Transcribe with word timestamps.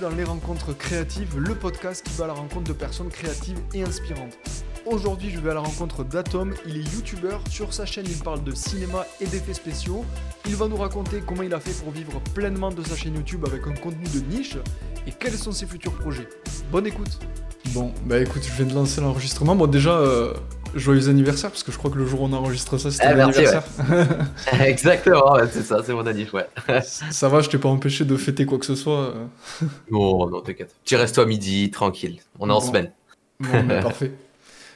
dans 0.00 0.10
Les 0.10 0.24
Rencontres 0.24 0.76
Créatives, 0.76 1.38
le 1.38 1.54
podcast 1.54 2.04
qui 2.04 2.12
va 2.16 2.24
à 2.24 2.26
la 2.28 2.32
rencontre 2.34 2.64
de 2.64 2.72
personnes 2.72 3.08
créatives 3.08 3.58
et 3.72 3.82
inspirantes. 3.82 4.36
Aujourd'hui, 4.84 5.30
je 5.30 5.40
vais 5.40 5.50
à 5.50 5.54
la 5.54 5.60
rencontre 5.60 6.04
d'Atom. 6.04 6.54
Il 6.66 6.76
est 6.76 6.94
youtubeur. 6.94 7.40
Sur 7.50 7.72
sa 7.72 7.86
chaîne, 7.86 8.04
il 8.08 8.18
parle 8.18 8.44
de 8.44 8.54
cinéma 8.54 9.06
et 9.20 9.26
d'effets 9.26 9.54
spéciaux. 9.54 10.04
Il 10.46 10.56
va 10.56 10.68
nous 10.68 10.76
raconter 10.76 11.22
comment 11.26 11.42
il 11.42 11.54
a 11.54 11.60
fait 11.60 11.72
pour 11.82 11.92
vivre 11.92 12.20
pleinement 12.34 12.70
de 12.70 12.82
sa 12.82 12.94
chaîne 12.94 13.14
YouTube 13.14 13.44
avec 13.46 13.66
un 13.66 13.74
contenu 13.74 14.04
de 14.04 14.20
niche 14.34 14.56
et 15.06 15.12
quels 15.12 15.36
sont 15.36 15.52
ses 15.52 15.66
futurs 15.66 15.94
projets. 15.94 16.28
Bonne 16.70 16.86
écoute. 16.86 17.18
Bon, 17.68 17.92
bah 18.04 18.18
écoute, 18.18 18.42
je 18.44 18.52
viens 18.52 18.66
de 18.66 18.74
lancer 18.74 19.00
l'enregistrement. 19.00 19.56
Bon, 19.56 19.66
déjà, 19.66 19.92
euh, 19.92 20.34
joyeux 20.74 21.08
anniversaire, 21.08 21.50
parce 21.50 21.62
que 21.62 21.72
je 21.72 21.78
crois 21.78 21.90
que 21.90 21.98
le 21.98 22.06
jour 22.06 22.22
où 22.22 22.24
on 22.24 22.32
enregistre 22.32 22.78
ça, 22.78 22.90
c'était 22.90 23.14
merci, 23.14 23.42
l'anniversaire. 23.42 23.62
Exactement, 24.64 25.34
ouais, 25.34 25.48
c'est 25.50 25.62
ça, 25.62 25.82
c'est 25.84 25.92
mon 25.92 26.06
anniv, 26.06 26.34
ouais. 26.34 26.46
ça 26.82 27.28
va, 27.28 27.40
je 27.40 27.48
t'ai 27.48 27.58
pas 27.58 27.68
empêché 27.68 28.04
de 28.04 28.16
fêter 28.16 28.46
quoi 28.46 28.58
que 28.58 28.66
ce 28.66 28.74
soit. 28.74 29.14
Bon, 29.90 30.28
non, 30.28 30.40
t'inquiète. 30.40 30.74
Tu 30.84 30.96
restes 30.96 31.18
à 31.18 31.24
midi, 31.24 31.70
tranquille. 31.70 32.18
On 32.38 32.50
est 32.50 32.52
en 32.52 32.60
semaine. 32.60 32.90
Bon, 33.40 33.62
bah, 33.64 33.80
parfait. 33.82 34.12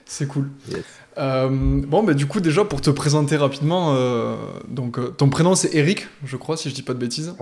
C'est 0.05 0.27
cool. 0.27 0.48
Yes. 0.69 0.84
Euh, 1.19 1.48
bon, 1.51 2.03
bah, 2.03 2.15
du 2.15 2.27
coup, 2.27 2.41
déjà, 2.41 2.65
pour 2.65 2.81
te 2.81 2.91
présenter 2.91 3.37
rapidement, 3.37 3.95
euh, 3.95 4.37
donc, 4.69 4.98
euh, 4.98 5.09
ton 5.09 5.29
prénom 5.29 5.55
c'est 5.55 5.75
Eric, 5.75 6.09
je 6.25 6.37
crois, 6.37 6.57
si 6.57 6.70
je 6.70 6.75
dis 6.75 6.83
pas 6.83 6.95
de 6.95 6.98
bêtises. 6.98 7.34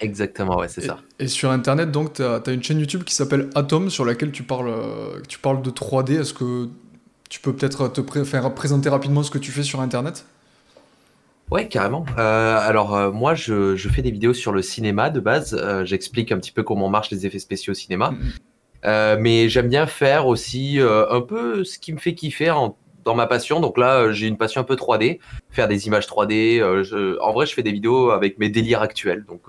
Exactement, 0.00 0.58
ouais, 0.58 0.68
c'est 0.68 0.82
ça. 0.82 0.98
Et, 1.18 1.28
sur 1.28 1.50
internet, 1.50 1.90
donc, 1.90 2.14
tu 2.14 2.22
as, 2.22 2.42
une 2.48 2.62
chaîne 2.62 2.78
YouTube 2.78 3.04
qui 3.04 3.14
s'appelle 3.14 3.50
Atom, 3.54 3.90
sur 3.90 4.04
laquelle 4.04 4.32
tu 4.32 4.42
parles, 4.42 4.72
tu 5.28 5.38
parles 5.38 5.62
de 5.62 5.70
3D. 5.70 6.20
Est-ce 6.20 6.34
que 6.34 6.68
tu 7.30 7.40
peux 7.40 7.54
peut-être 7.54 7.88
te 7.88 8.02
pré- 8.02 8.24
faire 8.26 8.52
présenter 8.54 8.90
rapidement 8.90 9.22
ce 9.22 9.30
que 9.30 9.38
tu 9.38 9.50
fais 9.50 9.62
sur 9.62 9.80
internet? 9.80 10.26
Ouais, 11.50 11.66
carrément. 11.66 12.04
Euh, 12.18 12.58
alors, 12.60 12.94
euh, 12.94 13.10
moi, 13.10 13.34
je, 13.34 13.74
je 13.74 13.88
fais 13.88 14.02
des 14.02 14.10
vidéos 14.10 14.34
sur 14.34 14.52
le 14.52 14.62
cinéma 14.62 15.10
de 15.10 15.18
base. 15.18 15.58
Euh, 15.58 15.84
J'explique 15.84 16.30
un 16.30 16.38
petit 16.38 16.52
peu 16.52 16.62
comment 16.62 16.88
marchent 16.88 17.10
les 17.10 17.26
effets 17.26 17.38
spéciaux 17.38 17.72
au 17.72 17.74
cinéma. 17.74 18.10
Mhm. 18.10 18.32
Euh, 18.84 19.16
mais 19.18 19.48
j'aime 19.48 19.68
bien 19.68 19.86
faire 19.86 20.26
aussi 20.26 20.78
un 20.80 21.20
peu 21.20 21.64
ce 21.64 21.78
qui 21.78 21.92
me 21.92 21.98
fait 21.98 22.14
kiffer 22.14 22.50
en- 22.50 22.76
dans 23.04 23.14
ma 23.14 23.26
passion. 23.26 23.60
Donc 23.60 23.78
là, 23.78 24.12
j'ai 24.12 24.26
une 24.26 24.36
passion 24.36 24.60
un 24.60 24.64
peu 24.64 24.76
3D, 24.76 25.20
faire 25.50 25.68
des 25.68 25.86
images 25.86 26.06
3D. 26.06 26.60
euh, 26.60 26.82
je- 26.84 27.18
en 27.20 27.32
vrai, 27.32 27.46
je 27.46 27.54
fais 27.54 27.62
des 27.62 27.72
vidéos 27.72 28.10
avec 28.10 28.38
mes 28.38 28.48
délires 28.48 28.82
actuels. 28.82 29.24
Donc 29.28 29.42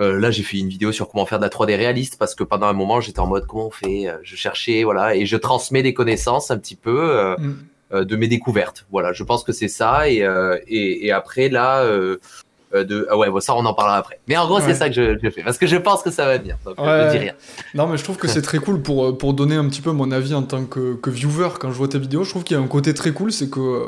euh, 0.00 0.18
là, 0.18 0.30
j'ai 0.30 0.42
fait 0.42 0.58
une 0.58 0.68
vidéo 0.68 0.92
sur 0.92 1.08
comment 1.08 1.26
faire 1.26 1.38
de 1.38 1.44
la 1.44 1.50
3D 1.50 1.76
réaliste 1.76 2.16
parce 2.18 2.34
que 2.34 2.44
pendant 2.44 2.66
un 2.66 2.72
moment, 2.72 3.00
j'étais 3.00 3.20
en 3.20 3.26
mode 3.26 3.46
comment 3.46 3.66
on 3.66 3.70
fait. 3.70 4.08
Euh, 4.08 4.16
Je 4.22 4.36
cherchais, 4.36 4.84
voilà, 4.84 5.14
et 5.16 5.26
je 5.26 5.36
transmets 5.36 5.82
des 5.82 5.94
connaissances 5.94 6.50
un 6.50 6.58
petit 6.58 6.76
peu. 6.76 6.98
euh, 7.10 7.36
Mm. 7.38 7.56
euh, 7.94 8.04
de 8.04 8.16
mes 8.16 8.28
découvertes. 8.28 8.86
Voilà, 8.92 9.12
je 9.12 9.24
pense 9.24 9.42
que 9.44 9.52
c'est 9.52 9.68
ça. 9.68 10.08
Et, 10.10 10.24
et, 10.68 11.06
et 11.06 11.10
après, 11.12 11.48
là, 11.48 11.84
de... 12.74 13.06
ah 13.10 13.16
ouais, 13.16 13.30
bon, 13.30 13.40
ça, 13.40 13.54
on 13.54 13.64
en 13.64 13.72
parlera 13.72 13.96
après. 13.96 14.20
Mais 14.28 14.36
en 14.36 14.46
gros, 14.46 14.56
Ouais. 14.58 14.62
c'est 14.66 14.74
ça 14.74 14.88
que 14.90 14.94
je, 14.94 15.18
je 15.22 15.30
fais. 15.30 15.42
Parce 15.42 15.56
que 15.56 15.66
je 15.66 15.76
pense 15.76 16.02
que 16.02 16.10
ça 16.10 16.26
va 16.26 16.36
venir. 16.36 16.58
Donc, 16.66 16.78
Ouais. 16.78 17.04
je 17.06 17.10
dis 17.12 17.18
rien. 17.18 17.32
Non, 17.74 17.86
mais 17.86 17.96
je 17.96 18.04
trouve 18.04 18.16
que 18.18 18.28
c'est 18.28 18.42
très 18.42 18.58
cool 18.58 18.82
pour, 18.82 19.16
pour 19.16 19.32
donner 19.32 19.54
un 19.56 19.66
petit 19.70 19.80
peu 19.80 19.90
mon 19.92 20.10
avis 20.10 20.34
en 20.34 20.42
tant 20.42 20.64
que, 20.66 20.96
que 20.96 21.08
viewer 21.08 21.48
quand 21.58 21.70
je 21.70 21.76
vois 21.78 21.88
tes 21.88 21.98
vidéos. 21.98 22.24
Je 22.24 22.30
trouve 22.30 22.44
qu'il 22.44 22.56
y 22.56 22.60
a 22.60 22.62
un 22.62 22.66
côté 22.68 22.92
très 22.92 23.12
cool, 23.12 23.32
c'est 23.32 23.48
que 23.48 23.84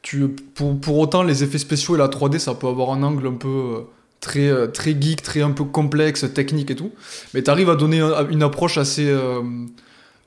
tu, 0.00 0.26
pour, 0.28 0.80
pour 0.80 0.98
autant 0.98 1.22
les 1.22 1.44
effets 1.44 1.58
spéciaux 1.58 1.96
et 1.96 1.98
la 1.98 2.08
3D, 2.08 2.38
ça 2.38 2.54
peut 2.54 2.66
avoir 2.66 2.92
un 2.92 3.02
angle 3.02 3.26
un 3.26 3.34
peu 3.34 3.84
très, 4.24 4.48
euh, 4.48 4.66
très 4.66 4.96
geek, 5.00 5.22
très 5.22 5.42
un 5.42 5.52
peu 5.52 5.64
complexe, 5.64 6.24
technique 6.34 6.70
et 6.70 6.76
tout. 6.76 6.90
Mais 7.34 7.42
tu 7.42 7.50
arrives 7.50 7.70
à 7.70 7.76
donner 7.76 8.00
un- 8.00 8.26
une 8.28 8.42
approche 8.42 8.78
assez, 8.78 9.06
euh, 9.08 9.42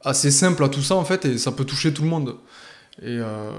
assez 0.03 0.31
simple 0.31 0.63
à 0.63 0.69
tout 0.69 0.81
ça 0.83 0.95
en 0.95 1.03
fait, 1.03 1.25
et 1.25 1.37
ça 1.37 1.51
peut 1.51 1.65
toucher 1.65 1.91
tout 1.93 2.03
le 2.03 2.09
monde. 2.09 2.35
Et 3.03 3.17
euh, 3.19 3.51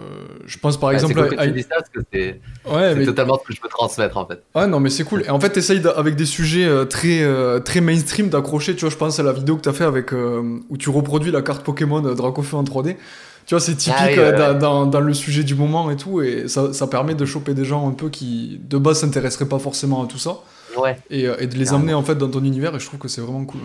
je 0.47 0.59
pense 0.59 0.81
par 0.81 0.91
c'est 0.91 0.97
exemple 0.97 1.15
cool 1.21 1.29
que 1.37 1.41
à- 1.41 1.47
tu 1.47 1.53
dis 1.53 1.63
ça 1.63 1.77
parce 1.79 1.91
que 1.91 2.01
c'est 2.13 2.41
Ouais, 2.69 2.95
mais 2.97 3.05
totalement 3.05 3.39
ce 3.41 3.47
que 3.49 3.55
je 3.55 3.61
peux 3.61 3.69
transmettre 3.69 4.17
en 4.17 4.27
fait. 4.27 4.43
Ouais, 4.55 4.67
non, 4.67 4.81
mais 4.81 4.91
c'est 4.91 5.05
cool. 5.05 5.23
Et 5.27 5.31
en 5.31 5.39
fait, 5.39 5.51
t'essayes 5.51 5.83
avec 5.97 6.17
des 6.17 6.27
sujets 6.27 6.69
très, 6.89 7.23
très 7.65 7.81
mainstream 7.81 8.29
d'accrocher. 8.31 8.75
Tu 8.75 8.81
vois, 8.81 8.91
je 8.91 8.97
pense 8.97 9.19
à 9.21 9.23
la 9.23 9.33
vidéo 9.33 9.57
que 9.57 9.63
t'as 9.63 9.73
fait 9.73 9.85
avec 9.85 10.13
euh, 10.13 10.59
où 10.71 10.77
tu 10.77 10.91
reproduis 10.91 11.31
la 11.31 11.43
carte 11.43 11.63
Pokémon 11.65 12.01
Dracofeu 12.01 12.57
en 12.57 12.65
3D. 12.65 12.97
Tu 13.49 13.55
vois, 13.55 13.61
c'est 13.61 13.75
typique 13.77 13.97
Ah 13.99 14.07
oui, 14.09 14.19
euh, 14.19 14.31
ouais, 14.33 14.39
dans, 14.39 14.53
ouais. 14.53 14.59
dans- 14.59 14.87
dans 14.87 15.01
le 15.01 15.15
sujet 15.15 15.43
du 15.43 15.55
moment 15.55 15.91
et 15.91 15.97
tout. 15.97 16.21
Et 16.21 16.49
ça, 16.49 16.73
ça 16.75 16.87
permet 16.87 17.15
de 17.15 17.25
choper 17.25 17.55
des 17.55 17.65
gens 17.65 17.89
un 17.89 17.93
peu 17.93 18.11
qui, 18.11 18.61
de 18.63 18.77
base, 18.77 19.01
s'intéresseraient 19.01 19.49
pas 19.49 19.59
forcément 19.59 20.05
à 20.05 20.07
tout 20.07 20.19
ça. 20.19 20.37
Ouais. 20.77 20.99
Et, 21.09 21.27
euh, 21.27 21.35
et 21.41 21.47
de 21.47 21.57
les 21.57 21.73
emmener 21.73 21.95
en 21.95 22.03
fait 22.03 22.15
dans 22.15 22.29
ton 22.29 22.45
univers. 22.45 22.77
Et 22.77 22.79
je 22.79 22.85
trouve 22.87 23.01
que 23.01 23.09
c'est 23.09 23.23
vraiment 23.23 23.45
cool. 23.47 23.63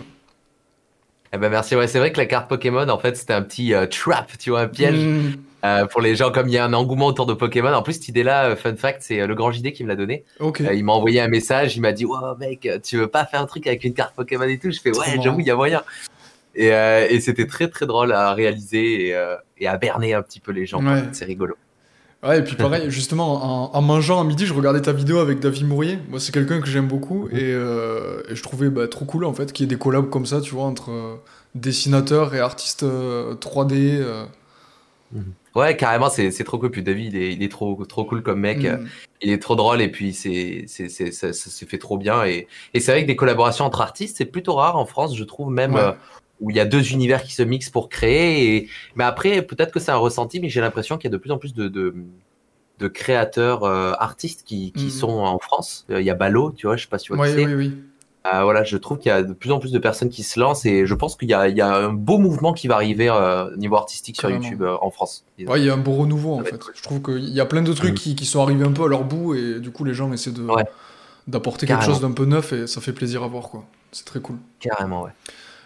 Eh 1.34 1.36
ben 1.36 1.50
merci. 1.50 1.76
Ouais, 1.76 1.86
c'est 1.86 1.98
vrai 1.98 2.12
que 2.12 2.16
la 2.18 2.24
carte 2.26 2.48
Pokémon, 2.48 2.88
en 2.88 2.98
fait, 2.98 3.16
c'était 3.16 3.34
un 3.34 3.42
petit 3.42 3.74
euh, 3.74 3.86
trap, 3.86 4.30
tu 4.38 4.50
vois, 4.50 4.60
un 4.60 4.68
piège 4.68 4.94
Mm. 5.04 5.32
euh, 5.66 5.84
pour 5.86 6.00
les 6.00 6.14
gens. 6.16 6.30
Comme 6.32 6.48
il 6.48 6.54
y 6.54 6.58
a 6.58 6.64
un 6.64 6.72
engouement 6.72 7.06
autour 7.06 7.26
de 7.26 7.34
Pokémon. 7.34 7.72
En 7.74 7.82
plus, 7.82 7.94
cette 7.94 8.08
idée-là, 8.08 8.46
euh, 8.50 8.56
fun 8.56 8.76
fact, 8.76 9.02
c'est 9.02 9.20
euh, 9.20 9.26
le 9.26 9.34
grand 9.34 9.52
JD 9.52 9.72
qui 9.72 9.82
me 9.84 9.88
l'a 9.90 9.96
donné. 9.96 10.24
Ok. 10.40 10.62
Euh, 10.62 10.72
il 10.72 10.82
m'a 10.84 10.92
envoyé 10.92 11.20
un 11.20 11.28
message, 11.28 11.76
il 11.76 11.80
m'a 11.82 11.92
dit 11.92 12.06
Wow, 12.06 12.36
mec, 12.38 12.66
tu 12.82 12.96
veux 12.96 13.08
pas 13.08 13.26
faire 13.26 13.42
un 13.42 13.46
truc 13.46 13.66
avec 13.66 13.84
une 13.84 13.92
carte 13.92 14.14
Pokémon 14.14 14.44
et 14.44 14.58
tout 14.58 14.70
Je 14.70 14.80
fais 14.80 14.96
Ouais, 14.96 15.20
j'avoue, 15.22 15.40
il 15.40 15.46
y 15.46 15.50
a 15.50 15.56
moyen. 15.56 15.82
Et, 16.56 16.72
euh, 16.72 17.06
et 17.08 17.20
c'était 17.20 17.46
très 17.46 17.68
très 17.68 17.86
drôle 17.86 18.12
à 18.12 18.32
réaliser 18.34 19.08
et, 19.08 19.14
euh, 19.14 19.36
et 19.58 19.66
à 19.66 19.76
berner 19.76 20.14
un 20.14 20.22
petit 20.22 20.40
peu 20.40 20.52
les 20.52 20.66
gens. 20.66 20.84
Ouais. 20.84 21.02
C'est 21.12 21.24
rigolo. 21.24 21.56
Ouais, 22.22 22.38
et 22.38 22.42
puis 22.42 22.56
pareil, 22.56 22.90
justement, 22.90 23.68
en, 23.74 23.76
en 23.76 23.82
mangeant 23.82 24.18
à 24.18 24.24
midi, 24.24 24.46
je 24.46 24.54
regardais 24.54 24.80
ta 24.80 24.92
vidéo 24.92 25.18
avec 25.18 25.40
David 25.40 25.66
Mourier. 25.68 25.98
Moi, 26.08 26.18
c'est 26.20 26.32
quelqu'un 26.32 26.60
que 26.60 26.66
j'aime 26.66 26.88
beaucoup. 26.88 27.28
Et, 27.28 27.34
euh, 27.52 28.22
et 28.30 28.34
je 28.34 28.42
trouvais 28.42 28.70
bah, 28.70 28.88
trop 28.88 29.04
cool, 29.04 29.26
en 29.26 29.34
fait, 29.34 29.52
qu'il 29.52 29.64
y 29.64 29.66
ait 29.66 29.74
des 29.74 29.78
collabs 29.78 30.08
comme 30.08 30.24
ça, 30.24 30.40
tu 30.40 30.54
vois, 30.54 30.64
entre 30.64 30.90
euh, 30.90 31.16
dessinateurs 31.54 32.34
et 32.34 32.40
artistes 32.40 32.82
euh, 32.82 33.34
3D. 33.34 33.98
euh. 34.00 34.24
Ouais, 35.54 35.76
carrément, 35.76 36.08
c'est 36.08 36.32
trop 36.44 36.58
cool. 36.58 36.70
Puis 36.70 36.82
David, 36.82 37.12
il 37.12 37.22
est, 37.22 37.32
il 37.34 37.42
est 37.42 37.50
trop, 37.50 37.84
trop 37.84 38.04
cool 38.06 38.22
comme 38.22 38.40
mec. 38.40 38.64
Mm. 38.64 38.86
Il 39.20 39.30
est 39.30 39.38
trop 39.40 39.54
drôle 39.54 39.80
et 39.80 39.88
puis 39.90 40.12
c'est 40.12 40.64
c'est 40.66 40.88
c'est 40.88 41.12
ça, 41.12 41.32
ça 41.32 41.50
se 41.50 41.64
fait 41.64 41.78
trop 41.78 41.96
bien. 41.96 42.24
Et, 42.24 42.48
et 42.74 42.80
c'est 42.80 42.90
vrai 42.90 43.02
que 43.02 43.06
des 43.06 43.16
collaborations 43.16 43.64
entre 43.64 43.80
artistes, 43.80 44.16
c'est 44.16 44.24
plutôt 44.24 44.54
rare 44.54 44.76
en 44.76 44.86
France, 44.86 45.16
je 45.16 45.22
trouve, 45.24 45.50
même 45.52 45.74
Ouais. 45.74 45.92
Euh, 46.40 46.44
où 46.44 46.50
il 46.50 46.56
y 46.56 46.60
a 46.60 46.64
deux 46.64 46.92
univers 46.92 47.22
qui 47.22 47.32
se 47.32 47.42
mixent 47.42 47.70
pour 47.70 47.88
créer. 47.88 48.56
Et... 48.56 48.68
Mais 48.96 49.04
après, 49.04 49.42
peut-être 49.42 49.72
que 49.72 49.80
c'est 49.80 49.92
un 49.92 49.96
ressenti, 49.96 50.40
mais 50.40 50.48
j'ai 50.48 50.60
l'impression 50.60 50.96
qu'il 50.98 51.10
y 51.10 51.12
a 51.12 51.16
de 51.16 51.20
plus 51.22 51.30
en 51.30 51.38
plus 51.38 51.54
de, 51.54 51.68
de, 51.68 51.94
de 52.80 52.88
créateurs 52.88 53.64
euh, 53.64 53.92
artistes 53.98 54.42
qui, 54.44 54.72
qui 54.72 54.84
Mhm. 54.84 54.90
sont 54.90 55.10
en 55.18 55.38
France. 55.38 55.86
Euh, 55.90 56.00
Il 56.00 56.06
y 56.06 56.10
a 56.10 56.14
Ballot, 56.14 56.52
tu 56.56 56.66
vois, 56.66 56.76
je 56.76 56.82
sais 56.82 56.88
pas 56.88 56.98
si 56.98 57.06
tu 57.06 57.14
vois 57.14 57.26
qui 57.26 57.34
c'est. 57.34 57.46
oui, 57.46 57.54
oui. 57.54 57.72
Euh, 58.32 58.42
voilà, 58.42 58.64
je 58.64 58.78
trouve 58.78 58.96
qu'il 58.98 59.10
y 59.10 59.12
a 59.12 59.22
de 59.22 59.34
plus 59.34 59.52
en 59.52 59.58
plus 59.58 59.70
de 59.70 59.78
personnes 59.78 60.08
qui 60.08 60.22
se 60.22 60.40
lancent 60.40 60.64
et 60.64 60.86
je 60.86 60.94
pense 60.94 61.14
qu'il 61.14 61.28
y 61.28 61.34
a, 61.34 61.46
il 61.46 61.58
y 61.58 61.60
a 61.60 61.76
un 61.76 61.92
beau 61.92 62.16
mouvement 62.16 62.54
qui 62.54 62.68
va 62.68 62.76
arriver 62.76 63.10
euh, 63.10 63.52
au 63.52 63.56
niveau 63.56 63.76
artistique 63.76 64.16
sur. 64.18 64.30
YouTube 64.30 64.62
euh, 64.62 64.76
en 64.80 64.90
France. 64.90 65.26
Ouais, 65.38 65.60
il 65.60 65.66
y 65.66 65.68
a 65.68 65.74
un 65.74 65.76
beau 65.76 65.92
renouveau, 65.92 66.32
en 66.32 66.42
fait. 66.42 66.58
Je 66.74 66.82
trouve 66.82 67.02
qu'il 67.02 67.28
y 67.28 67.40
a 67.40 67.44
plein 67.44 67.60
de 67.60 67.70
trucs 67.74 67.92
Mm. 67.92 67.96
qui, 67.96 68.16
qui 68.16 68.24
sont 68.24 68.42
arrivés 68.42 68.64
un 68.64 68.72
peu 68.72 68.84
à 68.84 68.88
leur 68.88 69.04
bout. 69.04 69.34
Et 69.34 69.60
du 69.60 69.70
coup, 69.70 69.84
les 69.84 69.92
gens 69.92 70.10
essaient 70.10 70.30
Ouais. 70.40 70.64
d'apporter 71.28 71.66
quelque 71.66 71.84
chose 71.84 72.00
d'un 72.00 72.12
peu 72.12 72.24
neuf. 72.24 72.54
Et 72.54 72.66
ça 72.66 72.80
fait 72.80 72.94
plaisir 72.94 73.22
à 73.22 73.28
voir, 73.28 73.50
quoi. 73.50 73.64
C'est 73.92 74.06
très 74.06 74.20
cool. 74.20 74.36
Carrément, 74.58 75.02
ouais. 75.02 75.10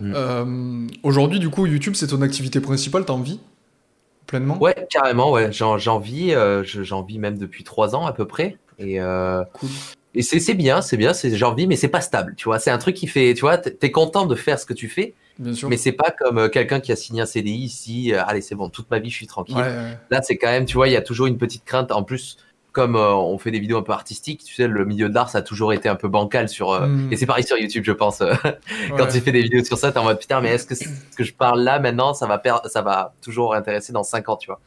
Mm. 0.00 0.12
Euh, 0.14 0.86
Aujourd'hui, 1.02 1.38
du 1.38 1.48
coup, 1.50 1.66
YouTube, 1.66 1.94
c'est 1.96 2.06
ton 2.08 2.22
activité 2.22 2.60
principale. 2.60 3.04
T'en 3.04 3.18
vis 3.20 3.40
pleinement? 4.26 4.58
Ouais, 4.60 4.86
carrément, 4.90 5.32
ouais. 5.32 5.50
J'en, 5.52 5.98
vis, 5.98 6.34
euh, 6.34 6.62
je- 6.62 6.82
j'en 6.82 7.02
vis 7.02 7.18
même 7.18 7.38
depuis 7.38 7.64
trois 7.64 7.96
ans 7.96 8.06
à 8.06 8.12
peu 8.12 8.26
près. 8.26 8.56
Et, 8.78 9.00
euh, 9.00 9.42
Cool. 9.54 9.70
et 10.14 10.22
c'est, 10.22 10.54
bien, 10.54 10.82
c'est 10.82 10.96
bien, 10.96 11.12
c'est, 11.14 11.34
j'en 11.36 11.54
vis, 11.54 11.66
mais 11.66 11.76
c'est 11.76 11.88
pas 11.88 12.00
stable, 12.02 12.34
tu 12.36 12.44
vois. 12.44 12.58
C'est 12.58 12.70
un 12.70 12.78
truc 12.78 12.94
qui 12.94 13.06
fait, 13.06 13.32
tu 13.34 13.40
vois, 13.40 13.58
t'es 13.58 13.90
content 13.90 14.26
de 14.26 14.34
faire 14.34 14.58
ce 14.60 14.66
que 14.66 14.74
tu 14.74 14.88
fais, 14.88 15.14
Bien 15.38 15.52
sûr. 15.54 15.68
mais 15.68 15.76
c'est 15.76 15.92
pas 15.92 16.10
comme 16.16 16.38
euh, 16.38 16.48
quelqu'un 16.48 16.78
qui 16.78 16.92
a 16.92 16.96
signé 16.96 17.22
un 17.22 17.26
CDI 17.26 17.64
ici, 17.64 18.12
euh, 18.12 18.22
allez, 18.24 18.40
c'est 18.40 18.54
bon, 18.54 18.68
toute 18.68 18.90
ma 18.90 18.98
vie, 19.00 19.10
je 19.10 19.16
suis 19.16 19.26
tranquille. 19.26 19.56
Ouais, 19.56 19.62
ouais. 19.62 19.98
Là, 20.10 20.20
c'est 20.22 20.36
quand 20.36 20.48
même, 20.48 20.66
tu 20.66 20.74
vois, 20.74 20.88
il 20.88 20.92
y 20.92 20.96
a 20.96 21.02
toujours 21.02 21.26
une 21.26 21.38
petite 21.38 21.64
crainte. 21.64 21.90
En 21.90 22.02
plus, 22.04 22.36
comme 22.72 22.96
euh, 22.96 23.14
on 23.14 23.38
fait 23.38 23.50
des 23.50 23.58
vidéos 23.58 23.78
un 23.78 23.82
peu 23.82 23.92
artistiques, 23.92 24.44
tu 24.44 24.54
sais, 24.54 24.68
le 24.68 24.84
milieu 24.84 25.08
de 25.08 25.14
l'art, 25.14 25.30
ça 25.30 25.38
a 25.38 25.42
toujours 25.42 25.72
été 25.72 25.88
un 25.88 25.96
peu 25.96 26.08
bancal 26.08 26.48
sur. 26.48 26.70
euh, 26.70 26.86
Mm. 26.86 27.12
Et 27.12 27.16
c'est 27.16 27.26
pareil 27.26 27.44
sur 27.44 27.56
YouTube, 27.58 27.82
je 27.84 27.92
pense. 27.92 28.20
euh, 28.20 28.34
Quand 28.90 29.04
Ouais. 29.04 29.08
tu 29.08 29.20
fais 29.20 29.32
des 29.32 29.42
vidéos 29.42 29.64
sur 29.64 29.78
ça, 29.78 29.90
t'es 29.90 29.98
en 29.98 30.04
mode 30.04 30.18
putain, 30.20 30.40
mais 30.40 30.50
est-ce 30.50 30.66
que 30.66 30.74
ce 30.74 30.84
que 31.16 31.24
je 31.24 31.34
parle 31.34 31.60
là 31.62 31.78
maintenant, 31.80 32.14
ça 32.14 32.26
va, 32.26 32.40
ça 32.66 32.82
va 32.82 33.14
toujours 33.22 33.54
intéresser 33.54 33.92
dans 33.92 34.02
5 34.04 34.28
ans, 34.28 34.36
tu 34.36 34.46
vois. 34.48 34.60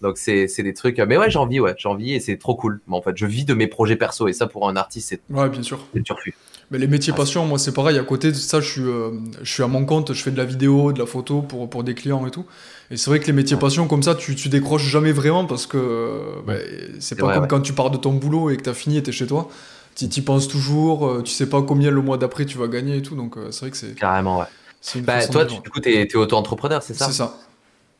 Donc 0.00 0.16
c'est 0.16 0.46
des 0.62 0.72
trucs. 0.74 0.98
Mais 0.98 1.18
ouais, 1.18 1.30
j'ai 1.30 1.38
envie, 1.38 1.60
ouais, 1.60 1.74
j'ai 1.76 1.88
envie 1.88 2.14
et 2.14 2.20
c'est 2.20 2.38
trop 2.38 2.54
cool. 2.54 2.80
Mais 2.88 2.96
en 2.96 3.02
fait, 3.02 3.16
je 3.16 3.26
vis 3.26 3.44
de 3.44 3.52
mes 3.52 3.66
projets 3.66 3.96
perso 3.96 4.28
et 4.28 4.32
ça 4.32 4.46
pour 4.46 4.66
un 4.68 4.76
artiste, 4.76 5.08
c'est 5.10 5.20
Ouais, 5.28 5.48
bien 5.50 5.62
sûr. 5.62 5.78
c'est 5.92 6.02
turfu. 6.02 6.34
Mais 6.70 6.78
les 6.78 6.86
métiers 6.86 7.12
Ah, 7.12 7.16
passion, 7.16 7.44
moi 7.46 7.58
c'est 7.58 7.72
pareil, 7.72 7.98
à 7.98 8.04
côté 8.04 8.28
de 8.28 8.36
ça, 8.36 8.60
je 8.60 8.68
suis, 8.70 8.82
euh, 8.82 9.10
je 9.42 9.52
suis 9.52 9.62
à 9.62 9.66
mon 9.66 9.84
compte, 9.84 10.12
je 10.12 10.22
fais 10.22 10.30
de 10.30 10.36
la 10.36 10.44
vidéo, 10.44 10.92
de 10.92 11.00
la 11.00 11.06
photo 11.06 11.42
pour, 11.42 11.68
pour 11.68 11.82
des 11.82 11.94
clients 11.94 12.24
et 12.26 12.30
tout. 12.30 12.46
Et 12.92 12.96
c'est 12.96 13.10
vrai 13.10 13.18
que 13.18 13.26
les 13.26 13.32
métiers 13.32 13.56
passion 13.56 13.88
comme 13.88 14.02
ça, 14.02 14.14
tu, 14.14 14.36
tu 14.36 14.48
décroches 14.48 14.86
jamais 14.86 15.12
vraiment 15.12 15.46
parce 15.46 15.66
que 15.66 16.20
bah, 16.46 16.54
c'est 17.00 17.16
pas 17.16 17.26
vrai, 17.26 17.34
comme 17.34 17.42
ouais. 17.42 17.48
quand 17.48 17.60
tu 17.60 17.72
pars 17.72 17.90
de 17.90 17.96
ton 17.96 18.12
boulot 18.12 18.50
et 18.50 18.56
que 18.56 18.62
t'as 18.62 18.74
fini 18.74 18.96
et 18.96 19.02
t'es 19.02 19.12
chez 19.12 19.26
toi. 19.26 19.48
Tu 19.96 20.04
y 20.04 20.20
penses 20.22 20.46
toujours, 20.48 21.06
euh, 21.06 21.22
tu 21.22 21.32
sais 21.32 21.48
pas 21.48 21.60
combien 21.62 21.90
le 21.90 22.00
mois 22.00 22.16
d'après 22.16 22.46
tu 22.46 22.56
vas 22.56 22.68
gagner 22.68 22.96
et 22.98 23.02
tout, 23.02 23.16
donc 23.16 23.36
euh, 23.36 23.50
c'est 23.50 23.60
vrai 23.62 23.70
que 23.70 23.76
c'est 23.76 23.94
Carrément, 23.96 24.38
ouais. 24.38 24.46
une 24.94 25.02
Bah, 25.02 25.26
toi, 25.26 25.44
tu, 25.44 25.60
du 25.60 25.68
coup, 25.68 25.80
t'es 25.80 26.02
es 26.02 26.16
auto-entrepreneur, 26.16 26.82
c'est 26.82 26.94
ça 26.94 27.06
C'est 27.06 27.12
ça. 27.12 27.36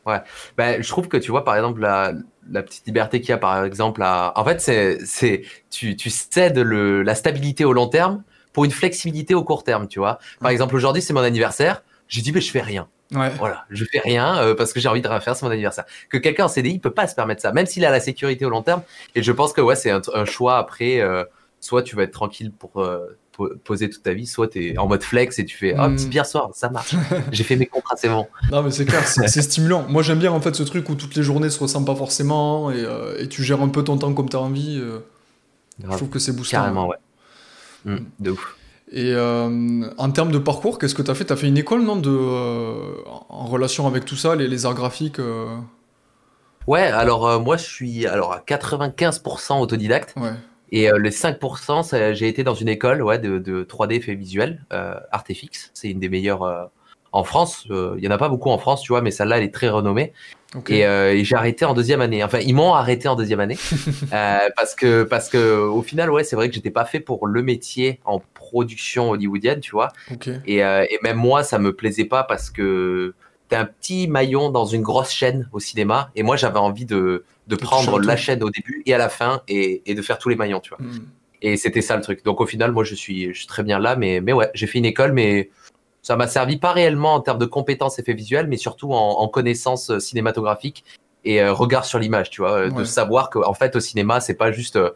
Bah, 0.05 0.81
je 0.81 0.87
trouve 0.87 1.09
que 1.09 1.17
tu 1.17 1.29
vois, 1.29 1.43
par 1.43 1.55
exemple, 1.55 1.81
la, 1.81 2.13
la 2.49 2.63
petite 2.63 2.87
liberté 2.87 3.19
qu'il 3.21 3.29
y 3.29 3.33
a, 3.33 3.37
par 3.37 3.63
exemple, 3.65 4.01
à... 4.01 4.33
en 4.35 4.43
fait, 4.45 4.61
c'est, 4.61 4.97
c'est, 5.05 5.43
tu, 5.69 5.95
tu 5.95 6.09
cèdes 6.09 6.57
le, 6.57 7.03
la 7.03 7.13
stabilité 7.13 7.65
au 7.65 7.73
long 7.73 7.87
terme 7.87 8.23
pour 8.53 8.65
une 8.65 8.71
flexibilité 8.71 9.33
au 9.35 9.43
court 9.43 9.63
terme, 9.63 9.87
tu 9.87 9.99
vois. 9.99 10.19
Par 10.39 10.47
Ouais. 10.47 10.53
exemple, 10.53 10.75
aujourd'hui, 10.75 11.01
c'est 11.01 11.13
mon 11.13 11.21
anniversaire. 11.21 11.83
J'ai 12.07 12.21
dit, 12.21 12.31
mais 12.31 12.41
je 12.41 12.51
fais 12.51 12.61
rien. 12.61 12.87
Ouais. 13.13 13.29
Voilà, 13.39 13.65
je 13.69 13.83
fais 13.83 13.99
rien 13.99 14.37
euh, 14.39 14.55
parce 14.55 14.71
que 14.71 14.79
j'ai 14.79 14.87
envie 14.87 15.01
de 15.01 15.07
rien 15.07 15.19
faire, 15.19 15.35
c'est 15.35 15.45
mon 15.45 15.51
anniversaire. 15.51 15.83
Que 16.09 16.17
quelqu'un 16.17 16.45
en 16.45 16.47
CDI 16.47 16.79
peut 16.79 16.91
pas 16.91 17.07
se 17.07 17.15
permettre 17.15 17.41
ça, 17.41 17.51
même 17.51 17.65
s'il 17.65 17.83
a 17.85 17.91
la 17.91 17.99
sécurité 17.99 18.45
au 18.45 18.49
long 18.49 18.61
terme. 18.61 18.81
Et 19.15 19.21
je 19.23 19.31
pense 19.33 19.51
que 19.51 19.59
ouais, 19.59 19.75
c'est 19.75 19.91
un, 19.91 20.01
un 20.13 20.23
choix 20.25 20.57
après 20.57 21.01
euh, 21.01 21.25
soit 21.59 21.83
tu 21.83 21.95
vas 21.97 22.03
être 22.03 22.11
tranquille 22.13 22.53
pour 22.57 22.81
euh, 22.81 23.17
poser 23.65 23.89
toute 23.89 24.01
ta 24.03 24.13
vie, 24.13 24.25
soit 24.27 24.47
tu 24.47 24.65
es 24.73 24.77
en 24.77 24.87
mode 24.87 25.03
flex 25.03 25.39
et 25.39 25.45
tu 25.45 25.57
fais 25.57 25.73
Ah, 25.77 25.89
petit 25.89 26.07
bien 26.07 26.23
soir, 26.23 26.51
ça 26.53 26.69
marche. 26.69 26.95
J'ai 27.33 27.43
fait 27.43 27.57
mes 27.57 27.65
contrats, 27.65 27.95
c'est 27.97 28.07
bon. 28.07 28.27
Non, 28.49 28.63
mais 28.63 28.71
c'est 28.71 28.85
clair, 28.85 29.05
c'est 29.05 29.27
stimulant. 29.41 29.85
Moi, 29.89 30.03
j'aime 30.03 30.19
bien 30.19 30.31
en 30.31 30.39
fait 30.39 30.55
ce 30.55 30.63
truc 30.63 30.87
où 30.89 30.95
toutes 30.95 31.15
les 31.15 31.23
journées 31.23 31.49
se 31.49 31.59
ressemblent 31.59 31.87
pas 31.87 31.95
forcément 31.95 32.71
et, 32.71 32.85
et 33.19 33.27
tu 33.27 33.43
gères 33.43 33.61
un 33.61 33.67
peu 33.69 33.83
ton 33.83 33.97
temps 33.97 34.13
comme 34.13 34.29
tu 34.29 34.37
as 34.37 34.41
envie. 34.41 34.81
je 35.83 35.95
trouve 35.97 36.09
que 36.09 36.19
c'est 36.19 36.31
boostant. 36.33 36.59
Carrément, 36.59 36.87
ouais. 36.87 36.97
Mmh, 37.85 37.97
de 38.19 38.31
ouf. 38.31 38.55
Et 38.91 39.13
euh, 39.13 39.89
en 39.97 40.11
termes 40.11 40.31
de 40.31 40.37
parcours, 40.37 40.77
qu'est-ce 40.77 40.95
que 40.95 41.01
tu 41.01 41.09
as 41.09 41.15
fait? 41.15 41.25
Tu 41.25 41.33
as 41.33 41.37
fait 41.37 41.47
une 41.47 41.57
école, 41.57 41.81
non 41.83 41.95
de, 41.95 42.09
euh, 42.09 42.93
En 43.29 43.45
relation 43.45 43.87
avec 43.87 44.05
tout 44.05 44.17
ça, 44.17 44.35
les, 44.35 44.47
les 44.47 44.65
arts 44.65 44.75
graphiques 44.75 45.19
euh? 45.19 45.57
Ouais, 46.67 46.83
alors 46.83 47.41
moi 47.41 47.57
je 47.57 47.63
suis 47.63 48.05
alors 48.05 48.33
à 48.33 48.39
95% 48.39 49.59
autodidacte. 49.61 50.13
Ouais. 50.17 50.33
Et 50.71 50.89
les 50.99 51.09
5%, 51.09 52.13
j'ai 52.13 52.27
été 52.27 52.43
dans 52.43 52.53
une 52.53 52.69
école 52.69 53.01
ouais, 53.01 53.17
de, 53.17 53.39
de 53.39 53.63
3D 53.63 53.99
fait 53.99 54.13
visuel, 54.13 54.63
Artefix. 55.11 55.71
C'est 55.73 55.89
une 55.89 55.99
des 55.99 56.07
meilleures 56.07 56.69
en 57.13 57.23
France. 57.23 57.65
Il 57.67 58.03
y 58.03 58.07
en 58.07 58.11
a 58.11 58.17
pas 58.19 58.29
beaucoup 58.29 58.51
en 58.51 58.59
France, 58.59 58.83
tu 58.83 58.93
vois, 58.93 59.01
mais 59.01 59.09
celle-là, 59.09 59.39
elle 59.39 59.43
est 59.43 59.53
très 59.53 59.69
renommée. 59.69 60.13
Et, 60.67 60.81
et 60.81 61.23
j'ai 61.23 61.35
arrêté 61.35 61.65
en 61.65 61.73
deuxième 61.73 62.01
année. 62.01 62.23
Enfin, 62.23 62.39
ils 62.39 62.53
m'ont 62.53 62.73
arrêté 62.73 63.07
en 63.07 63.15
deuxième 63.15 63.39
année 63.39 63.57
parce 64.11 64.75
que 64.75 65.03
parce 65.03 65.29
que 65.29 65.57
au 65.57 65.81
final, 65.81 66.11
ouais, 66.11 66.23
c'est 66.23 66.35
vrai 66.35 66.49
que 66.49 66.55
j'étais 66.55 66.71
pas 66.71 66.85
fait 66.85 66.99
pour 66.99 67.27
le 67.27 67.41
métier 67.41 67.99
en 68.03 68.21
production 68.51 69.11
hollywoodienne, 69.11 69.61
tu 69.61 69.71
vois. 69.71 69.93
Et, 70.45 70.63
euh, 70.63 70.85
et, 70.89 70.99
même 71.03 71.15
moi, 71.15 71.41
ça 71.43 71.57
me 71.57 71.73
plaisait 71.73 72.05
pas 72.05 72.23
parce 72.23 72.49
que 72.49 73.13
t'es 73.47 73.55
un 73.55 73.63
petit 73.65 74.09
maillon 74.09 74.49
dans 74.49 74.65
une 74.65 74.81
grosse 74.81 75.11
chaîne 75.11 75.47
au 75.53 75.59
cinéma. 75.61 76.11
Et 76.15 76.23
moi, 76.23 76.35
j'avais 76.35 76.59
envie 76.59 76.85
de, 76.85 77.23
de 77.47 77.55
prendre 77.55 77.99
la 78.01 78.17
chaîne 78.17 78.43
au 78.43 78.49
début 78.49 78.83
et 78.85 78.93
à 78.93 78.97
la 78.97 79.07
fin 79.07 79.41
et, 79.47 79.81
et 79.85 79.95
de 79.95 80.01
faire 80.01 80.17
tous 80.17 80.27
les 80.27 80.35
maillons, 80.35 80.59
tu 80.59 80.71
vois. 80.71 80.79
Hmm. 80.85 81.05
Et 81.41 81.55
c'était 81.55 81.81
ça 81.81 81.95
le 81.95 82.01
truc. 82.01 82.25
Donc 82.25 82.41
au 82.41 82.45
final, 82.45 82.73
moi, 82.73 82.83
je 82.83 82.93
suis, 82.93 83.33
je 83.33 83.37
suis 83.39 83.47
très 83.47 83.63
bien 83.63 83.79
là. 83.79 83.95
Mais, 83.95 84.19
mais 84.19 84.33
ouais, 84.33 84.49
j'ai 84.53 84.67
fait 84.67 84.79
une 84.79 84.85
école, 84.85 85.13
mais 85.13 85.49
ça 86.01 86.15
m'a 86.15 86.27
servi 86.27 86.57
pas 86.57 86.71
réellement 86.71 87.13
en 87.13 87.21
termes 87.21 87.39
de 87.39 87.45
compétences 87.45 87.99
effets 87.99 88.13
visuels, 88.13 88.47
mais 88.47 88.57
surtout 88.57 88.93
en, 88.93 89.19
en 89.19 89.27
connaissances 89.27 89.97
cinématographiques 89.99 90.83
et 91.23 91.41
euh, 91.41 91.53
regard 91.53 91.85
sur 91.85 91.99
l'image, 91.99 92.29
tu 92.29 92.41
vois. 92.41 92.69
De 92.69 92.83
savoir 92.83 93.29
qu'en 93.29 93.47
en 93.47 93.53
fait, 93.53 93.75
au 93.75 93.79
cinéma, 93.79 94.19
c'est 94.19 94.33
pas 94.33 94.51
juste. 94.51 94.75
Euh, 94.75 94.91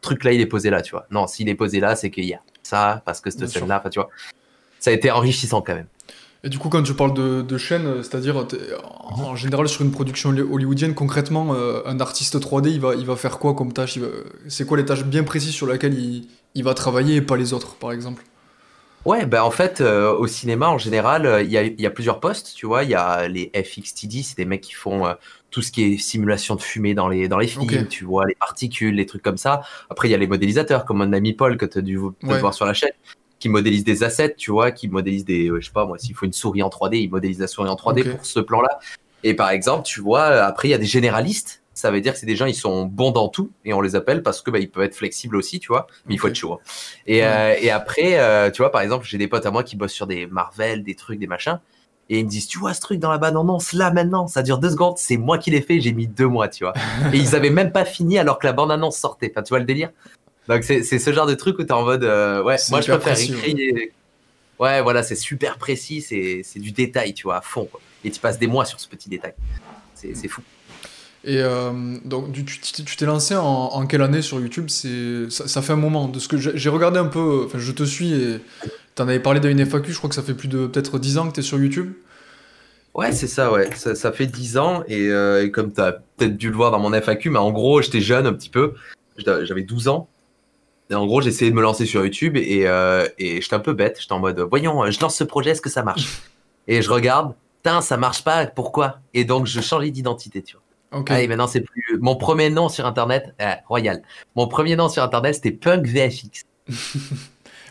truc 0.00 0.22
là, 0.24 0.32
il 0.32 0.40
est 0.40 0.46
posé 0.46 0.70
là, 0.70 0.80
tu 0.82 0.92
vois. 0.92 1.06
Non, 1.10 1.26
s'il 1.26 1.48
est 1.48 1.54
posé 1.54 1.80
là, 1.80 1.96
c'est 1.96 2.10
qu'il 2.10 2.24
y 2.24 2.34
a 2.34 2.40
ça, 2.62 3.02
parce 3.04 3.20
que 3.20 3.30
cette 3.30 3.48
scène-là, 3.48 3.82
tu 3.90 3.98
vois, 3.98 4.10
ça 4.78 4.90
a 4.90 4.92
été 4.92 5.10
enrichissant 5.10 5.60
quand 5.60 5.74
même. 5.74 5.88
Et 6.44 6.48
du 6.48 6.58
coup, 6.58 6.68
quand 6.68 6.82
tu 6.84 6.94
parles 6.94 7.14
de, 7.14 7.42
de 7.42 7.58
chaîne, 7.58 7.86
euh, 7.86 8.02
c'est-à-dire 8.02 8.46
en 9.10 9.34
général 9.34 9.68
sur 9.68 9.82
une 9.82 9.90
production 9.90 10.30
hollywoodienne, 10.30 10.94
concrètement, 10.94 11.54
euh, 11.54 11.82
un 11.84 11.98
artiste 11.98 12.38
3D, 12.38 12.68
il 12.70 12.80
va, 12.80 12.94
il 12.94 13.06
va 13.06 13.16
faire 13.16 13.38
quoi 13.38 13.54
comme 13.54 13.72
tâche? 13.72 13.98
C'est 14.46 14.64
quoi 14.64 14.76
les 14.76 14.84
tâches 14.84 15.04
bien 15.04 15.24
précises 15.24 15.54
sur 15.54 15.66
lesquelles 15.66 15.98
il, 15.98 16.28
il, 16.54 16.62
va 16.62 16.74
travailler 16.74 17.16
et 17.16 17.22
pas 17.22 17.36
les 17.36 17.52
autres, 17.52 17.74
par 17.74 17.90
exemple? 17.90 18.22
Ouais, 19.08 19.24
ben 19.24 19.40
en 19.40 19.50
fait, 19.50 19.80
euh, 19.80 20.12
au 20.12 20.26
cinéma, 20.26 20.68
en 20.68 20.76
général, 20.76 21.40
il 21.42 21.50
y 21.50 21.56
a, 21.56 21.62
y, 21.62 21.86
a, 21.86 21.90
plusieurs 21.90 22.20
postes, 22.20 22.52
tu 22.54 22.66
vois. 22.66 22.84
Il 22.84 22.90
y 22.90 22.94
a 22.94 23.26
les 23.26 23.50
FXTD, 23.54 24.22
c'est 24.22 24.36
des 24.36 24.44
mecs 24.44 24.60
qui 24.60 24.74
font 24.74 25.06
tout 25.50 25.62
ce 25.62 25.72
qui 25.72 25.82
est 25.84 25.96
simulation 25.96 26.56
de 26.56 26.60
fumée 26.60 26.92
dans 26.92 27.08
les, 27.08 27.26
dans 27.26 27.38
les 27.38 27.46
films, 27.46 27.86
tu 27.88 28.04
vois, 28.04 28.26
les 28.26 28.34
particules, 28.34 28.94
les 28.94 29.06
trucs 29.06 29.22
comme 29.22 29.38
ça. 29.38 29.62
Après, 29.88 30.08
il 30.08 30.10
y 30.10 30.14
a 30.14 30.18
les 30.18 30.26
modélisateurs, 30.26 30.84
comme 30.84 30.98
mon 30.98 31.14
ami 31.14 31.32
Paul, 31.32 31.56
que 31.56 31.64
tu 31.64 31.78
as 31.78 31.80
dû 31.80 31.98
voir 32.20 32.52
sur 32.52 32.66
la 32.66 32.74
chaîne, 32.74 32.92
qui 33.38 33.48
modélise 33.48 33.82
des 33.82 34.04
assets, 34.04 34.34
tu 34.36 34.50
vois, 34.50 34.72
qui 34.72 34.88
modélise 34.88 35.24
des, 35.24 35.50
je 35.58 35.64
sais 35.64 35.72
pas, 35.72 35.86
moi, 35.86 35.96
s'il 35.96 36.14
faut 36.14 36.26
une 36.26 36.34
souris 36.34 36.62
en 36.62 36.68
3D, 36.68 36.96
il 36.96 37.08
modélise 37.08 37.38
la 37.38 37.46
souris 37.46 37.70
en 37.70 37.76
3D 37.76 38.10
pour 38.14 38.26
ce 38.26 38.40
plan-là. 38.40 38.78
Et 39.24 39.32
par 39.32 39.48
exemple, 39.48 39.86
tu 39.86 40.02
vois, 40.02 40.26
après, 40.26 40.68
il 40.68 40.72
y 40.72 40.74
a 40.74 40.78
des 40.78 40.84
généralistes. 40.84 41.57
Ça 41.78 41.92
veut 41.92 42.00
dire 42.00 42.12
que 42.12 42.18
c'est 42.18 42.26
des 42.26 42.34
gens, 42.34 42.46
ils 42.46 42.56
sont 42.56 42.86
bons 42.86 43.12
dans 43.12 43.28
tout 43.28 43.52
et 43.64 43.72
on 43.72 43.80
les 43.80 43.94
appelle 43.94 44.24
parce 44.24 44.42
que 44.42 44.50
bah, 44.50 44.58
ils 44.58 44.68
peuvent 44.68 44.82
être 44.82 44.96
flexibles 44.96 45.36
aussi, 45.36 45.60
tu 45.60 45.68
vois. 45.68 45.86
Mais 46.06 46.14
il 46.14 46.18
faut 46.18 46.26
être 46.26 46.34
chaud. 46.34 46.54
Hein. 46.54 46.58
Et, 47.06 47.24
euh, 47.24 47.54
et 47.60 47.70
après, 47.70 48.18
euh, 48.18 48.50
tu 48.50 48.62
vois, 48.62 48.72
par 48.72 48.80
exemple, 48.80 49.06
j'ai 49.06 49.16
des 49.16 49.28
potes 49.28 49.46
à 49.46 49.52
moi 49.52 49.62
qui 49.62 49.76
bossent 49.76 49.92
sur 49.92 50.08
des 50.08 50.26
Marvel, 50.26 50.82
des 50.82 50.96
trucs, 50.96 51.20
des 51.20 51.28
machins. 51.28 51.60
Et 52.10 52.18
ils 52.18 52.24
me 52.24 52.28
disent, 52.28 52.48
tu 52.48 52.58
vois 52.58 52.74
ce 52.74 52.80
truc 52.80 52.98
dans 52.98 53.12
la 53.12 53.18
bande-annonce 53.18 53.74
là 53.74 53.92
maintenant, 53.92 54.26
ça 54.26 54.42
dure 54.42 54.58
deux 54.58 54.70
secondes, 54.70 54.98
c'est 54.98 55.18
moi 55.18 55.38
qui 55.38 55.52
l'ai 55.52 55.60
fait, 55.60 55.80
j'ai 55.80 55.92
mis 55.92 56.08
deux 56.08 56.26
mois, 56.26 56.48
tu 56.48 56.64
vois. 56.64 56.72
et 57.12 57.16
ils 57.16 57.36
avaient 57.36 57.50
même 57.50 57.70
pas 57.70 57.84
fini 57.84 58.18
alors 58.18 58.40
que 58.40 58.46
la 58.48 58.52
bande-annonce 58.52 58.96
sortait. 58.96 59.30
Enfin, 59.30 59.44
tu 59.44 59.50
vois 59.50 59.60
le 59.60 59.64
délire 59.64 59.90
Donc 60.48 60.64
c'est 60.64 60.82
ce 60.82 61.12
genre 61.12 61.26
de 61.26 61.34
truc 61.34 61.60
où 61.60 61.62
tu 61.62 61.68
es 61.68 61.72
en 61.72 61.84
mode, 61.84 62.02
euh, 62.02 62.42
ouais, 62.42 62.56
moi 62.70 62.80
je 62.80 62.90
préfère 62.92 63.20
écrire. 63.20 63.76
Ouais, 64.58 64.82
voilà, 64.82 65.04
c'est 65.04 65.14
super 65.14 65.58
précis, 65.58 66.00
c'est 66.00 66.58
du 66.58 66.72
détail, 66.72 67.14
tu 67.14 67.22
vois, 67.22 67.36
à 67.36 67.40
fond. 67.40 67.66
Quoi. 67.70 67.80
Et 68.02 68.10
tu 68.10 68.18
passes 68.18 68.40
des 68.40 68.48
mois 68.48 68.64
sur 68.64 68.80
ce 68.80 68.88
petit 68.88 69.08
détail. 69.08 69.34
C'est 69.94 70.28
fou. 70.28 70.42
Et 71.24 71.38
euh, 71.40 71.96
donc, 72.04 72.32
tu 72.32 72.96
t'es 72.96 73.04
lancé 73.04 73.34
en, 73.36 73.86
quelle 73.86 74.02
année 74.02 74.22
sur 74.22 74.40
YouTube? 74.40 74.68
Ça, 74.68 75.62
fait 75.62 75.72
un 75.72 75.76
moment. 75.76 76.08
De 76.08 76.18
ce 76.18 76.28
que 76.28 76.36
j'ai 76.38 76.68
regardé 76.68 76.98
un 76.98 77.06
peu, 77.06 77.44
enfin, 77.46 77.58
je 77.58 77.72
te 77.72 77.82
suis 77.82 78.12
et 78.12 78.40
tu 78.94 79.02
en 79.02 79.08
avais 79.08 79.20
parlé 79.20 79.40
dans 79.40 79.48
une 79.48 79.64
FAQ, 79.64 79.92
je 79.92 79.98
crois 79.98 80.08
que 80.08 80.14
ça 80.14 80.22
fait 80.22 80.34
plus 80.34 80.48
de 80.48 80.66
peut-être 80.66 80.98
10 80.98 81.18
ans 81.18 81.28
que 81.28 81.34
tu 81.34 81.40
es 81.40 81.42
sur 81.42 81.58
YouTube. 81.58 81.92
Ouais, 82.94 83.12
c'est 83.12 83.26
ça, 83.26 83.52
ouais. 83.52 83.70
Ça, 83.74 84.12
fait 84.12 84.26
10 84.26 84.58
ans 84.58 84.82
et, 84.88 85.08
euh, 85.08 85.48
comme 85.50 85.72
tu 85.72 85.80
as 85.80 85.92
peut-être 85.92 86.36
dû 86.36 86.50
le 86.50 86.56
voir 86.56 86.70
dans 86.70 86.78
mon 86.78 86.92
FAQ, 86.92 87.30
mais 87.30 87.38
en 87.38 87.52
gros, 87.52 87.82
j'étais 87.82 88.00
jeune 88.00 88.26
un 88.26 88.32
petit 88.32 88.50
peu. 88.50 88.74
J'avais 89.18 89.62
12 89.62 89.88
ans. 89.88 90.08
Et 90.90 90.94
en 90.94 91.06
gros, 91.06 91.20
essayé 91.20 91.50
de 91.50 91.56
me 91.56 91.60
lancer 91.60 91.84
sur 91.84 92.02
YouTube 92.02 92.36
et, 92.36 92.66
euh, 92.66 93.06
et 93.18 93.42
j'étais 93.42 93.54
un 93.54 93.60
peu 93.60 93.74
bête. 93.74 93.98
J'étais 94.00 94.12
en 94.12 94.20
mode, 94.20 94.40
voyons, 94.40 94.90
je 94.90 94.98
lance 95.00 95.16
ce 95.16 95.24
projet, 95.24 95.50
est-ce 95.50 95.60
que 95.60 95.68
ça 95.68 95.82
marche? 95.82 96.22
Et 96.66 96.80
je 96.80 96.90
regarde, 96.90 97.34
putain, 97.58 97.80
ça 97.82 97.96
marche 97.96 98.24
pas, 98.24 98.46
pourquoi? 98.46 98.98
Et 99.14 99.24
donc, 99.24 99.46
je 99.46 99.60
changeais 99.60 99.90
d'identité, 99.90 100.42
tu 100.42 100.56
vois. 100.56 100.62
Okay. 100.90 101.12
Allez, 101.12 101.28
maintenant, 101.28 101.46
c'est 101.46 101.60
plus. 101.60 101.98
Mon 102.00 102.16
premier 102.16 102.50
nom 102.50 102.68
sur 102.68 102.86
Internet, 102.86 103.34
euh, 103.42 103.52
Royal. 103.66 104.02
Mon 104.36 104.48
premier 104.48 104.76
nom 104.76 104.88
sur 104.88 105.02
Internet, 105.02 105.34
c'était 105.34 105.50
Punk 105.50 105.86
VFX. 105.86 106.44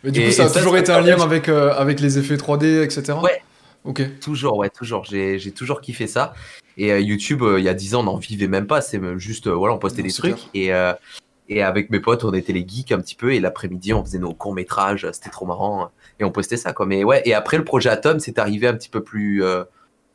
Mais 0.04 0.12
du 0.12 0.24
coup, 0.24 0.32
ça 0.32 0.46
a 0.46 0.50
toujours 0.50 0.78
été 0.78 0.92
un 0.92 1.02
lien 1.02 1.20
avec, 1.20 1.50
euh, 1.50 1.74
avec 1.74 2.00
les 2.00 2.20
effets 2.20 2.36
3D, 2.36 2.84
etc. 2.84 3.18
Ouais. 3.22 3.42
Ok. 3.84 4.20
Toujours, 4.20 4.58
ouais, 4.58 4.70
toujours. 4.70 5.04
J'ai 5.06 5.52
toujours 5.52 5.82
kiffé 5.82 6.06
ça. 6.06 6.34
Et 6.78 6.92
euh, 6.92 7.00
YouTube, 7.00 7.44
il 7.58 7.64
y 7.64 7.70
a 7.70 7.74
10 7.74 7.96
ans, 7.96 8.02
on 8.02 8.04
n'en 8.04 8.18
vivait 8.18 8.48
même 8.48 8.68
pas. 8.68 8.82
C'est 8.82 9.02
juste, 9.18 9.48
voilà, 9.48 9.74
on 9.74 9.80
postait 9.80 10.04
des 10.04 10.12
trucs. 10.12 10.38
Et, 10.54 10.72
et 11.50 11.64
avec 11.64 11.90
mes 11.90 12.00
potes, 12.00 12.24
on 12.24 12.34
était 12.34 12.54
les 12.54 12.68
geeks 12.68 12.92
un 12.92 13.00
petit 13.00 13.16
peu. 13.16 13.34
Et 13.34 13.40
l'après-midi, 13.40 13.94
on 13.94 14.04
faisait 14.04 14.20
nos 14.20 14.34
courts-métrages. 14.34 15.08
C'était 15.14 15.32
trop 15.32 15.48
marrant. 15.48 15.90
Et 16.20 16.24
on 16.24 16.32
postait 16.32 16.58
ça, 16.58 16.74
quoi. 16.74 16.86
Mais 16.86 17.04
ouais, 17.04 17.24
et 17.26 17.34
après, 17.34 17.58
le 17.58 17.64
projet 17.64 17.90
Atom, 17.90 18.20
c'est 18.20 18.38
arrivé 18.38 18.68
un 18.68 18.76
petit 18.76 18.90
peu 18.90 19.02
plus 19.02 19.44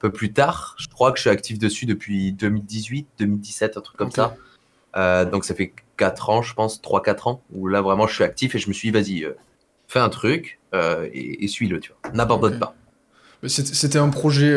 peu 0.02 0.10
plus 0.10 0.32
tard. 0.32 0.74
Je 0.78 0.88
crois 0.88 1.12
que 1.12 1.18
je 1.18 1.22
suis 1.22 1.30
actif 1.30 1.58
dessus 1.58 1.86
depuis 1.86 2.32
2018, 2.32 3.06
2017, 3.20 3.76
un 3.76 3.80
truc 3.80 3.96
comme 3.96 4.10
ça. 4.10 4.34
Euh, 4.96 5.24
donc 5.24 5.44
ça 5.44 5.54
fait 5.54 5.72
4 5.96 6.28
ans, 6.28 6.42
je 6.42 6.52
pense, 6.54 6.82
3-4 6.82 7.28
ans, 7.28 7.42
où 7.52 7.68
là 7.68 7.80
vraiment 7.80 8.06
je 8.08 8.14
suis 8.14 8.24
actif 8.24 8.54
et 8.56 8.58
je 8.58 8.68
me 8.68 8.72
suis 8.74 8.90
dit, 8.90 8.98
vas-y, 8.98 9.24
euh, 9.24 9.36
fais 9.86 10.00
un 10.00 10.08
truc 10.08 10.58
euh, 10.74 11.08
et, 11.14 11.46
suis-le, 11.46 11.78
tu 11.78 11.92
vois. 11.92 12.12
N'abandonne 12.12 12.58
pas. 12.58 12.74
C'était 13.46 13.98
un 13.98 14.08
projet, 14.08 14.54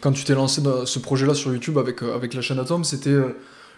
quand 0.00 0.10
tu 0.12 0.24
t'es 0.24 0.34
lancé 0.34 0.60
dans 0.60 0.84
ce 0.84 0.98
projet-là 0.98 1.34
sur 1.34 1.52
YouTube 1.52 1.78
avec, 1.78 2.02
avec 2.02 2.34
la 2.34 2.40
chaîne 2.40 2.58
Atom, 2.58 2.82
c'était 2.82 3.16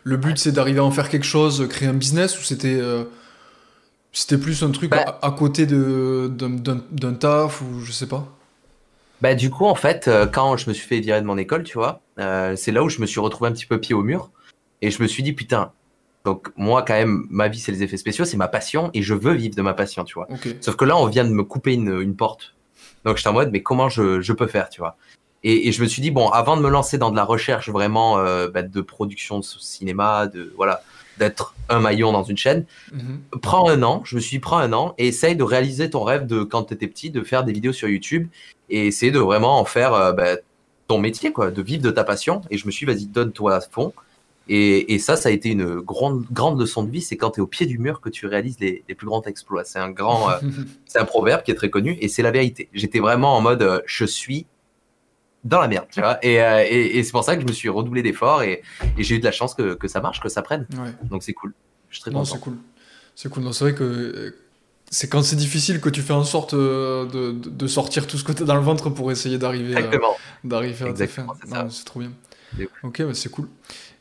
le 0.05 0.17
but 0.17 0.39
c'est 0.39 0.53
d'arriver 0.53 0.79
à 0.79 0.85
en 0.85 0.91
faire 0.91 1.11
quelque 1.11 1.27
chose, 1.27 1.67
créer 1.69 1.89
un 1.89 1.95
business 1.95 2.39
ou 2.39 2.43
c'était 2.43 2.81
c'était 4.11 4.39
plus 4.39 4.63
un 4.63 4.71
truc 4.71 4.91
bah 4.91 5.19
à, 5.21 5.31
côté 5.33 5.67
d'un 5.67 7.15
taf 7.21 7.61
ou 7.61 7.81
je 7.81 7.93
sais 7.93 8.07
pas? 8.07 8.38
Bah, 9.21 9.35
du 9.35 9.51
coup, 9.51 9.67
en 9.67 9.75
fait, 9.75 10.09
euh, 10.09 10.27
quand 10.27 10.57
je 10.57 10.69
me 10.69 10.75
suis 10.75 10.87
fait 10.87 11.01
virer 11.01 11.21
de 11.21 11.27
mon 11.27 11.39
école, 11.39 11.65
tu 11.65 11.75
vois, 11.75 12.01
euh, 12.19 12.55
c'est 12.57 12.73
là 12.73 12.83
où 12.83 12.89
je 12.89 13.01
me 13.01 13.07
suis 13.07 13.21
retrouvé 13.21 13.51
un 13.51 13.53
petit 13.53 13.67
peu 13.67 13.81
pied 13.81 13.95
au 13.95 14.03
mur. 14.03 14.31
Et 14.81 14.91
je 14.91 15.03
me 15.03 15.09
suis 15.09 15.23
dit, 15.23 15.33
putain, 15.33 15.73
donc 16.25 16.51
moi, 16.57 16.83
quand 16.83 16.95
même, 16.95 17.27
ma 17.31 17.49
vie, 17.49 17.59
c'est 17.59 17.73
les 17.73 17.83
effets 17.83 17.97
spéciaux, 17.97 18.25
c'est 18.25 18.37
ma 18.37 18.49
passion 18.49 18.91
et 18.95 19.03
je 19.03 19.15
veux 19.15 19.33
vivre 19.33 19.57
de 19.57 19.63
ma 19.63 19.75
passion, 19.75 20.05
tu 20.05 20.15
vois. 20.15 20.29
Sauf 20.61 20.77
que 20.77 20.85
là, 20.85 20.97
on 20.97 21.07
vient 21.07 21.25
de 21.25 21.31
me 21.31 21.43
couper 21.43 21.75
une, 21.75 22.01
une 22.01 22.15
porte. 22.15 22.55
Donc, 23.05 23.17
j'étais 23.17 23.29
en 23.29 23.33
mode, 23.33 23.51
mais 23.51 23.63
comment 23.63 23.89
je, 23.89 24.21
je 24.21 24.33
peux 24.33 24.47
faire, 24.47 24.69
tu 24.69 24.81
vois. 24.81 24.97
Et, 25.43 25.69
et, 25.69 25.73
je 25.73 25.83
me 25.83 25.89
suis 25.89 26.03
dit, 26.03 26.11
bon, 26.11 26.29
avant 26.29 26.57
de 26.57 26.63
me 26.63 26.69
lancer 26.69 26.99
dans 26.99 27.11
de 27.11 27.17
la 27.17 27.25
recherche 27.25 27.69
vraiment 27.71 28.19
euh, 28.19 28.49
bah, 28.49 28.63
de 28.63 28.81
production 28.81 29.39
de 29.39 29.45
cinéma, 29.45 30.27
de 30.27 30.53
voilà, 30.57 30.83
d'être 31.19 31.55
un 31.69 31.81
maillon 31.81 32.13
dans 32.13 32.23
une 32.23 32.37
chaîne, 32.37 32.65
mhm. 32.93 33.21
prends 33.43 33.69
un 33.69 33.83
an, 33.83 34.03
je 34.05 34.17
me 34.17 34.21
suis 34.21 34.37
dit, 34.37 34.41
prends 34.41 34.59
un 34.59 34.73
an 34.73 34.95
et 34.99 35.09
essaye 35.09 35.37
de 35.37 35.43
réaliser 35.43 35.91
ton 35.91 36.03
rêve 36.03 36.27
de 36.27 36.43
quand 36.43 36.65
tu 36.65 36.75
étais 36.75 36.87
petit, 36.87 37.11
de 37.11 37.23
faire 37.23 37.45
des 37.45 37.53
vidéos 37.53 37.73
sur 37.73 37.89
YouTube 37.89 38.29
et 38.71 38.87
essayer 38.87 39.13
de 39.13 39.19
vraiment 39.19 39.59
en 39.59 39.65
faire 39.65 39.93
euh, 39.95 40.13
bah, 40.13 40.37
ton 40.87 40.99
métier, 40.99 41.33
quoi, 41.33 41.51
de 41.51 41.63
vivre 41.63 41.83
de 41.83 41.91
ta 41.91 42.05
passion. 42.05 42.41
Et 42.51 42.59
je 42.59 42.67
me 42.67 42.71
suis 42.71 42.87
dit, 42.87 42.93
vas-y, 42.93 43.07
donne-toi 43.07 43.55
à 43.55 43.61
fond. 43.61 43.93
Et, 44.51 44.95
et, 44.95 44.99
ça, 44.99 45.17
ça 45.17 45.29
a 45.29 45.33
été 45.33 45.51
une 45.51 45.81
grande, 45.81 46.25
grande 46.33 46.59
leçon 46.59 46.83
de 46.83 46.91
vie. 46.91 47.03
C'est 47.03 47.19
quand 47.19 47.33
tu 47.33 47.41
es 47.41 47.43
au 47.43 47.47
pied 47.47 47.67
du 47.67 47.79
mur 47.79 48.01
que 48.01 48.09
tu 48.09 48.27
réalises 48.27 48.59
les, 48.61 48.83
les 48.89 48.95
plus 48.95 49.07
grands 49.07 49.23
exploits. 49.23 49.65
C'est 49.65 49.79
un 49.79 49.91
grand, 49.91 50.31
euh, 50.31 50.39
c'est 50.87 50.99
un 50.99 51.05
proverbe 51.05 51.43
qui 51.43 51.51
est 51.51 51.55
très 51.55 51.69
connu 51.69 51.99
et 52.01 52.09
c'est 52.09 52.23
la 52.23 52.31
vérité. 52.31 52.69
J'étais 52.73 53.01
vraiment 53.01 53.37
en 53.37 53.43
mode, 53.43 53.63
euh, 53.63 53.81
je 53.85 54.07
suis 54.07 54.47
dans 55.49 55.61
la 55.61 55.69
merde, 55.69 55.87
tu 55.91 56.01
vois. 56.01 56.19
Et, 56.23 56.35
et, 56.35 56.99
et 56.99 57.03
c'est 57.03 57.13
pour 57.13 57.25
ça 57.25 57.35
que 57.37 57.43
je 57.43 57.47
me 57.47 57.53
suis 57.53 57.69
redoublé 57.69 58.03
d'efforts 58.03 58.43
et, 58.43 58.63
j'ai 58.99 59.17
eu 59.17 59.19
de 59.19 59.25
la 59.25 59.33
chance 59.33 59.55
que, 59.55 59.75
que, 59.75 59.89
ça 59.89 60.01
marche, 60.01 60.21
que 60.21 60.29
ça 60.29 60.43
prenne. 60.43 60.67
Donc 61.11 61.23
c'est 61.23 61.33
cool. 61.33 61.55
Je 61.91 61.97
suis 61.97 62.03
très 62.03 62.11
content. 62.11 62.25
C'est 62.25 62.41
cool. 62.41 62.57
C'est 63.15 63.29
cool. 63.31 63.53
C'est 63.53 63.65
vrai 63.65 63.75
que 63.75 64.35
c'est 64.91 65.09
quand 65.09 65.23
c'est 65.23 65.37
difficile 65.37 65.81
que 65.81 65.89
tu 65.89 66.03
fais 66.03 66.13
en 66.13 66.25
sorte 66.25 66.55
euh, 66.55 67.07
de, 67.07 67.33
de, 67.33 67.67
sortir 67.67 68.07
tout 68.07 68.17
ce 68.17 68.25
que 68.25 68.33
tu 68.33 68.43
as 68.43 68.47
dans 68.47 68.55
le 68.55 68.61
ventre 68.61 68.91
pour 68.91 69.11
essayer 69.11 69.39
d'arriver 69.39 69.77
à, 69.77 69.83
d'arriver 70.45 70.87
à 70.89 71.69
C'est 71.69 71.85
trop 71.85 72.01
bien. 72.01 72.13
Ok, 72.83 73.03
bah, 73.03 73.15
c'est 73.15 73.31
cool. 73.31 73.49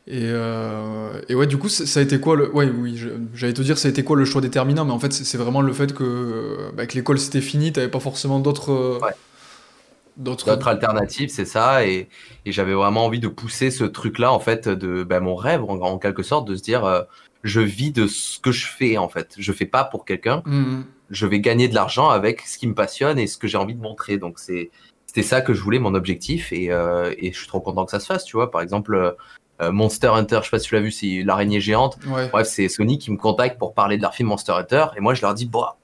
Et, 0.06 0.22
euh, 0.24 1.20
et 1.28 1.34
ouais, 1.34 1.46
du 1.46 1.58
coup, 1.58 1.68
ça 1.68 2.00
a 2.00 2.02
été 2.02 2.18
quoi 2.18 2.34
le. 2.34 2.50
Ouais, 2.50 2.70
oui, 2.70 2.98
j'allais 3.34 3.52
te 3.52 3.60
dire, 3.60 3.76
ça 3.76 3.88
a 3.88 3.90
été 3.90 4.02
quoi 4.02 4.16
le 4.16 4.24
choix 4.24 4.40
déterminant, 4.40 4.86
mais 4.86 4.92
en 4.92 4.98
fait, 4.98 5.12
c'est 5.12 5.36
vraiment 5.36 5.60
le 5.60 5.72
fait 5.74 5.92
que, 5.92 6.70
bah, 6.74 6.86
que 6.86 6.94
l'école 6.94 7.18
c'était 7.18 7.42
fini, 7.42 7.72
t'avais 7.72 7.88
pas 7.88 8.00
forcément 8.00 8.40
d'autres. 8.40 8.72
euh, 8.72 8.98
Ouais. 9.02 9.12
D'autres. 10.18 10.68
Alternatives, 10.68 11.30
c'est 11.30 11.44
ça. 11.44 11.86
Et, 11.86 12.08
et 12.44 12.52
j'avais 12.52 12.74
vraiment 12.74 13.04
envie 13.04 13.20
de 13.20 13.28
pousser 13.28 13.70
ce 13.70 13.84
truc-là, 13.84 14.32
en 14.32 14.40
fait, 14.40 14.68
de 14.68 15.04
ben, 15.04 15.20
mon 15.20 15.36
rêve, 15.36 15.62
en, 15.64 15.80
en 15.80 15.98
quelque 15.98 16.22
sorte, 16.22 16.46
de 16.46 16.56
se 16.56 16.62
dire, 16.62 16.84
euh, 16.84 17.02
je 17.44 17.60
vis 17.60 17.92
de 17.92 18.06
ce 18.06 18.38
que 18.38 18.52
je 18.52 18.66
fais, 18.66 18.98
en 18.98 19.08
fait. 19.08 19.34
Je 19.38 19.52
fais 19.52 19.66
pas 19.66 19.84
pour 19.84 20.04
quelqu'un. 20.04 20.42
Mhm. 20.44 20.84
Je 21.10 21.26
vais 21.26 21.40
gagner 21.40 21.68
de 21.68 21.74
l'argent 21.74 22.10
avec 22.10 22.42
ce 22.42 22.58
qui 22.58 22.66
me 22.66 22.74
passionne 22.74 23.18
et 23.18 23.26
ce 23.26 23.38
que 23.38 23.46
j'ai 23.46 23.56
envie 23.56 23.74
de 23.74 23.80
montrer. 23.80 24.18
Donc, 24.18 24.38
c'est, 24.38 24.70
c'était 25.06 25.22
ça 25.22 25.40
que 25.40 25.54
je 25.54 25.62
voulais, 25.62 25.78
mon 25.78 25.94
objectif. 25.94 26.52
Et, 26.52 26.70
euh, 26.70 27.14
et 27.16 27.32
je 27.32 27.38
suis 27.38 27.48
trop 27.48 27.60
content 27.60 27.84
que 27.84 27.90
ça 27.90 28.00
se 28.00 28.06
fasse, 28.06 28.24
tu 28.24 28.36
vois. 28.36 28.50
Par 28.50 28.60
exemple, 28.60 28.94
euh, 28.94 29.12
euh, 29.60 29.72
Monster 29.72 30.08
Hunter, 30.08 30.40
je 30.40 30.44
sais 30.44 30.50
pas 30.50 30.58
si 30.58 30.68
tu 30.68 30.74
l'as 30.74 30.80
vu, 30.80 30.90
c'est 30.90 31.22
l'araignée 31.24 31.60
géante. 31.60 31.98
Ouais. 32.06 32.28
Bref, 32.28 32.46
c'est 32.46 32.68
Sony 32.68 32.98
qui 32.98 33.10
me 33.10 33.16
contacte 33.16 33.58
pour 33.58 33.72
parler 33.72 33.96
de 33.96 34.02
leur 34.02 34.14
film 34.14 34.28
Monster 34.28 34.52
Hunter. 34.52 34.86
Et 34.96 35.00
moi, 35.00 35.14
je 35.14 35.22
leur 35.22 35.34
dis, 35.34 35.46
bah, 35.46 35.76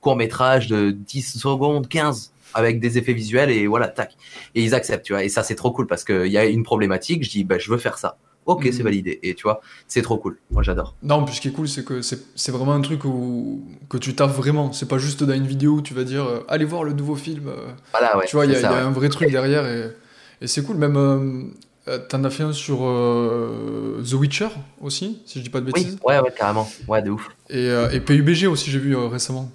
court 0.00 0.16
métrage 0.16 0.68
de 0.68 0.90
10 0.90 1.38
secondes, 1.38 1.88
15, 1.88 2.32
avec 2.54 2.80
des 2.80 2.98
effets 2.98 3.12
visuels, 3.12 3.50
et 3.50 3.66
voilà, 3.66 3.88
tac. 3.88 4.16
Et 4.54 4.62
ils 4.62 4.74
acceptent, 4.74 5.04
tu 5.06 5.12
vois. 5.12 5.24
Et 5.24 5.28
ça, 5.28 5.42
c'est 5.42 5.54
trop 5.54 5.70
cool 5.72 5.86
parce 5.86 6.04
qu'il 6.04 6.26
y 6.26 6.38
a 6.38 6.44
une 6.46 6.62
problématique. 6.62 7.24
Je 7.24 7.30
dis, 7.30 7.44
bah, 7.44 7.58
je 7.58 7.70
veux 7.70 7.78
faire 7.78 7.98
ça. 7.98 8.16
Ok, 8.46 8.64
Mhm. 8.64 8.72
c'est 8.72 8.82
validé. 8.82 9.18
Et 9.22 9.34
tu 9.34 9.42
vois, 9.42 9.60
c'est 9.88 10.00
trop 10.00 10.16
cool. 10.16 10.38
Moi, 10.50 10.62
j'adore. 10.62 10.94
Non, 11.02 11.22
puis 11.24 11.34
ce 11.34 11.40
qui 11.42 11.48
est 11.48 11.52
cool, 11.52 11.68
c'est 11.68 11.84
que 11.84 12.00
c'est 12.02 12.50
vraiment 12.50 12.72
un 12.72 12.80
truc 12.80 13.04
où, 13.04 13.62
que 13.90 13.98
tu 13.98 14.14
taffes 14.14 14.34
vraiment. 14.34 14.72
C'est 14.72 14.88
pas 14.88 14.96
juste 14.96 15.22
dans 15.22 15.34
une 15.34 15.46
vidéo 15.46 15.72
où 15.74 15.82
tu 15.82 15.92
vas 15.92 16.04
dire 16.04 16.24
euh, 16.24 16.40
allez 16.48 16.64
voir 16.64 16.82
le 16.82 16.94
nouveau 16.94 17.14
film. 17.14 17.48
euh. 17.48 17.68
Voilà, 17.92 18.16
ouais. 18.16 18.24
tu 18.26 18.36
vois, 18.36 18.46
il 18.46 18.52
y, 18.52 18.54
a 18.54 18.56
c'est 18.56 18.62
ça, 18.62 18.68
il 18.70 18.72
y 18.72 18.74
a 18.76 18.78
ouais. 18.80 18.86
un 18.86 18.90
vrai 18.92 19.10
truc 19.10 19.30
derrière 19.30 19.66
et, 19.66 19.90
et 20.40 20.46
c'est 20.46 20.62
cool. 20.64 20.76
Même 20.78 20.96
euh, 20.96 21.98
t'en 22.08 22.24
as 22.24 22.30
fait 22.30 22.42
un 22.42 22.54
sur 22.54 22.78
euh, 22.86 24.02
The 24.08 24.14
Witcher 24.14 24.48
aussi, 24.80 25.20
si 25.26 25.38
je 25.40 25.44
dis 25.44 25.50
pas 25.50 25.60
de 25.60 25.66
Oui, 25.66 25.72
bêtises. 25.72 25.98
ouais, 26.04 26.18
ouais, 26.20 26.32
carrément. 26.36 26.68
Ouais, 26.86 27.02
de 27.02 27.10
ouf. 27.10 27.28
Et, 27.50 27.56
euh, 27.68 27.90
et 27.90 28.00
PUBG 28.00 28.46
aussi, 28.46 28.70
j'ai 28.70 28.78
vu 28.78 28.96
euh, 28.96 29.08
récemment. 29.08 29.50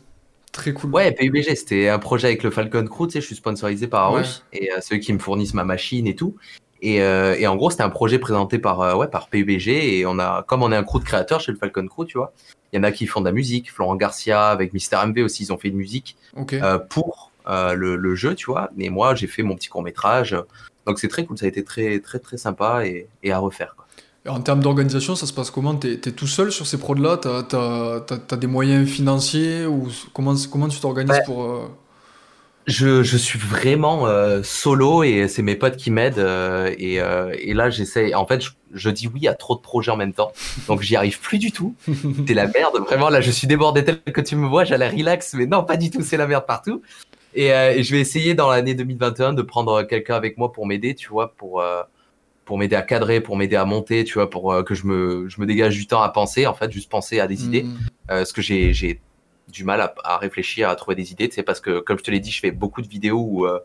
Très 0.53 0.71
cool. 0.71 0.91
Ouais, 0.91 1.11
PUBG, 1.11 1.55
c'était 1.55 1.89
un 1.89 1.99
projet 1.99 2.27
avec 2.27 2.43
le 2.43 2.51
Falcon 2.51 2.85
Crew, 2.85 3.07
tu 3.07 3.13
sais, 3.13 3.21
je 3.21 3.25
suis 3.25 3.35
sponsorisé 3.35 3.87
par 3.87 4.11
Ouais. 4.13 4.19
Aorus, 4.19 4.45
et 4.53 4.71
euh, 4.71 4.79
ceux 4.81 4.97
qui 4.97 5.11
me 5.11 5.19
fournissent 5.19 5.53
ma 5.55 5.65
machine 5.65 6.07
et 6.07 6.15
tout. 6.15 6.35
Et, 6.81 7.01
euh, 7.01 7.35
et 7.37 7.47
en 7.47 7.55
gros, 7.55 7.69
c'était 7.71 7.83
un 7.83 7.89
projet 7.89 8.19
présenté 8.19 8.59
par, 8.59 8.79
euh, 8.81 8.93
ouais, 8.95 9.07
par 9.07 9.29
PUBG, 9.29 9.67
et 9.69 10.05
on 10.05 10.19
a, 10.19 10.43
comme 10.47 10.61
on 10.63 10.71
est 10.71 10.75
un 10.75 10.83
crew 10.83 10.99
de 10.99 11.05
créateurs 11.05 11.41
chez 11.41 11.51
le 11.51 11.57
Falcon 11.57 11.87
Crew, 11.87 12.05
tu 12.05 12.17
vois, 12.17 12.33
il 12.71 12.77
y 12.77 12.79
en 12.79 12.83
a 12.83 12.91
qui 12.91 13.07
font 13.07 13.19
de 13.21 13.25
la 13.25 13.31
musique, 13.31 13.71
Florent 13.71 13.95
Garcia 13.95 14.47
avec 14.49 14.73
Mister 14.73 14.97
MV 15.05 15.23
aussi, 15.23 15.43
ils 15.43 15.51
ont 15.53 15.57
fait 15.57 15.71
de 15.71 15.75
musique 15.75 16.17
euh, 16.53 16.77
pour 16.77 17.31
le, 17.47 17.95
le 17.95 18.15
jeu, 18.15 18.35
tu 18.35 18.45
vois, 18.45 18.69
mais 18.77 18.89
moi, 18.89 19.15
j'ai 19.15 19.27
fait 19.27 19.43
mon 19.43 19.55
petit 19.55 19.69
court-métrage, 19.69 20.35
donc 20.85 20.99
c'est 20.99 21.07
très 21.07 21.25
cool, 21.25 21.37
ça 21.37 21.45
a 21.45 21.49
été 21.49 21.63
très, 21.63 21.99
très, 21.99 22.19
très 22.19 22.37
sympa 22.37 22.85
et, 22.85 23.07
et 23.23 23.31
à 23.31 23.39
refaire. 23.39 23.75
quoi. 23.75 23.82
En 24.27 24.39
termes 24.41 24.61
d'organisation, 24.61 25.15
ça 25.15 25.25
se 25.25 25.33
passe 25.33 25.51
comment 25.51 25.75
T'es 25.75 25.93
es 25.93 26.11
tout 26.11 26.27
seul 26.27 26.51
sur 26.51 26.65
ces 26.65 26.77
prods-là 26.77 27.17
t'as 27.17 28.37
des 28.37 28.47
moyens 28.47 28.87
financiers 28.89 29.65
ou 29.65 29.89
comment, 30.13 30.33
comment 30.49 30.67
tu 30.69 30.79
t'organises 30.79 31.11
Ouais. 31.17 31.23
pour. 31.25 31.43
euh, 31.43 31.67
Je, 32.65 33.03
je 33.03 33.17
suis 33.17 33.37
vraiment 33.37 34.07
euh, 34.07 34.41
solo 34.41 35.03
et 35.03 35.27
c'est 35.27 35.41
mes 35.41 35.55
potes 35.55 35.75
qui 35.75 35.91
m'aident. 35.91 36.19
euh, 36.19 36.73
et, 36.77 37.01
euh, 37.01 37.35
et 37.37 37.53
là, 37.53 37.69
j'essaie. 37.69 38.13
En 38.13 38.25
fait, 38.25 38.39
je, 38.41 38.51
je 38.73 38.89
dis 38.89 39.09
oui 39.13 39.27
à 39.27 39.33
trop 39.33 39.55
de 39.55 39.59
projets 39.61 39.91
en 39.91 39.97
même 39.97 40.13
temps. 40.13 40.31
Donc, 40.69 40.81
j'y 40.81 40.95
arrive 40.95 41.19
plus 41.19 41.37
du 41.39 41.51
tout. 41.51 41.75
C'est 42.25 42.33
la 42.33 42.47
merde. 42.47 42.77
Vraiment, 42.87 43.09
là, 43.09 43.19
je 43.19 43.29
suis 43.31 43.47
débordé 43.47 43.83
tel 43.83 44.01
que 44.01 44.21
tu 44.21 44.37
me 44.37 44.47
vois. 44.47 44.63
J'allais 44.63 44.87
relax, 44.87 45.33
mais 45.33 45.45
non, 45.47 45.65
pas 45.65 45.75
du 45.75 45.91
tout. 45.91 46.01
C'est 46.01 46.15
la 46.15 46.27
merde 46.27 46.45
partout. 46.47 46.81
Et, 47.35 47.47
et 47.47 47.83
je 47.83 47.91
vais 47.93 47.99
essayer 47.99 48.35
dans 48.35 48.49
l'année 48.49 48.75
2021 48.75 49.33
de 49.33 49.41
prendre 49.41 49.83
quelqu'un 49.83 50.15
avec 50.15 50.37
moi 50.37 50.53
pour 50.53 50.65
m'aider, 50.65 50.95
tu 50.95 51.09
vois, 51.09 51.33
pour, 51.35 51.61
pour 52.45 52.57
m'aider 52.57 52.75
à 52.75 52.81
cadrer, 52.81 53.21
pour 53.21 53.37
m'aider 53.37 53.55
à 53.55 53.65
monter, 53.65 54.03
tu 54.03 54.15
vois, 54.15 54.29
pour 54.29 54.51
euh, 54.51 54.63
que 54.63 54.75
je 54.75 54.85
me, 54.85 55.27
je 55.29 55.39
me 55.39 55.45
dégage 55.45 55.75
du 55.75 55.87
temps 55.87 56.01
à 56.01 56.09
penser, 56.09 56.45
en 56.45 56.53
fait, 56.53 56.71
juste 56.71 56.89
penser 56.89 57.19
à 57.19 57.27
des 57.27 57.45
idées 57.45 57.63
hmm. 57.63 57.77
euh, 58.11 58.17
parce 58.17 58.33
que 58.33 58.41
j'ai 58.41 58.73
j'ai 58.73 59.01
du 59.49 59.63
mal 59.63 59.81
à, 59.81 59.93
à 60.03 60.17
réfléchir, 60.17 60.69
à 60.69 60.75
trouver 60.75 60.95
des 60.95 61.11
idées, 61.11 61.29
tu 61.29 61.35
sais, 61.35 61.43
parce 61.43 61.61
que 61.61 61.79
comme 61.79 61.97
je 61.97 62.03
te 62.03 62.11
l'ai 62.11 62.19
dit, 62.19 62.31
je 62.31 62.39
fais 62.39 62.51
beaucoup 62.51 62.81
de 62.81 62.87
vidéos 62.87 63.19
où 63.19 63.45
euh, 63.45 63.59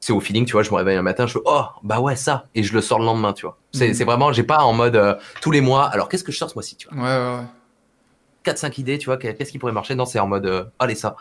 c'est 0.00 0.12
au 0.12 0.20
feeling, 0.20 0.46
tu 0.46 0.52
vois, 0.52 0.62
je 0.62 0.70
me 0.70 0.76
réveille 0.76 0.96
un 0.96 1.02
matin, 1.02 1.26
je 1.26 1.34
fais 1.34 1.40
oh 1.44 1.64
bah 1.82 2.00
ouais 2.00 2.16
ça, 2.16 2.46
et 2.54 2.62
je 2.62 2.72
le 2.72 2.80
sors 2.80 2.98
le 2.98 3.04
lendemain, 3.04 3.32
tu 3.32 3.46
vois. 3.46 3.58
C'est 3.72 3.88
Mhm. 3.88 3.94
c'est 3.94 4.04
vraiment, 4.04 4.32
j'ai 4.32 4.42
pas 4.42 4.62
en 4.62 4.72
mode 4.72 4.96
euh, 4.96 5.14
tous 5.40 5.50
les 5.50 5.60
mois. 5.60 5.84
Alors 5.86 6.08
qu'est-ce 6.08 6.24
que 6.24 6.32
je 6.32 6.38
sors 6.38 6.50
ce 6.50 6.54
mois-ci, 6.54 6.76
tu 6.76 6.88
vois? 6.88 7.02
Ouais, 7.02 7.02
ouais, 7.02 7.40
ouais. 7.40 7.46
4-5 8.52 8.80
idées, 8.80 8.98
tu 8.98 9.06
vois, 9.06 9.18
qu'est-ce 9.18 9.52
qui 9.52 9.58
pourrait 9.58 9.72
marcher? 9.72 9.94
Non, 9.94 10.06
c'est 10.06 10.18
en 10.18 10.26
mode 10.26 10.70
allez 10.78 10.94
ça. 10.94 11.16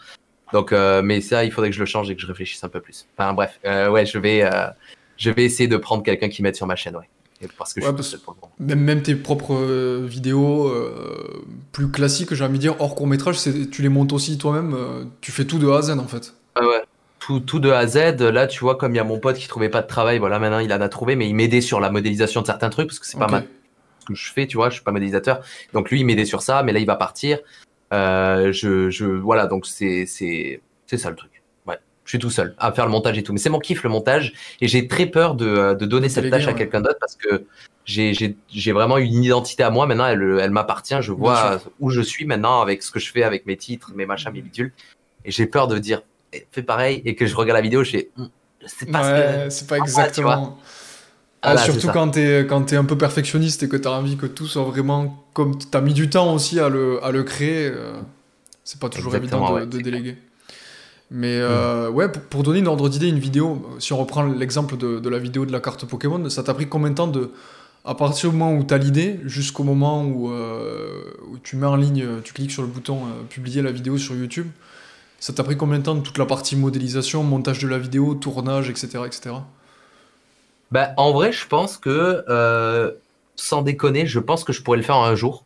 Donc, 0.54 0.72
mais 0.72 1.20
ça, 1.20 1.44
il 1.44 1.52
faudrait 1.52 1.70
que 1.70 1.76
je 1.76 1.82
le 1.82 1.86
change 1.86 2.10
et 2.10 2.16
que 2.16 2.22
je 2.22 2.28
réfléchisse 2.28 2.64
un 2.64 2.70
peu 2.70 2.80
plus. 2.80 3.06
Enfin 3.18 3.34
bref, 3.34 3.60
ouais, 3.66 4.06
je 4.06 4.18
vais, 4.18 4.50
je 5.20 5.30
vais 5.30 5.46
essayer 5.46 5.68
de 5.68 5.78
prendre 5.78 6.02
quelqu'un 6.04 6.30
qui 6.30 6.42
m'aide 6.42 6.56
sur 6.56 6.66
ma 6.66 6.76
chaîne, 6.76 6.96
ouais. 6.96 7.08
Et 7.42 7.48
Parce 7.58 7.74
que 7.74 7.80
je 7.80 7.86
suis 7.86 7.96
parce- 7.96 8.16
pour 8.16 8.36
le. 8.60 8.66
Même, 8.66 8.80
même 8.82 9.02
tes 9.02 9.16
propres 9.16 9.54
euh, 9.56 10.06
vidéos 10.06 10.68
euh, 10.68 11.42
plus 11.72 11.90
classiques, 11.90 12.34
j'ai 12.34 12.44
envie 12.44 12.56
de 12.56 12.62
dire, 12.62 12.76
hors 12.80 12.96
court-métrage, 12.96 13.38
c'est- 13.38 13.70
tu 13.70 13.82
les 13.82 13.88
montes 13.90 14.12
aussi 14.12 14.38
toi-même. 14.38 14.74
euh, 14.74 15.06
tu 15.22 15.32
fais 15.32 15.46
tout 15.46 15.58
de 15.60 15.70
A 15.70 15.78
à 15.78 15.82
Z 15.84 15.92
en 15.92 16.08
fait. 16.08 16.34
Ouais, 16.60 16.66
ouais. 16.68 16.82
Tout, 17.20 17.40
tout 17.40 17.60
de 17.60 17.70
A 17.70 17.78
à 17.80 17.88
Z. 17.88 18.20
Là, 18.20 18.48
tu 18.48 18.60
vois, 18.62 18.76
comme 18.76 18.94
il 18.94 18.98
y 18.98 19.00
a 19.00 19.06
mon 19.06 19.20
pote 19.20 19.38
qui 19.38 19.48
trouvait 19.48 19.70
pas 19.70 19.82
de 19.82 19.88
travail, 19.88 20.20
voilà, 20.20 20.38
maintenant 20.40 20.60
il 20.60 20.74
en 20.74 20.82
a 20.82 20.90
trouvé, 20.90 21.16
mais 21.16 21.30
il 21.30 21.34
m'aidait 21.36 21.62
sur 21.62 21.80
la 21.80 21.90
modélisation 21.90 22.42
de 22.42 22.46
certains 22.48 22.70
trucs 22.70 22.88
parce 22.88 23.00
que 23.00 23.06
c'est 23.06 23.18
pas 23.18 23.28
ma- 23.28 23.42
ce 23.42 24.06
que 24.06 24.16
je 24.16 24.34
fais, 24.34 24.46
tu 24.48 24.58
vois, 24.58 24.70
je 24.70 24.76
suis 24.76 24.84
pas 24.84 24.92
modélisateur. 24.92 25.42
Donc 25.74 25.92
lui, 25.92 26.02
il 26.02 26.06
m'aidait 26.06 26.26
sur 26.26 26.42
ça, 26.42 26.62
mais 26.64 26.74
là, 26.74 26.80
il 26.80 26.86
va 26.86 26.96
partir. 26.98 27.40
Euh, 27.94 28.52
je, 28.52 28.90
je, 28.90 29.06
voilà, 29.06 29.48
donc 29.48 29.66
c'est, 29.66 30.06
c'est, 30.06 30.62
c'est 30.88 30.98
ça 30.98 31.10
le 31.10 31.16
truc. 31.16 31.39
Je 32.10 32.14
suis 32.14 32.20
tout 32.20 32.32
seul 32.32 32.56
à 32.58 32.72
faire 32.72 32.88
le 32.88 32.92
montage 32.92 33.20
et 33.20 33.22
tout, 33.22 33.34
mais 33.34 33.38
c'est 33.38 33.52
mon 33.52 33.60
kiff 33.60 33.84
le 33.84 33.90
montage 33.92 34.34
et 34.62 34.68
j'ai 34.68 34.88
très 34.88 35.06
peur 35.06 35.36
de, 35.36 35.76
de 35.76 35.86
donner 35.86 36.10
cette 36.10 36.28
tâche 36.32 36.48
à 36.48 36.54
ouais. 36.54 36.56
quelqu'un 36.56 36.82
d'autre 36.82 36.98
parce 37.00 37.16
que 37.16 37.46
j'ai, 37.86 38.72
vraiment 38.72 38.98
une 38.98 39.24
identité 39.24 39.62
à 39.62 39.70
moi. 39.70 39.86
Maintenant, 39.86 40.08
elle, 40.08 40.40
elle 40.42 40.50
m'appartient. 40.50 41.00
Je 41.02 41.12
vois 41.12 41.62
où 41.80 41.92
je 41.92 42.02
suis 42.02 42.26
maintenant 42.26 42.62
avec 42.62 42.82
ce 42.82 42.90
que 42.90 43.00
je 43.00 43.12
fais, 43.12 43.22
avec 43.22 43.46
mes 43.46 43.58
titres, 43.58 43.92
mes 43.94 44.08
machins, 44.08 44.32
mes 44.32 44.42
bidules. 44.42 44.74
Et 45.24 45.30
j'ai 45.30 45.46
peur 45.46 45.68
de 45.68 45.78
dire, 45.78 46.02
eh, 46.34 46.48
fais 46.52 46.64
pareil, 46.64 47.04
et 47.06 47.14
que 47.14 47.28
je 47.28 47.36
regarde 47.36 47.58
la 47.58 47.62
vidéo, 47.62 47.84
je 47.84 47.92
fais, 47.92 48.10
Hum, 48.18 48.30
je 48.60 48.66
sais 48.66 48.86
pas 48.88 49.04
ce 49.04 49.10
que. 49.10 49.44
Ouais, 49.44 49.50
c'est 49.52 49.70
pas 49.70 49.78
exactement. 49.78 50.58
Ah, 51.44 51.52
Ah, 51.52 51.54
là, 51.54 51.62
surtout 51.62 51.90
quand 51.90 52.10
t'es 52.10 52.48
quand 52.50 52.64
t'es 52.64 52.76
un 52.76 52.86
peu 52.86 52.98
perfectionniste 52.98 53.62
et 53.62 53.70
que 53.70 53.78
t'as 53.78 53.92
envie 53.92 54.18
que 54.18 54.26
tout 54.26 54.48
soit 54.48 54.64
vraiment 54.64 55.24
comme 55.34 55.60
t'as 55.60 55.80
mis 55.80 55.94
du 55.94 56.10
temps 56.10 56.34
aussi 56.34 56.60
à 56.60 56.70
le, 56.70 57.04
à 57.04 57.12
le 57.12 57.24
créer, 57.24 57.68
euh, 57.68 57.94
c'est 58.64 58.80
pas 58.80 58.90
toujours 58.90 59.16
Exactement, 59.16 59.46
évident 59.46 59.60
de, 59.60 59.62
ouais, 59.62 59.68
de 59.68 59.78
c'est 59.78 59.84
déléguer. 59.84 60.18
Mais 61.12 61.38
euh, 61.40 61.90
ouais, 61.90 62.12
pour, 62.12 62.22
pour 62.24 62.44
donner 62.44 62.60
une 62.60 62.68
ordre 62.68 62.88
d'idée, 62.88 63.10
une 63.10 63.20
vidéo, 63.20 63.68
si 63.80 63.94
on 63.94 63.98
reprend 63.98 64.24
l'exemple 64.24 64.78
de, 64.78 65.00
de 65.00 65.10
la 65.10 65.18
vidéo 65.18 65.46
de 65.46 65.52
la 65.52 65.60
carte 65.60 65.86
Pokémon, 65.86 66.30
ça 66.30 66.44
t'a 66.44 66.54
pris 66.54 66.68
combien 66.68 66.92
de 66.92 66.96
temps 66.96 67.08
de, 67.08 67.32
à 67.86 67.96
partir 67.96 68.30
du 68.30 68.38
moment 68.38 68.56
où 68.56 68.64
t'as 68.64 68.78
l'idée 68.78 69.20
jusqu'au 69.26 69.64
moment 69.64 70.04
où, 70.04 70.32
euh, 70.32 71.04
où 71.28 71.38
tu 71.40 71.56
mets 71.56 71.66
en 71.66 71.76
ligne, 71.76 72.06
tu 72.24 72.34
cliques 72.34 72.52
sur 72.52 72.62
le 72.62 72.68
bouton 72.68 73.06
euh, 73.06 73.24
publier 73.28 73.62
la 73.62 73.72
vidéo 73.72 73.98
sur 73.98 74.16
YouTube, 74.16 74.48
ça 75.20 75.34
t'a 75.34 75.44
pris 75.44 75.58
combien 75.58 75.80
de 75.80 75.84
temps 75.84 75.96
de 75.96 76.02
toute 76.02 76.18
la 76.18 76.26
partie 76.26 76.56
modélisation, 76.56 77.24
montage 77.24 77.60
de 77.60 77.68
la 77.68 77.78
vidéo, 77.78 78.16
tournage, 78.16 78.70
etc. 78.70 79.00
etc. 79.06 79.36
Bah, 80.72 80.92
en 80.98 81.12
vrai, 81.12 81.32
je 81.32 81.48
pense 81.48 81.78
que, 81.78 82.24
euh, 82.30 82.92
sans 83.36 83.62
déconner, 83.62 84.06
je 84.06 84.20
pense 84.20 84.44
que 84.44 84.54
je 84.54 84.62
pourrais 84.62 84.78
le 84.78 84.84
faire 84.84 84.98
en 84.98 85.06
un 85.06 85.16
jour. 85.16 85.44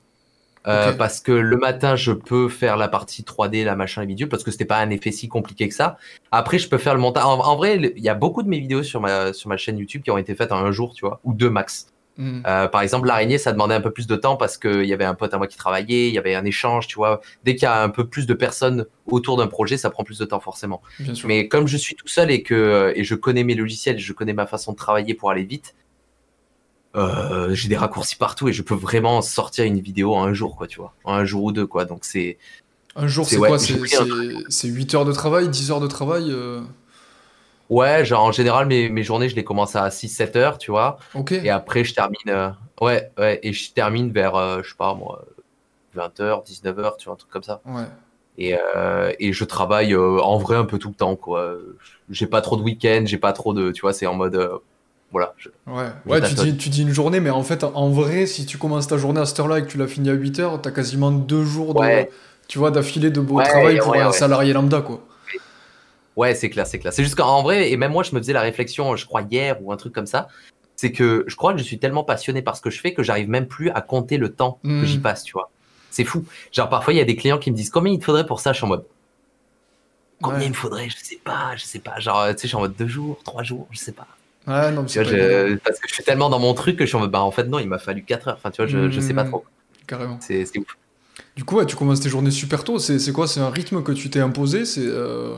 Euh. 0.67 0.93
Parce 0.93 1.19
que 1.19 1.31
le 1.31 1.57
matin, 1.57 1.95
je 1.95 2.11
peux 2.11 2.47
faire 2.49 2.77
la 2.77 2.87
partie 2.87 3.23
3D, 3.23 3.65
la 3.65 3.75
machin 3.75 4.01
et 4.01 4.05
bidule, 4.05 4.29
parce 4.29 4.43
que 4.43 4.51
c'était 4.51 4.65
pas 4.65 4.79
un 4.79 4.89
effet 4.89 5.11
si 5.11 5.27
compliqué 5.27 5.67
que 5.67 5.75
ça. 5.75 5.97
Après, 6.31 6.57
je 6.57 6.69
peux 6.69 6.77
faire 6.77 6.93
le 6.93 7.01
montage. 7.01 7.25
En, 7.25 7.39
en 7.39 7.55
vrai, 7.55 7.77
il 7.95 8.03
y 8.03 8.09
a 8.09 8.15
beaucoup 8.15 8.43
de 8.43 8.47
mes 8.47 8.59
vidéos 8.59 8.83
sur 8.83 9.01
ma, 9.01 9.33
sur 9.33 9.49
ma 9.49 9.57
chaîne 9.57 9.77
YouTube 9.77 10.03
qui 10.03 10.11
ont 10.11 10.17
été 10.17 10.35
faites 10.35 10.51
en 10.51 10.57
un 10.57 10.71
jour, 10.71 10.93
tu 10.95 11.05
vois, 11.05 11.19
ou 11.23 11.33
deux 11.33 11.49
max. 11.49 11.87
Hmm. 12.17 12.41
Euh, 12.45 12.67
par 12.67 12.81
exemple, 12.81 13.07
l'araignée, 13.07 13.37
ça 13.37 13.51
demandait 13.51 13.73
un 13.73 13.81
peu 13.81 13.91
plus 13.91 14.05
de 14.05 14.15
temps 14.15 14.35
parce 14.35 14.57
qu'il 14.57 14.85
y 14.85 14.93
avait 14.93 15.05
un 15.05 15.15
pote 15.15 15.33
à 15.33 15.37
moi 15.37 15.47
qui 15.47 15.57
travaillait, 15.57 16.09
il 16.09 16.13
y 16.13 16.17
avait 16.17 16.35
un 16.35 16.45
échange, 16.45 16.87
tu 16.87 16.95
vois. 16.95 17.21
Dès 17.43 17.55
qu'il 17.55 17.63
y 17.63 17.67
a 17.67 17.81
un 17.81 17.89
peu 17.89 18.07
plus 18.07 18.27
de 18.27 18.33
personnes 18.33 18.85
autour 19.07 19.37
d'un 19.37 19.47
projet, 19.47 19.77
ça 19.77 19.89
prend 19.89 20.03
plus 20.03 20.19
de 20.19 20.25
temps 20.25 20.39
forcément. 20.39 20.81
Bien 20.99 21.15
sûr. 21.15 21.27
Mais 21.27 21.47
comme 21.47 21.67
je 21.67 21.77
suis 21.77 21.95
tout 21.95 22.07
seul 22.07 22.29
et 22.29 22.43
que 22.43 22.93
et 22.95 23.03
je 23.03 23.15
connais 23.15 23.43
mes 23.43 23.55
logiciels, 23.55 23.99
je 23.99 24.13
connais 24.13 24.33
ma 24.33 24.45
façon 24.45 24.73
de 24.73 24.77
travailler 24.77 25.15
pour 25.15 25.31
aller 25.31 25.43
vite, 25.43 25.75
euh, 26.95 27.53
j'ai 27.55 27.69
des 27.69 27.77
raccourcis 27.77 28.15
partout 28.15 28.47
et 28.49 28.53
je 28.53 28.61
peux 28.61 28.75
vraiment 28.75 29.21
sortir 29.21 29.65
une 29.65 29.79
vidéo 29.79 30.13
en 30.15 30.23
un 30.25 30.33
jour, 30.33 30.55
quoi, 30.55 30.67
tu 30.67 30.77
vois, 30.79 30.93
en 31.03 31.13
un 31.13 31.25
jour 31.25 31.43
ou 31.43 31.51
deux, 31.51 31.65
quoi. 31.67 31.85
Donc 31.85 32.05
c'est 32.05 32.37
Un 32.95 33.07
jour, 33.07 33.25
c'est- 33.25 33.37
ouais, 33.37 33.49
quoi 33.49 33.59
C'est 33.59 33.77
pris 33.79 33.95
un 33.95 34.05
c'est- 34.05 34.43
c'est 34.49 34.67
8 34.67 34.93
heures 34.95 35.05
de 35.05 35.11
travail, 35.13 35.49
10 35.49 35.71
heures 35.71 35.79
de 35.81 35.87
travail 35.87 36.25
euh, 36.29 36.61
ouais, 37.69 38.05
genre 38.05 38.23
en 38.23 38.31
général 38.31 38.67
mes, 38.67 38.89
mes 38.89 39.03
journées, 39.03 39.29
je 39.29 39.35
les 39.35 39.43
commence 39.43 39.75
à 39.75 39.89
6-7 39.89 40.35
heures, 40.35 40.57
tu 40.57 40.71
vois, 40.71 40.97
Ok. 41.15 41.31
et 41.31 41.49
après 41.49 41.83
je 41.83 41.93
termine, 41.93 42.17
euh, 42.29 42.49
ouais, 42.81 43.09
ouais, 43.17 43.39
et 43.43 43.53
je 43.53 43.71
termine 43.71 44.11
vers, 44.11 44.61
je 44.63 44.69
sais 44.69 44.75
pas 44.77 44.93
moi, 44.93 45.25
20h, 45.95 46.43
19h, 46.43 46.97
tu 46.97 47.05
vois, 47.05 47.13
un 47.13 47.17
truc 47.17 47.31
comme 47.31 47.43
ça. 47.43 47.61
Ouais. 47.65 47.83
Et, 48.37 48.55
euh, 48.75 49.13
et 49.19 49.31
je 49.31 49.43
travaille 49.43 49.93
euh, 49.93 50.19
en 50.19 50.37
vrai 50.39 50.55
un 50.55 50.65
peu 50.65 50.79
tout 50.79 50.89
le 50.89 50.95
temps, 50.95 51.15
quoi. 51.15 51.55
J'ai 52.09 52.25
pas 52.25 52.41
trop 52.41 52.57
de 52.57 52.63
week-end, 52.63 53.03
j'ai 53.05 53.19
pas 53.19 53.31
trop 53.31 53.53
de, 53.53 53.71
tu 53.71 53.81
vois, 53.81 53.93
c'est 53.93 54.07
en 54.07 54.15
mode, 54.15 54.35
euh, 54.35 54.57
voilà. 55.13 55.33
je- 55.37 55.47
Ouais, 55.67 55.85
Je 56.05 56.11
ouais 56.11 56.21
tu, 56.27 56.33
dis, 56.33 56.57
tu 56.57 56.67
dis 56.69 56.81
une 56.81 56.91
journée, 56.91 57.21
mais 57.21 57.29
en 57.29 57.43
fait, 57.43 57.63
en 57.63 57.89
vrai, 57.89 58.25
si 58.25 58.45
tu 58.45 58.57
commences 58.57 58.87
ta 58.87 58.97
journée 58.97 59.21
à 59.21 59.25
cette 59.25 59.39
heure-là 59.39 59.59
et 59.59 59.61
que 59.61 59.67
tu 59.67 59.77
la 59.77 59.87
finis 59.87 60.09
à 60.09 60.13
8 60.13 60.39
heures, 60.39 60.61
t'as 60.61 60.71
quasiment 60.71 61.11
deux 61.11 61.45
jours 61.45 61.73
de, 61.75 62.07
tu 62.49 62.57
vois, 62.57 62.71
d'affilée 62.71 63.09
de 63.11 63.21
beau 63.21 63.35
Ouais, 63.35 63.43
travail 63.45 63.77
pour 63.79 63.91
ouais, 63.91 64.01
un 64.01 64.07
ouais. 64.07 64.11
salarié 64.13 64.51
lambda, 64.51 64.81
quoi. 64.81 65.01
Ouais, 66.15 66.35
c'est 66.35 66.49
clair, 66.49 66.67
c'est 66.67 66.77
clair. 66.79 66.93
C'est 66.93 67.03
juste 67.03 67.15
qu'en 67.15 67.41
vrai, 67.41 67.71
et 67.71 67.77
même 67.77 67.91
moi, 67.91 68.03
je 68.03 68.13
me 68.13 68.19
faisais 68.19 68.33
la 68.33 68.41
réflexion, 68.41 68.95
je 68.95 69.05
crois 69.05 69.21
hier 69.23 69.57
ou 69.63 69.71
un 69.71 69.77
truc 69.77 69.93
comme 69.93 70.05
ça. 70.05 70.27
c'est 70.75 70.91
que 70.91 71.23
je 71.27 71.35
crois 71.37 71.53
que 71.53 71.59
je 71.59 71.63
suis 71.63 71.79
tellement 71.79 72.03
passionné 72.03 72.41
par 72.41 72.57
ce 72.57 72.61
que 72.61 72.69
je 72.69 72.79
fais 72.81 72.93
que 72.93 73.03
j'arrive 73.03 73.29
même 73.29 73.47
plus 73.47 73.69
à 73.69 73.79
compter 73.81 74.17
le 74.17 74.33
temps 74.33 74.59
que 74.63 74.67
Hmm. 74.69 74.85
j'y 74.85 74.99
passe, 74.99 75.23
tu 75.23 75.31
vois. 75.33 75.49
C'est 75.91 76.03
fou. 76.03 76.25
Genre, 76.51 76.67
parfois, 76.67 76.93
il 76.93 76.97
y 76.97 76.99
a 76.99 77.05
des 77.05 77.15
clients 77.15 77.37
qui 77.37 77.51
me 77.51 77.55
disent 77.55 77.69
combien 77.69 77.93
il 77.93 77.99
te 77.99 78.03
faudrait 78.05 78.25
pour 78.25 78.39
ça? 78.41 78.51
Je 78.51 78.57
suis 78.57 78.65
en 78.65 78.69
mode 78.69 78.83
combien 80.21 80.39
Ouais. 80.39 80.45
il 80.45 80.49
me 80.49 80.55
faudrait? 80.55 80.89
Je 80.89 80.97
sais 80.97 81.19
pas, 81.23 81.55
je 81.55 81.63
sais 81.63 81.79
pas. 81.79 81.99
Genre, 81.99 82.25
tu 82.29 82.31
sais, 82.33 82.37
je 82.43 82.47
suis 82.47 82.55
en 82.57 82.61
mode 82.61 82.75
deux 82.75 82.87
jours, 82.87 83.17
trois 83.23 83.43
jours, 83.43 83.67
je 83.71 83.77
sais 83.79 83.91
pas. 83.93 84.07
Ouais, 84.47 84.71
non, 84.71 84.83
mais 84.83 84.87
vois, 84.87 85.03
je- 85.03 85.55
parce 85.63 85.79
que 85.79 85.87
je 85.87 85.93
suis 85.93 86.03
tellement 86.03 86.29
dans 86.29 86.39
mon 86.39 86.53
truc 86.53 86.75
que 86.77 86.83
je 86.85 86.89
suis 86.89 86.97
en 86.97 86.99
mode 87.01 87.11
bah 87.11 87.21
en 87.21 87.31
fait, 87.31 87.45
non, 87.45 87.59
il 87.59 87.67
m'a 87.69 87.79
fallu 87.79 88.03
quatre 88.03 88.27
heures. 88.27 88.35
Enfin, 88.37 88.51
tu 88.51 88.57
vois, 88.61 88.67
je, 88.67 88.89
je 88.91 88.99
sais 88.99 89.13
pas 89.13 89.23
Hmm. 89.23 89.29
trop. 89.29 89.45
Carrément. 89.87 90.19
C'est 90.21 90.45
ouf. 90.57 90.65
Du 91.35 91.43
coup, 91.45 91.57
ouais, 91.57 91.65
tu 91.65 91.75
commences 91.75 91.99
tes 92.01 92.09
journées 92.09 92.31
super 92.31 92.63
tôt. 92.63 92.79
C'est 92.79 92.99
c'est 92.99 93.11
quoi? 93.13 93.27
C'est 93.27 93.39
un 93.39 93.49
rythme 93.49 93.83
que 93.83 93.91
tu 93.91 94.09
t'es 94.09 94.19
imposé? 94.19 94.65
C'est. 94.65 94.81
euh, 94.85 95.35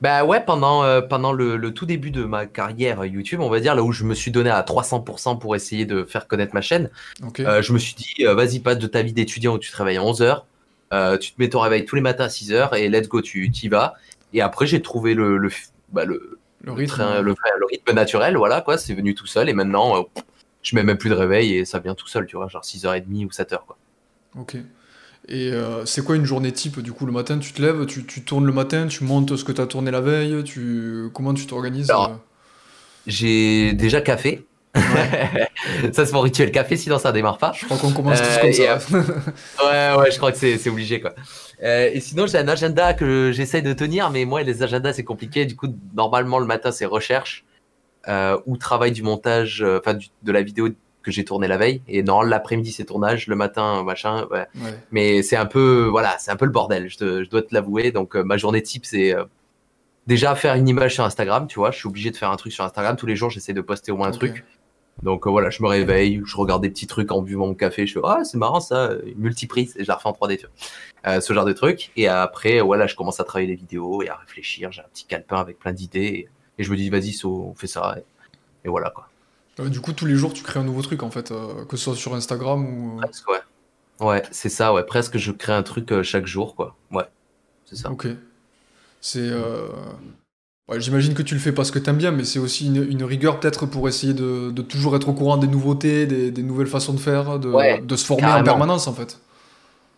Bah 0.00 0.24
ouais, 0.24 0.44
pendant, 0.44 0.82
euh, 0.84 1.00
pendant 1.00 1.32
le, 1.32 1.56
le 1.56 1.72
tout 1.72 1.86
début 1.86 2.10
de 2.10 2.24
ma 2.24 2.46
carrière 2.46 3.00
euh, 3.00 3.06
YouTube, 3.06 3.40
on 3.40 3.48
va 3.48 3.60
dire, 3.60 3.74
là 3.74 3.82
où 3.82 3.92
je 3.92 4.04
me 4.04 4.14
suis 4.14 4.30
donné 4.30 4.50
à 4.50 4.62
300% 4.62 5.36
pour 5.36 5.56
essayer 5.56 5.86
de 5.86 6.04
faire 6.04 6.26
connaître 6.28 6.54
ma 6.54 6.60
chaîne, 6.60 6.90
Ok. 7.22 7.40
euh, 7.40 7.62
je 7.62 7.72
me 7.72 7.78
suis 7.78 7.94
dit, 7.94 8.24
vas-y, 8.24 8.60
passe 8.60 8.78
de 8.78 8.86
ta 8.86 9.02
vie 9.02 9.12
d'étudiant 9.12 9.54
où 9.54 9.58
tu 9.58 9.70
te 9.70 9.76
réveilles 9.76 9.96
à 9.98 10.02
11h, 10.02 10.46
tu 11.20 11.32
te 11.32 11.40
mets 11.40 11.48
ton 11.48 11.60
réveil 11.60 11.84
tous 11.86 11.96
les 11.96 12.02
matins 12.02 12.24
à 12.24 12.28
6h 12.28 12.74
et 12.74 12.88
let's 12.88 13.08
go, 13.08 13.22
tu 13.22 13.48
y 13.50 13.68
vas. 13.68 13.94
Et 14.32 14.40
après, 14.42 14.66
j'ai 14.66 14.82
trouvé 14.82 15.14
le, 15.14 15.38
le, 15.38 15.50
bah, 15.92 16.04
le, 16.04 16.33
le 16.64 16.72
le 16.74 16.82
rythme. 16.82 16.86
train- 16.86 17.20
le, 17.22 17.34
le 17.58 17.66
rythme 17.66 17.92
naturel, 17.94 18.36
voilà, 18.36 18.60
quoi, 18.60 18.78
c'est 18.78 18.94
venu 18.94 19.14
tout 19.14 19.26
seul. 19.26 19.48
Et 19.48 19.52
maintenant, 19.54 19.96
euh, 19.98 20.02
je 20.62 20.74
mets 20.76 20.82
même 20.82 20.98
plus 20.98 21.10
de 21.10 21.14
réveil 21.14 21.54
et 21.56 21.64
ça 21.64 21.78
vient 21.78 21.94
tout 21.94 22.08
seul, 22.08 22.26
tu 22.26 22.36
vois, 22.36 22.48
genre 22.48 22.64
6h30 22.64 23.26
ou 23.26 23.30
7h, 23.32 23.64
quoi. 23.66 23.76
Ok. 24.38 24.56
Et 25.28 25.52
euh, 25.52 25.86
c'est 25.86 26.04
quoi 26.04 26.16
une 26.16 26.24
journée 26.26 26.52
type 26.52 26.80
du 26.80 26.92
coup 26.92 27.06
le 27.06 27.12
matin 27.12 27.38
tu 27.38 27.52
te 27.52 27.62
lèves, 27.62 27.86
tu, 27.86 28.04
tu 28.06 28.22
tournes 28.24 28.46
le 28.46 28.52
matin, 28.52 28.86
tu 28.88 29.04
montes 29.04 29.36
ce 29.36 29.44
que 29.44 29.52
tu 29.52 29.60
as 29.60 29.66
tourné 29.66 29.90
la 29.90 30.00
veille, 30.02 30.44
tu 30.44 31.08
comment 31.14 31.34
tu 31.34 31.46
t'organises 31.46 31.90
euh 31.90 32.08
J'ai 33.06 33.72
déjà 33.74 34.00
café. 34.00 34.46
Ça, 34.74 36.04
c'est 36.06 36.12
mon 36.12 36.20
rituel 36.20 36.50
café, 36.50 36.76
sinon 36.76 36.98
ça 36.98 37.12
démarre 37.12 37.38
pas. 37.38 37.52
Je 37.52 37.64
crois 37.64 37.76
qu'on 37.76 37.92
commence 37.92 38.20
tous 38.20 38.28
Euh, 38.28 38.40
comme 38.40 38.52
ça. 38.52 38.78
Ouais, 39.64 40.02
ouais, 40.02 40.10
je 40.10 40.16
crois 40.16 40.32
que 40.32 40.38
c'est 40.38 40.68
obligé, 40.68 41.00
quoi. 41.00 41.14
Euh, 41.62 41.90
et 41.92 42.00
sinon, 42.00 42.26
j'ai 42.26 42.38
un 42.38 42.48
agenda 42.48 42.94
que 42.94 43.30
j'essaye 43.32 43.62
de 43.62 43.72
tenir, 43.72 44.10
mais 44.10 44.24
moi, 44.24 44.42
les 44.42 44.62
agendas, 44.62 44.92
c'est 44.92 45.04
compliqué. 45.04 45.46
Du 45.46 45.56
coup, 45.56 45.68
normalement, 45.94 46.38
le 46.38 46.46
matin, 46.46 46.72
c'est 46.72 46.84
recherche 46.86 47.44
euh, 48.08 48.38
ou 48.46 48.56
travail 48.56 48.92
du 48.92 49.02
montage, 49.02 49.64
enfin, 49.78 49.96
de 50.22 50.32
la 50.32 50.42
vidéo 50.42 50.68
que 51.02 51.10
j'ai 51.10 51.24
tournée 51.24 51.48
la 51.48 51.56
veille. 51.58 51.82
Et 51.86 52.02
non, 52.02 52.22
l'après-midi, 52.22 52.72
c'est 52.72 52.84
tournage, 52.84 53.26
le 53.28 53.36
matin, 53.36 53.82
machin. 53.84 54.26
Ouais. 54.30 54.46
Ouais. 54.56 54.74
Mais 54.90 55.22
c'est 55.22 55.36
un 55.36 55.46
peu, 55.46 55.86
voilà, 55.90 56.16
c'est 56.18 56.30
un 56.30 56.36
peu 56.36 56.46
le 56.46 56.50
bordel, 56.50 56.88
je, 56.88 56.96
te- 56.96 57.24
je 57.24 57.28
dois 57.30 57.42
te 57.42 57.54
l'avouer. 57.54 57.92
Donc, 57.92 58.16
euh, 58.16 58.22
ma 58.24 58.36
journée 58.38 58.62
type, 58.62 58.86
c'est 58.86 59.14
euh, 59.14 59.24
déjà 60.06 60.34
faire 60.34 60.54
une 60.54 60.66
image 60.68 60.94
sur 60.94 61.04
Instagram, 61.04 61.46
tu 61.46 61.58
vois. 61.58 61.70
Je 61.70 61.78
suis 61.78 61.88
obligé 61.88 62.10
de 62.10 62.16
faire 62.16 62.30
un 62.30 62.36
truc 62.36 62.52
sur 62.52 62.64
Instagram. 62.64 62.96
Tous 62.96 63.06
les 63.06 63.16
jours, 63.16 63.30
j'essaie 63.30 63.52
de 63.52 63.60
poster 63.60 63.92
au 63.92 63.96
moins 63.98 64.08
un 64.08 64.12
truc. 64.12 64.44
Donc 65.04 65.26
euh, 65.26 65.30
voilà, 65.30 65.50
je 65.50 65.62
me 65.62 65.68
réveille, 65.68 66.22
je 66.24 66.36
regarde 66.36 66.62
des 66.62 66.70
petits 66.70 66.86
trucs 66.86 67.12
en 67.12 67.20
buvant 67.20 67.46
mon 67.46 67.54
café, 67.54 67.86
je 67.86 67.92
fais 67.92 68.00
ah 68.02 68.24
c'est 68.24 68.38
marrant 68.38 68.60
ça, 68.60 68.92
une 69.04 69.18
multiprise 69.18 69.76
et 69.76 69.84
je 69.84 69.88
la 69.88 69.96
refais 69.96 70.08
en 70.08 70.12
3D, 70.12 70.38
tu 70.38 70.46
vois. 70.46 71.12
Euh, 71.12 71.20
ce 71.20 71.34
genre 71.34 71.44
de 71.44 71.52
trucs. 71.52 71.92
Et 71.96 72.08
après 72.08 72.62
voilà, 72.62 72.86
je 72.86 72.96
commence 72.96 73.20
à 73.20 73.24
travailler 73.24 73.48
les 73.48 73.54
vidéos 73.54 74.02
et 74.02 74.08
à 74.08 74.16
réfléchir. 74.16 74.72
J'ai 74.72 74.80
un 74.80 74.88
petit 74.92 75.04
calepin 75.04 75.36
avec 75.36 75.58
plein 75.58 75.74
d'idées 75.74 76.00
et, 76.00 76.28
et 76.58 76.64
je 76.64 76.70
me 76.70 76.76
dis 76.76 76.88
vas-y, 76.88 77.12
so, 77.12 77.48
on 77.50 77.54
fait 77.54 77.66
ça 77.66 77.96
et, 77.98 78.66
et 78.66 78.70
voilà 78.70 78.88
quoi. 78.90 79.08
Euh, 79.60 79.68
du 79.68 79.80
coup 79.80 79.92
tous 79.92 80.06
les 80.06 80.16
jours 80.16 80.32
tu 80.32 80.42
crées 80.42 80.58
un 80.58 80.64
nouveau 80.64 80.80
truc 80.80 81.02
en 81.02 81.10
fait, 81.10 81.30
euh, 81.30 81.66
que 81.66 81.76
ce 81.76 81.84
soit 81.84 81.96
sur 81.96 82.14
Instagram 82.14 82.64
ou. 82.64 82.96
Presque 82.96 83.28
ouais. 83.28 83.40
Ouais, 84.00 84.22
c'est 84.30 84.48
ça, 84.48 84.72
ouais. 84.72 84.84
Presque 84.84 85.18
je 85.18 85.32
crée 85.32 85.52
un 85.52 85.62
truc 85.62 86.02
chaque 86.02 86.26
jour 86.26 86.56
quoi. 86.56 86.74
Ouais, 86.90 87.04
c'est 87.66 87.76
ça. 87.76 87.90
Ok. 87.90 88.06
C'est. 89.02 89.30
Ouais, 90.68 90.80
J'imagine 90.80 91.14
que 91.14 91.22
tu 91.22 91.34
le 91.34 91.40
fais 91.40 91.52
parce 91.52 91.70
que 91.70 91.78
t'aimes 91.78 91.96
bien, 91.98 92.10
mais 92.10 92.24
c'est 92.24 92.38
aussi 92.38 92.66
une, 92.66 92.82
une 92.90 93.04
rigueur 93.04 93.40
peut-être 93.40 93.66
pour 93.66 93.88
essayer 93.88 94.14
de, 94.14 94.50
de 94.50 94.62
toujours 94.62 94.96
être 94.96 95.08
au 95.08 95.14
courant 95.14 95.36
des 95.36 95.46
nouveautés, 95.48 96.06
des, 96.06 96.30
des 96.30 96.42
nouvelles 96.42 96.66
façons 96.66 96.92
de 96.94 97.00
faire, 97.00 97.38
de, 97.38 97.48
Ouais, 97.52 97.80
de 97.80 97.96
se 97.96 98.04
former 98.04 98.32
en 98.32 98.42
carrément. 98.42 98.42
permanence 98.42 98.86
en 98.88 98.94
fait. 98.94 99.18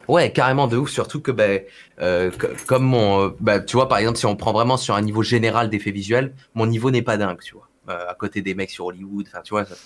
Ouais, 0.09 0.33
carrément 0.33 0.69
de 0.69 0.77
ouf, 0.77 0.91
surtout 0.91 1.21
que 1.21 1.33
ben, 1.33 1.63
euh, 2.01 2.31
co- 2.31 2.47
comme 2.69 2.85
mon, 2.85 3.23
euh, 3.25 3.31
ben, 3.41 3.65
tu 3.65 3.77
vois, 3.77 3.89
par 3.89 3.99
exemple, 3.99 4.19
si 4.19 4.27
on 4.27 4.37
prend 4.37 4.53
vraiment 4.53 4.77
sur 4.77 4.95
un 4.95 5.01
niveau 5.03 5.23
général 5.25 5.69
d'effets 5.69 5.91
visuels, 5.91 6.33
mon 6.55 6.67
niveau 6.67 6.93
n'est 6.93 7.03
pas 7.03 7.17
dingue, 7.17 7.41
tu 7.43 7.55
vois, 7.55 7.69
euh, 7.89 8.09
à 8.09 8.15
côté 8.15 8.41
des 8.41 8.55
mecs 8.55 8.71
sur 8.71 8.87
Hollywood, 8.87 9.27
enfin, 9.29 9.41
tu 9.43 9.51
vois, 9.51 9.65
ça- 9.65 9.79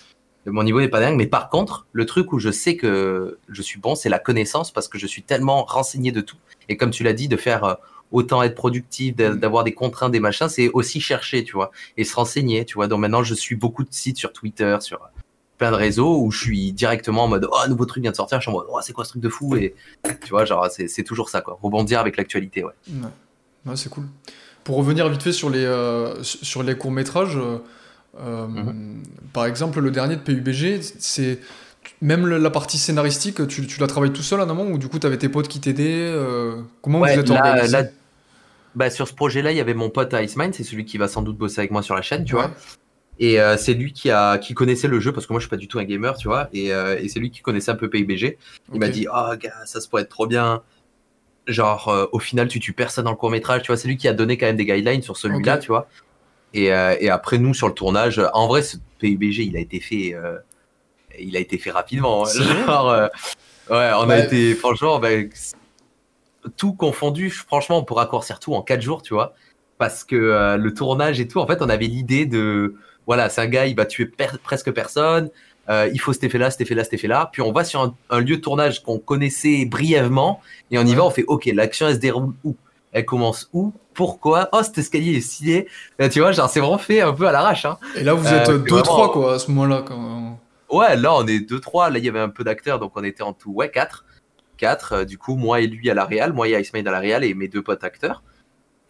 mon 0.47 0.63
niveau 0.63 0.81
n'est 0.81 0.89
pas 0.89 1.01
dingue, 1.01 1.17
mais 1.17 1.27
par 1.27 1.49
contre, 1.49 1.87
le 1.93 2.05
truc 2.05 2.33
où 2.35 2.39
je 2.39 2.51
sais 2.51 2.77
que 2.77 3.39
je 3.49 3.63
suis 3.63 3.81
bon, 3.81 3.95
c'est 3.95 4.11
la 4.11 4.19
connaissance, 4.19 4.73
parce 4.73 4.89
que 4.89 4.99
je 4.99 5.07
suis 5.07 5.23
tellement 5.23 5.65
renseigné 5.65 6.13
de 6.13 6.21
tout, 6.21 6.37
et 6.69 6.77
comme 6.77 6.91
tu 6.91 7.03
l'as 7.03 7.15
dit, 7.15 7.29
de 7.29 7.37
faire 7.39 7.79
autant 8.13 8.43
être 8.43 8.55
productif, 8.55 9.15
Mm. 9.17 9.37
d'avoir 9.37 9.65
des 9.65 9.73
contraintes, 9.73 10.13
des 10.13 10.21
machins, 10.21 10.49
c'est 10.49 10.69
aussi 10.71 11.01
chercher, 11.01 11.45
tu 11.45 11.53
vois, 11.53 11.71
et 11.97 12.05
se 12.05 12.15
renseigner, 12.15 12.65
tu 12.65 12.75
vois, 12.75 12.87
donc 12.89 13.01
maintenant, 13.01 13.23
je 13.23 13.35
suis 13.35 13.55
beaucoup 13.57 13.85
de 13.85 13.93
sites 13.93 14.17
sur 14.19 14.33
Twitter, 14.33 14.77
sur 14.81 14.99
plein 15.59 15.71
de 15.71 15.77
réseaux 15.77 16.19
où 16.23 16.31
je 16.31 16.39
suis 16.41 16.73
directement 16.73 17.25
en 17.25 17.29
mode 17.29 17.47
oh 17.53 17.69
nouveau 17.69 17.85
truc 17.85 18.03
vient 18.03 18.11
de 18.13 18.17
sortir 18.17 18.39
je 18.41 18.45
suis 18.45 18.51
en 18.51 18.55
mode 18.55 18.67
oh 18.71 18.79
c'est 18.83 18.95
quoi 18.95 19.05
ce 19.05 19.11
truc 19.11 19.21
de 19.23 19.29
fou 19.29 19.57
et 19.57 19.75
tu 20.25 20.31
vois 20.31 20.47
genre 20.47 20.67
c'est 20.71 21.03
toujours 21.05 21.29
ça 21.29 21.43
quoi 21.43 21.59
rebondir 21.61 22.01
avec 22.01 22.17
l'actualité 22.17 22.65
ouais 22.65 22.73
Ouais, 22.89 23.09
Ouais, 23.67 23.77
c'est 23.77 23.91
cool. 23.91 24.05
Pour 24.65 24.77
revenir 24.77 25.07
vite 25.11 25.23
fait 25.23 25.33
sur 25.33 25.51
les, 25.51 25.63
euh, 25.63 26.23
sur 26.23 26.63
les 26.63 26.75
courts-métrages, 26.79 27.37
euh, 27.37 27.59
euh, 28.19 28.47
Mhm. 28.47 29.03
par 29.35 29.45
exemple, 29.45 29.81
le 29.81 29.91
dernier 29.91 30.17
de 30.17 30.23
PUBG, 30.23 30.81
c'est. 30.99 31.41
Même 32.01 32.27
la 32.27 32.51
partie 32.51 32.79
scénaristique, 32.79 33.47
tu, 33.47 33.67
tu 33.67 33.81
la 33.81 33.87
travailles 33.87 34.13
tout 34.15 34.23
seul 34.23 34.41
en 34.41 34.49
amont 34.49 34.71
ou 34.73 34.79
du 34.79 34.89
coup 34.89 34.99
tu 34.99 35.07
avais 35.07 35.19
tes 35.19 35.29
potes 35.29 35.49
qui 35.49 35.61
t'aidaient 35.61 35.85
euh, 36.11 36.57
Comment 36.81 37.01
Ouais, 37.01 37.13
vous 37.15 37.21
êtes 37.21 37.29
là, 37.29 37.37
organisé? 37.47 37.73
là, 37.73 37.85
bah, 38.75 38.91
sur 38.91 39.09
ce 39.09 39.15
projet 39.15 39.43
là 39.43 39.51
il 39.53 39.57
y 39.57 39.61
avait 39.61 39.75
mon 39.75 39.91
pote 39.91 40.13
Iceman 40.15 40.53
c'est 40.53 40.65
celui 40.65 40.85
qui 40.85 40.97
va 40.99 41.09
sans 41.09 41.23
doute 41.23 41.37
bosser 41.37 41.59
avec 41.61 41.71
moi 41.71 41.83
sur 41.83 41.95
la 41.95 42.03
chaîne 42.03 42.25
tu 42.25 42.35
Ouais. 42.35 42.43
vois. 42.43 42.51
Et 43.23 43.39
euh, 43.39 43.57
c'est 43.59 43.75
lui 43.75 43.93
qui 43.93 44.11
a 44.11 44.39
qui 44.39 44.55
connaissait 44.55 44.89
le 44.89 44.99
jeu 44.99 45.13
parce 45.13 45.27
que 45.27 45.33
moi 45.35 45.41
je 45.41 45.45
suis 45.45 45.51
pas 45.51 45.57
du 45.59 45.69
tout 45.69 45.79
un 45.79 45.85
gamer 45.85 46.17
tu 46.17 46.27
vois. 46.29 46.49
Et, 46.55 46.73
euh, 46.73 46.99
et 46.99 47.09
c'est 47.09 47.21
lui 47.21 47.31
qui 47.31 47.43
connaissait 47.43 47.71
un 47.71 47.75
peu 47.77 47.91
PUBG 47.91 48.39
il 48.73 48.81
m'a 48.81 48.89
dit 48.89 49.07
oh 49.13 49.37
gars 49.39 49.53
ça 49.67 49.81
se 49.81 49.89
pourrait 49.89 50.03
être 50.03 50.09
trop 50.09 50.27
bien. 50.27 50.63
Genre 51.47 51.89
euh, 51.89 52.07
au 52.13 52.19
final 52.19 52.49
tu 52.49 52.61
tues 52.61 52.73
personne 52.73 53.05
dans 53.05 53.11
le 53.11 53.17
court 53.17 53.31
métrage 53.31 53.63
tu 53.63 53.67
vois. 53.67 53.77
C'est 53.77 53.89
lui 53.89 53.97
qui 53.99 54.09
a 54.09 54.15
donné 54.15 54.39
quand 54.39 54.47
même 54.47 54.57
des 54.57 54.65
guidelines 54.65 55.03
sur 55.03 55.17
celui-là 55.19 55.59
tu 55.59 55.69
vois. 55.69 55.89
Et, 56.55 56.65
et 56.67 57.11
après 57.11 57.39
nous 57.39 57.53
sur 57.55 57.69
le 57.69 57.75
tournage 57.75 58.21
en 58.35 58.47
vrai 58.49 58.63
ce 58.63 58.77
PUBG 59.01 59.41
il 59.45 59.57
a 59.57 59.61
été 59.61 59.81
fait 59.81 60.15
il 61.19 61.37
a 61.37 61.41
été 61.41 61.59
fait 61.59 61.71
rapidement 61.73 62.25
hein. 62.27 62.31
Genre 62.67 63.09
ouais 63.71 63.91
on 63.99 64.09
a 64.11 64.19
été 64.19 64.55
franchement 64.55 64.99
ben, 64.99 65.29
tout 66.57 66.73
confondu 66.75 67.31
franchement 67.31 67.79
on 67.79 67.85
pourra 67.85 68.03
raccourcir 68.03 68.39
tout 68.41 68.55
en 68.55 68.63
4 68.63 68.81
jours 68.83 69.03
tu 69.03 69.13
vois 69.15 69.35
parce 69.79 70.05
que 70.05 70.17
euh, 70.17 70.57
le 70.57 70.73
tournage 70.75 71.21
et 71.21 71.29
tout 71.29 71.39
en 71.41 71.47
fait 71.47 71.61
on 71.63 71.69
avait 71.69 71.87
l'idée 71.87 72.27
de 72.27 72.75
voilà 73.07 73.29
c'est 73.29 73.41
un 73.43 73.47
gars 73.47 73.67
il 73.67 73.77
va 73.77 73.85
tuer 73.87 74.07
per- 74.07 74.39
presque 74.43 74.71
personne 74.73 75.31
euh, 75.69 75.89
il 75.93 76.01
faut 76.01 76.13
cet 76.13 76.25
effet-là, 76.25 76.51
cet 76.51 76.63
effet-là, 76.63 76.83
cet 76.83 76.95
effet-là. 76.95 77.29
Puis 77.33 77.43
on 77.43 77.53
va 77.53 77.63
sur 77.63 77.81
un, 77.81 77.95
un 78.09 78.19
lieu 78.19 78.39
de 78.39 78.41
tournage 78.41 78.83
qu'on 78.83 78.99
connaissait 78.99 79.67
brièvement 79.67 80.41
et 80.73 80.79
on 80.79 80.83
y 80.85 80.95
va, 80.97 81.05
on 81.05 81.11
fait 81.11 81.23
OK, 81.29 81.49
l'action 81.55 81.87
elle 81.87 81.95
se 81.95 82.01
déroule 82.01 82.33
où? 82.43 82.57
Elle 82.91 83.05
commence 83.05 83.49
où? 83.53 83.73
Pourquoi? 83.95 84.49
Oh, 84.53 84.63
cet 84.65 84.79
escalier 84.79 85.13
est 85.19 85.21
stylé. 85.21 85.69
Là, 86.01 86.09
tu 86.09 86.19
vois, 86.21 86.33
genre 86.33 86.49
c'est 86.51 86.59
vraiment 86.59 86.79
fait 86.79 87.03
un 87.03 87.13
peu 87.13 87.29
à 87.29 87.31
l'arrache. 87.33 87.67
Hein. 87.67 87.79
Et 87.95 88.03
là 88.03 88.15
vous 88.15 88.27
Euh, 88.27 88.41
êtes 88.41 88.47
c'est 88.47 88.53
2-3 88.59 88.83
vraiment- 88.83 89.09
quoi 89.11 89.35
à 89.35 89.39
ce 89.39 89.51
moment-là. 89.53 89.85
Quand... 89.87 90.41
Ouais, 90.71 90.97
là 90.97 91.15
on 91.15 91.25
est 91.29 91.39
2-3. 91.49 91.91
Là 91.93 91.99
il 91.99 92.05
y 92.05 92.09
avait 92.09 92.19
un 92.19 92.31
peu 92.31 92.43
d'acteurs, 92.43 92.81
donc 92.81 92.91
on 92.97 93.05
était 93.05 93.23
en 93.23 93.33
tout, 93.35 93.53
ouais, 93.53 93.71
4. 93.71 94.05
4. 94.61 95.05
du 95.05 95.19
coup, 95.19 95.37
moi 95.37 95.61
et 95.61 95.67
lui 95.67 95.91
à 95.91 95.95
la 95.95 96.05
réal, 96.05 96.33
moi 96.33 96.49
et 96.49 96.61
Iceman 96.61 96.87
à 96.87 96.91
la 96.91 97.01
réal 97.01 97.25
et 97.25 97.35
mes 97.35 97.49
deux 97.49 97.63
potes 97.63 97.83
acteurs. 97.83 98.23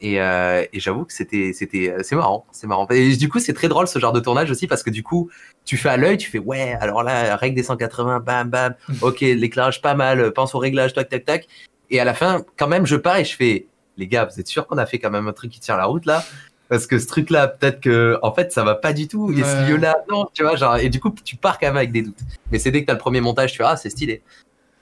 Et, 0.03 0.21
euh, 0.21 0.65
et 0.73 0.81
j'avoue 0.81 1.05
que 1.05 1.13
c'était, 1.13 1.53
c'était, 1.53 1.95
c'est 2.03 2.17
marrant, 2.17 2.47
c'est 2.53 2.67
marrant. 2.67 2.89
Et 2.91 3.17
du 3.17 3.29
coup, 3.29 3.39
c'est 3.39 3.53
très 3.53 3.69
drôle 3.69 3.87
ce 3.87 3.99
genre 3.99 4.13
de 4.13 4.21
tournage 4.21 4.51
aussi 4.51 4.67
parce 4.67 4.83
que 4.83 4.91
du 4.91 5.03
coup, 5.03 5.31
tu 5.65 5.77
fais 5.77 5.91
à 5.91 5.97
l'œil, 5.97 6.17
tu 6.17 6.31
fais 6.31 6.39
ouais, 6.39 6.75
alors 6.81 7.03
là, 7.03 7.37
règle 7.37 7.55
des 7.55 7.63
180, 7.63 8.21
bam, 8.21 8.49
bam, 8.49 8.75
ok, 9.03 9.21
l'éclairage 9.21 9.83
pas 9.83 9.95
mal, 9.95 10.33
pense 10.33 10.55
au 10.55 10.59
réglage, 10.59 10.95
tac, 10.95 11.09
tac, 11.09 11.25
tac. 11.25 11.49
Et 11.91 12.01
à 12.01 12.05
la 12.05 12.15
fin, 12.15 12.45
quand 12.57 12.69
même, 12.69 12.87
je 12.87 12.97
pars 12.97 13.19
et 13.19 13.25
je 13.25 13.37
fais, 13.37 13.67
les 13.99 14.07
gars, 14.07 14.25
vous 14.25 14.41
êtes 14.41 14.49
sûrs 14.49 14.67
qu'on 14.67 14.79
a 14.79 14.87
fait 14.87 14.99
quand 14.99 15.11
même 15.11 15.29
un 15.29 15.33
truc 15.33 15.51
qui 15.51 15.61
tient 15.61 15.77
la 15.77 15.85
route 15.85 16.07
là? 16.07 16.25
Parce 16.71 16.87
que 16.87 17.01
ce 17.01 17.07
truc-là, 17.09 17.49
peut-être 17.49 17.81
que, 17.81 18.17
en 18.23 18.33
fait, 18.33 18.53
ça 18.53 18.63
va 18.63 18.77
pas 18.77 18.93
du 18.93 19.09
tout. 19.09 19.33
Et 19.33 19.43
ce 19.43 19.69
lieu-là, 19.69 19.97
non, 20.09 20.27
tu 20.33 20.45
vois, 20.45 20.55
genre, 20.55 20.77
et 20.77 20.89
du 20.89 21.01
coup, 21.01 21.13
tu 21.25 21.35
pars 21.35 21.59
quand 21.59 21.67
même 21.67 21.77
avec 21.77 21.91
des 21.91 22.03
doutes. 22.03 22.21
Mais 22.53 22.61
c'est 22.61 22.71
dès 22.71 22.83
que 22.83 22.87
t'as 22.87 22.93
le 22.93 23.01
premier 23.01 23.21
montage, 23.21 23.51
tu 23.51 23.59
fais, 23.59 23.65
ah, 23.67 23.77
c'est 23.77 23.91
stylé. 23.91 24.23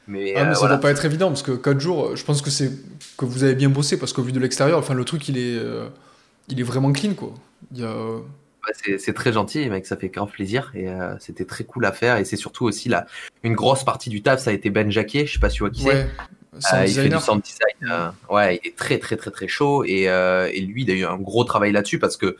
Mais, 0.08 0.32
Ah, 0.34 0.44
mais 0.44 0.50
euh, 0.50 0.54
ça 0.54 0.60
voilà. 0.60 0.74
doit 0.76 0.80
pas 0.82 0.90
être 0.90 1.04
évident 1.04 1.28
parce 1.28 1.42
que 1.42 1.52
4 1.52 1.78
jours, 1.80 2.06
euh, 2.06 2.16
je 2.16 2.24
pense 2.24 2.40
que 2.42 2.50
c'est 2.50 2.72
que 3.18 3.24
vous 3.26 3.44
avez 3.44 3.54
bien 3.54 3.68
bossé 3.68 3.98
parce 3.98 4.12
qu'au 4.12 4.22
vu 4.22 4.32
de 4.32 4.40
l'extérieur, 4.40 4.78
enfin 4.78 4.94
le 4.94 5.04
truc 5.04 5.28
il 5.28 5.36
est, 5.38 5.56
euh, 5.58 5.88
il 6.48 6.58
est 6.58 6.62
vraiment 6.64 6.90
clean 6.92 7.12
quoi. 7.14 7.34
Il 7.72 7.80
y 7.80 7.84
a... 7.84 7.94
Ouais, 7.94 8.96
c'est- 8.98 9.12
très 9.12 9.32
gentil, 9.32 9.68
mec, 9.70 9.86
ça 9.86 9.96
fait 9.96 10.08
grave 10.08 10.30
plaisir 10.30 10.72
et 10.74 10.88
euh, 10.88 11.14
c'était 11.20 11.44
très 11.44 11.64
cool 11.64 11.84
à 11.84 11.92
faire. 11.92 12.16
Et 12.16 12.24
c'est 12.24 12.36
surtout 12.36 12.64
aussi 12.64 12.88
là, 12.88 13.06
une 13.42 13.54
grosse 13.54 13.84
partie 13.84 14.10
du 14.10 14.22
taf, 14.22 14.40
ça 14.40 14.50
a 14.50 14.52
été 14.52 14.70
Ben 14.70 14.90
Jacquet, 14.90 15.26
je 15.26 15.34
sais 15.34 15.38
pas 15.38 15.50
si 15.50 15.56
tu 15.56 15.62
vois 15.62 15.70
qui 15.70 15.82
c'est. 15.82 15.88
Ouais, 16.72 16.88
il 16.88 16.94
fait 16.94 17.08
du 17.08 17.18
sound 17.20 17.42
design. 17.42 18.12
ouais, 18.30 18.60
il 18.62 18.68
est 18.68 18.76
très 18.76 18.98
très 18.98 19.16
très 19.16 19.30
très 19.30 19.46
chaud 19.46 19.84
et, 19.84 20.02
et 20.04 20.60
lui, 20.62 20.82
il 20.84 20.90
a 20.90 20.94
eu 20.94 21.04
un 21.04 21.16
gros 21.18 21.44
travail 21.44 21.70
là-dessus 21.72 21.98
parce 21.98 22.16
que 22.16 22.36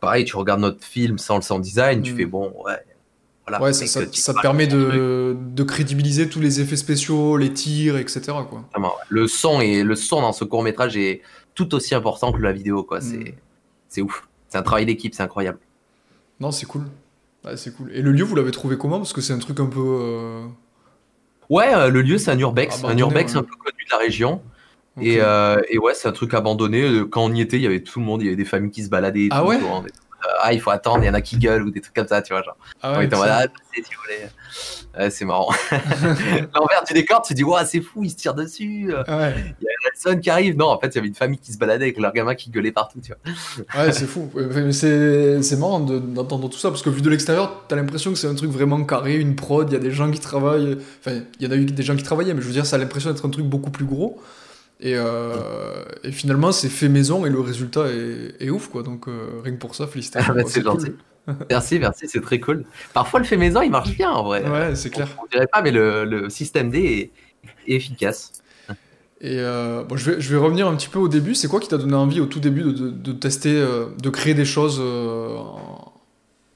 pareil, 0.00 0.24
tu 0.24 0.36
regardes 0.36 0.60
notre 0.60 0.82
film 0.84 1.18
sans 1.18 1.36
le 1.36 1.42
sound 1.42 1.62
design, 1.62 2.02
tu 2.02 2.12
Mm. 2.12 2.16
fais 2.16 2.24
bon, 2.26 2.52
ouais. 2.64 2.78
Voilà, 3.46 3.62
Ouais, 3.62 3.72
ça, 3.74 3.86
ça- 3.86 4.34
te 4.34 4.40
permet 4.40 4.66
de, 4.66 5.36
de 5.38 5.62
crédibiliser 5.64 6.28
tous 6.30 6.40
les 6.40 6.60
effets 6.62 6.76
spéciaux, 6.76 7.36
les 7.36 7.52
tirs, 7.52 7.96
etc. 7.98 8.20
Quoi. 8.48 8.64
vraiment. 8.72 8.94
Le 9.10 9.26
son 9.28 9.60
et 9.60 9.82
le 9.82 9.94
son 9.96 10.22
dans 10.22 10.32
ce 10.32 10.44
court 10.44 10.62
métrage 10.62 10.96
est 10.96 11.20
tout 11.54 11.74
aussi 11.74 11.94
important 11.94 12.32
que 12.32 12.40
la 12.40 12.52
vidéo, 12.52 12.82
quoi. 12.84 12.98
Mm. 12.98 13.02
C'est 13.02 13.34
c'est 13.88 14.02
ouf. 14.02 14.26
C'est 14.48 14.58
un 14.58 14.62
travail 14.62 14.86
d'équipe, 14.86 15.14
c'est 15.14 15.22
incroyable. 15.22 15.58
Non, 16.40 16.50
c'est 16.52 16.66
cool. 16.66 16.82
C'est 17.56 17.76
cool. 17.76 17.90
Et 17.92 18.00
le 18.00 18.10
lieu, 18.12 18.24
vous 18.24 18.34
l'avez 18.34 18.50
trouvé 18.50 18.78
comment? 18.78 18.96
Parce 18.98 19.12
que 19.12 19.20
c'est 19.20 19.34
un 19.34 19.38
truc 19.38 19.60
un 19.60 19.66
peu. 19.66 19.80
euh, 19.84 20.46
Ouais, 21.50 21.74
euh, 21.74 21.90
le 21.90 22.00
lieu, 22.00 22.16
c'est 22.16 22.30
un 22.30 22.38
urbex. 22.38 22.78
Abandonné, 22.78 22.94
un 23.02 23.04
urbex 23.04 23.32
ouais. 23.34 23.38
un 23.40 23.42
peu 23.42 23.54
connu 23.56 23.84
de 23.84 23.90
la 23.90 23.98
région. 23.98 24.40
Et, 25.00 25.18
euh, 25.20 25.60
et 25.68 25.76
ouais, 25.78 25.92
c'est 25.94 26.08
un 26.08 26.12
truc 26.12 26.32
abandonné. 26.34 27.02
Quand 27.10 27.22
on 27.24 27.32
y 27.34 27.40
était, 27.42 27.56
il 27.56 27.62
y 27.62 27.66
avait 27.66 27.82
tout 27.82 27.98
le 28.00 28.06
monde, 28.06 28.22
il 28.22 28.26
y 28.26 28.28
avait 28.28 28.36
des 28.36 28.44
familles 28.46 28.70
qui 28.70 28.82
se 28.82 28.88
baladaient. 28.88 29.24
et 29.24 29.28
Ah 29.30 29.40
tout 29.42 29.48
ouais? 29.48 29.56
autour, 29.56 29.84
Ah, 30.40 30.52
il 30.52 30.60
faut 30.60 30.70
attendre, 30.70 31.02
il 31.02 31.06
y 31.06 31.10
en 31.10 31.14
a 31.14 31.20
qui 31.20 31.36
gueulent 31.38 31.62
ou 31.62 31.70
des 31.70 31.80
trucs 31.80 31.94
comme 31.94 32.08
ça, 32.08 32.22
tu 32.22 32.32
vois. 32.32 32.42
Genre. 32.42 32.56
Ah 32.82 32.98
ouais, 32.98 33.08
ah, 33.12 33.42
si. 33.74 33.82
Ouais, 34.96 35.10
c'est 35.10 35.24
marrant. 35.24 35.48
L'envers 36.54 36.84
du 36.86 36.92
décor, 36.94 37.22
tu 37.22 37.34
te 37.34 37.36
dis, 37.36 37.44
ouais, 37.44 37.64
c'est 37.64 37.80
fou, 37.80 38.04
ils 38.04 38.10
se 38.10 38.16
tirent 38.16 38.34
dessus. 38.34 38.86
ouais. 38.92 39.34
Il 39.60 39.64
y 39.64 39.66
a 39.66 39.90
Nelson 40.12 40.20
qui 40.20 40.30
arrive. 40.30 40.56
Non, 40.56 40.68
en 40.68 40.78
fait, 40.78 40.88
il 40.88 40.94
y 40.94 40.98
avait 40.98 41.08
une 41.08 41.14
famille 41.14 41.38
qui 41.38 41.52
se 41.52 41.58
baladait 41.58 41.86
avec 41.86 41.98
leur 41.98 42.12
gamin 42.12 42.34
qui 42.34 42.50
gueulait 42.50 42.70
partout, 42.72 43.00
tu 43.04 43.12
vois. 43.12 43.82
Ouais, 43.82 43.92
c'est 43.92 44.06
fou. 44.06 44.30
C'est 44.70 45.56
marrant 45.58 45.80
de- 45.80 45.98
d'entendre 45.98 46.48
tout 46.48 46.58
ça 46.58 46.68
parce 46.70 46.82
que 46.82 46.90
vu 46.90 47.02
de 47.02 47.10
l'extérieur, 47.10 47.64
t'as 47.68 47.76
l'impression 47.76 48.12
que 48.12 48.18
c'est 48.18 48.28
un 48.28 48.34
truc 48.34 48.50
vraiment 48.50 48.82
carré, 48.84 49.16
une 49.16 49.34
prod, 49.34 49.68
il 49.68 49.72
y 49.72 49.76
a 49.76 49.80
des 49.80 49.90
gens 49.90 50.10
qui 50.10 50.20
travaillent. 50.20 50.78
Enfin, 51.00 51.20
il 51.40 51.44
y 51.44 51.48
en 51.48 51.52
a 51.52 51.56
eu 51.56 51.64
des 51.64 51.82
gens 51.82 51.96
qui 51.96 52.04
travaillaient, 52.04 52.34
mais 52.34 52.42
je 52.42 52.46
veux 52.46 52.52
dire, 52.52 52.66
ça 52.66 52.76
a 52.76 52.78
l'impression 52.78 53.10
d'être 53.10 53.26
un 53.26 53.30
truc 53.30 53.46
beaucoup 53.46 53.70
plus 53.70 53.84
gros. 53.86 54.22
Et, 54.84 54.92
euh, 54.96 55.82
et 56.04 56.12
finalement, 56.12 56.52
c'est 56.52 56.68
fait 56.68 56.88
maison 56.90 57.24
et 57.26 57.30
le 57.30 57.40
résultat 57.40 57.86
est, 57.88 58.36
est 58.38 58.50
ouf, 58.50 58.68
quoi. 58.68 58.82
Donc, 58.84 59.08
euh, 59.08 59.40
rien 59.42 59.54
que 59.54 59.58
pour 59.58 59.74
ça, 59.74 59.86
félicitations. 59.86 60.32
Ah 60.38 60.42
bah, 60.42 60.44
c'est 60.46 60.62
cool. 60.62 60.72
gentil. 60.80 60.92
Merci, 61.50 61.78
merci, 61.78 62.06
c'est 62.06 62.20
très 62.20 62.38
cool. 62.38 62.66
Parfois, 62.92 63.18
le 63.18 63.24
fait 63.24 63.38
maison, 63.38 63.62
il 63.62 63.70
marche 63.70 63.96
bien 63.96 64.10
en 64.10 64.22
vrai. 64.24 64.46
Ouais, 64.46 64.74
c'est 64.76 64.90
clair. 64.90 65.08
On 65.22 65.26
dirait 65.26 65.46
pas, 65.50 65.62
mais 65.62 65.70
le, 65.70 66.04
le 66.04 66.28
système 66.28 66.68
D 66.70 67.10
est, 67.66 67.72
est 67.72 67.76
efficace. 67.76 68.32
Et 69.22 69.38
euh, 69.40 69.84
bon, 69.84 69.96
je, 69.96 70.10
vais, 70.10 70.20
je 70.20 70.30
vais 70.30 70.36
revenir 70.36 70.68
un 70.68 70.76
petit 70.76 70.88
peu 70.90 70.98
au 70.98 71.08
début. 71.08 71.34
C'est 71.34 71.48
quoi 71.48 71.60
qui 71.60 71.68
t'a 71.68 71.78
donné 71.78 71.94
envie 71.94 72.20
au 72.20 72.26
tout 72.26 72.40
début 72.40 72.60
de, 72.60 72.72
de- 72.72 72.90
de 72.90 73.12
tester, 73.12 73.54
de 73.54 74.10
créer 74.10 74.34
des 74.34 74.44
choses 74.44 74.78
en, 74.80 75.94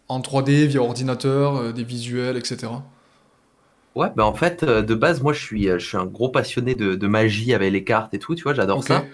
en 0.09 0.21
3D 0.21 0.67
via 0.67 0.83
ordinateur, 0.83 1.73
des 1.73 1.85
visuels, 1.85 2.37
etc. 2.37 2.67
Ouais, 3.99 4.07
bah 4.15 4.25
en 4.25 4.33
fait, 4.33 4.63
euh, 4.63 4.81
de 4.81 4.95
base, 4.95 5.23
moi, 5.23 5.33
je 5.33 5.43
suis, 5.43 5.69
euh, 5.69 5.77
je 5.81 5.85
suis 5.89 5.97
un 5.97 6.07
gros 6.07 6.29
passionné 6.29 6.77
de, 6.77 6.95
de 6.95 7.07
magie 7.09 7.53
avec 7.53 7.73
les 7.73 7.83
cartes 7.83 8.15
et 8.15 8.21
tout, 8.21 8.37
tu 8.37 8.45
vois, 8.45 8.55
j'adore 8.55 8.85
ça. 8.85 9.05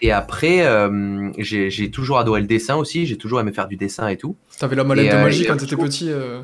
Et 0.00 0.10
après, 0.10 0.66
euh, 0.66 1.30
j'ai 1.38 1.90
toujours 1.92 2.18
adoré 2.18 2.40
le 2.40 2.48
dessin 2.48 2.74
aussi, 2.74 3.06
j'ai 3.06 3.16
toujours 3.16 3.38
aimé 3.38 3.52
faire 3.52 3.68
du 3.68 3.76
dessin 3.76 4.08
et 4.08 4.16
tout. 4.16 4.34
T'avais 4.58 4.74
la 4.74 4.82
mallette 4.82 5.06
Et, 5.06 5.10
de 5.10 5.14
euh, 5.14 5.22
magie 5.22 5.42
et, 5.44 5.46
quand 5.46 5.54
euh, 5.54 5.56
t'étais 5.56 5.76
petit. 5.76 6.10
euh, 6.10 6.40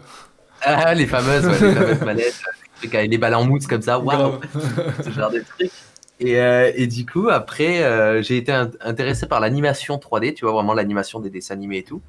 Ah, 0.62 0.94
les 0.94 1.07
fameuses, 1.07 1.44
ouais, 1.44 1.68
les 1.68 1.74
fameuses 1.74 2.00
manettes, 2.03 2.40
euh, 2.85 2.87
les 3.03 3.09
les 3.09 3.18
balles 3.18 3.35
en 3.35 3.44
mousse 3.44 3.66
comme 3.66 3.83
ça, 3.83 3.98
waouh, 4.05 4.35
ce 5.05 5.11
genre 5.11 5.33
de 5.33 5.40
trucs. 5.40 5.72
Et, 6.20 6.38
euh, 6.38 6.70
et 6.76 6.87
du 6.87 7.05
coup, 7.07 7.29
après, 7.29 7.83
euh, 7.83 8.22
j'ai 8.22 8.37
été 8.37 8.53
in- 8.53 8.70
intéressé 8.83 9.26
par 9.26 9.40
l'animation 9.40 9.96
3D, 9.98 10.35
tu 10.35 10.44
vois, 10.44 10.53
vraiment 10.55 10.74
l'animation 10.74 11.18
des 11.18 11.31
dessins 11.31 11.55
animés 11.55 11.79
et 11.79 11.83
tout. 11.83 12.03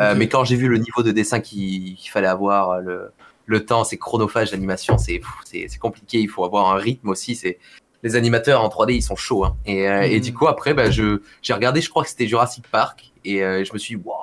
Euh. 0.00 0.14
Mais 0.16 0.28
quand 0.28 0.44
j'ai 0.44 0.54
vu 0.56 0.68
le 0.68 0.78
niveau 0.78 1.02
de 1.02 1.10
dessin 1.10 1.40
qu'il 1.40 1.96
fallait 2.08 2.28
avoir, 2.28 2.70
euh, 2.70 2.80
le, 2.80 3.10
le 3.46 3.64
temps, 3.64 3.84
c'est 3.84 3.96
chronophage, 3.98 4.52
l'animation, 4.52 4.96
c'est 4.98 5.20
compliqué, 5.80 6.18
il 6.20 6.28
faut 6.28 6.44
avoir 6.44 6.70
un 6.74 6.76
rythme 6.78 7.08
aussi. 7.08 7.34
C'est 7.34 7.58
Les 8.02 8.16
animateurs 8.16 8.60
en 8.62 8.68
3D, 8.68 8.92
ils 8.94 9.02
sont 9.02 9.16
chauds. 9.16 9.44
hein. 9.46 9.56
Et, 9.64 9.88
euh, 9.88 10.02
et 10.02 10.16
Mhm. 10.16 10.20
du 10.20 10.34
coup, 10.34 10.46
après, 10.46 10.74
bah, 10.74 10.90
je- 10.90 11.22
j'ai 11.40 11.54
regardé, 11.54 11.80
je 11.80 11.88
crois 11.88 12.02
que 12.02 12.10
c'était 12.10 12.26
Jurassic 12.26 12.66
Park, 12.70 13.12
et 13.24 13.42
euh, 13.42 13.64
je 13.64 13.72
me 13.72 13.78
suis 13.78 13.96
dit, 13.96 14.02
waouh, 14.04 14.16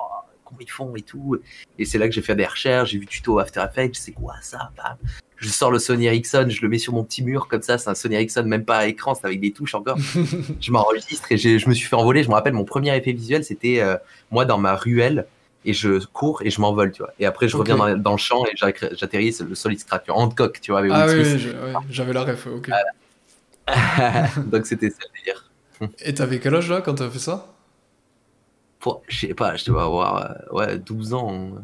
comment 0.44 0.60
ils 0.60 0.70
font 0.70 0.94
et 0.94 1.02
tout. 1.02 1.36
Et 1.80 1.84
c'est 1.84 1.98
là 1.98 2.06
que 2.06 2.14
j'ai 2.14 2.22
fait 2.22 2.36
des 2.36 2.46
recherches, 2.46 2.90
j'ai 2.90 2.98
vu 2.98 3.06
tuto 3.06 3.40
After 3.40 3.60
Effects, 3.68 3.96
c'est 3.96 4.12
quoi 4.12 4.34
ça 4.40 4.70
bam. 4.76 4.96
Je 5.36 5.48
sors 5.48 5.72
le 5.72 5.80
Sony 5.80 6.06
Ericsson, 6.06 6.46
je 6.48 6.62
le 6.62 6.68
mets 6.68 6.78
sur 6.78 6.92
mon 6.92 7.02
petit 7.02 7.24
mur 7.24 7.48
comme 7.48 7.62
ça, 7.62 7.76
c'est 7.76 7.90
un 7.90 7.96
Sony 7.96 8.14
Ericsson, 8.14 8.44
même 8.44 8.64
pas 8.64 8.76
à 8.78 8.86
écran, 8.86 9.16
c'est 9.16 9.24
avec 9.26 9.40
des 9.40 9.50
touches 9.50 9.74
encore. 9.74 9.96
je 10.60 10.70
m'enregistre 10.70 11.32
et 11.32 11.36
je 11.36 11.68
me 11.68 11.74
suis 11.74 11.88
fait 11.88 11.96
envoler. 11.96 12.22
Je 12.22 12.28
me 12.28 12.34
rappelle, 12.34 12.52
mon 12.52 12.64
premier 12.64 12.96
effet 12.96 13.10
visuel, 13.12 13.42
c'était 13.42 13.80
euh, 13.80 13.96
moi 14.30 14.44
dans 14.44 14.58
ma 14.58 14.76
ruelle 14.76 15.26
et 15.64 15.72
je 15.72 16.04
cours 16.06 16.42
et 16.42 16.50
je 16.50 16.60
m'envole, 16.60 16.92
tu 16.92 17.02
vois. 17.02 17.12
Et 17.18 17.26
après, 17.26 17.48
je 17.48 17.56
reviens 17.56 17.76
dans, 17.76 17.96
dans 17.96 18.12
le 18.12 18.18
champ 18.18 18.44
et 18.46 18.56
j'atterris- 18.56 19.42
le 19.48 19.54
Solid 19.54 19.78
Scratch, 19.80 20.04
Hancock, 20.08 20.60
tu 20.60 20.70
vois, 20.72 20.80
avec 20.80 20.92
Ah 20.94 21.06
oui, 21.06 21.14
ouais, 21.22 21.74
j'avais 21.90 22.12
la 22.12 22.24
ref, 22.24 22.46
ok. 22.46 22.70
Donc 24.46 24.66
c'était 24.66 24.90
ça 24.90 24.96
le 25.00 25.18
délire. 25.20 25.50
Et 26.00 26.14
t'avais 26.14 26.38
quel 26.40 26.54
âge 26.54 26.68
là 26.70 26.80
quand 26.80 26.94
t'as 26.96 27.10
fait 27.10 27.18
ça? 27.18 27.46
Je 29.08 29.26
sais 29.28 29.34
pas, 29.34 29.54
je 29.56 29.64
dois 29.66 29.84
avoir 29.84 30.16
euh, 30.52 30.54
ouais, 30.56 30.78
12 30.78 31.14
ans. 31.14 31.32
euh, 31.54 31.60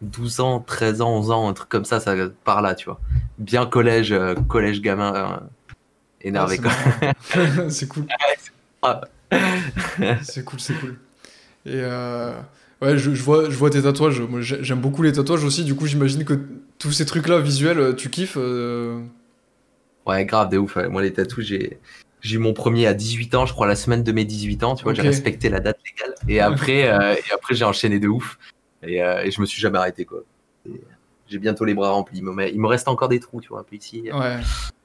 12 0.00 0.40
ans, 0.40 0.60
13 0.60 1.00
ans, 1.02 1.10
11 1.10 1.30
ans, 1.30 1.48
un 1.48 1.52
truc 1.52 1.68
comme 1.68 1.84
ça, 1.84 2.00
ça 2.00 2.14
par 2.44 2.62
là, 2.62 2.74
tu 2.74 2.86
vois. 2.86 3.00
Bien 3.38 3.66
collège, 3.66 4.12
euh, 4.12 4.34
collège 4.48 4.80
gamin 4.80 5.14
euh, 5.14 5.36
énervé, 6.22 6.60
Ah, 6.64 7.12
quoi. 7.32 7.68
c'est 7.68 7.88
cool. 7.88 8.06
Ah. 8.82 9.00
c'est 10.22 10.44
cool, 10.44 10.60
c'est 10.60 10.74
cool. 10.74 10.98
Et 11.66 11.74
euh, 11.82 12.32
ouais, 12.82 12.98
je, 12.98 13.14
je 13.14 13.22
vois, 13.22 13.50
je 13.50 13.56
vois 13.56 13.70
tes 13.70 13.82
tatouages. 13.82 14.22
J'aime 14.40 14.80
beaucoup 14.80 15.02
les 15.02 15.12
tatouages 15.12 15.44
aussi. 15.44 15.64
Du 15.64 15.74
coup, 15.74 15.86
j'imagine 15.86 16.24
que 16.24 16.34
tous 16.78 16.92
ces 16.92 17.06
trucs-là 17.06 17.38
visuels, 17.40 17.94
tu 17.96 18.10
kiffes. 18.10 18.36
euh, 18.38 19.00
Ouais, 20.06 20.24
grave, 20.24 20.48
de 20.50 20.58
ouf. 20.58 20.76
ouais. 20.76 20.88
Moi, 20.88 21.02
les 21.02 21.12
tatous, 21.12 21.44
j'ai. 21.44 21.78
J'ai 22.22 22.34
eu 22.36 22.38
mon 22.38 22.52
premier 22.52 22.86
à 22.86 22.92
18 22.92 23.34
ans, 23.34 23.46
je 23.46 23.54
crois, 23.54 23.66
la 23.66 23.74
semaine 23.76 24.02
de 24.02 24.12
mes 24.12 24.26
18 24.26 24.62
ans. 24.62 24.74
Tu 24.74 24.84
vois, 24.84 24.92
j'ai 24.92 25.00
respecté 25.00 25.48
la 25.48 25.58
date 25.58 25.78
légale. 25.86 26.14
Et 26.28 26.38
après, 26.38 26.86
euh, 26.86 27.14
et 27.14 27.32
après 27.32 27.54
j'ai 27.54 27.64
enchaîné 27.64 27.98
de 27.98 28.08
ouf. 28.08 28.38
Et, 28.82 29.02
euh, 29.02 29.22
et 29.22 29.30
je 29.30 29.40
me 29.40 29.46
suis 29.46 29.58
jamais 29.58 29.78
arrêté, 29.78 30.04
quoi. 30.04 30.18
J'ai 31.28 31.38
bientôt 31.38 31.64
les 31.64 31.72
bras 31.72 31.92
remplis. 31.92 32.18
Il 32.18 32.24
me, 32.24 32.46
il 32.46 32.60
me 32.60 32.66
reste 32.66 32.88
encore 32.88 33.08
des 33.08 33.20
trous, 33.20 33.40
tu 33.40 33.48
vois, 33.48 33.60
un 33.60 33.62
peu 33.62 33.74
ici. 33.76 34.02
Ouais. 34.12 34.36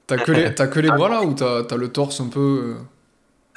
T'as 0.06 0.16
que 0.16 0.32
les, 0.32 0.54
que 0.54 0.80
les 0.80 0.88
bras 0.88 1.10
là 1.10 1.24
ou 1.24 1.34
t'as, 1.34 1.64
t'as 1.64 1.76
le 1.76 1.88
torse 1.88 2.22
un 2.22 2.28
peu. 2.28 2.76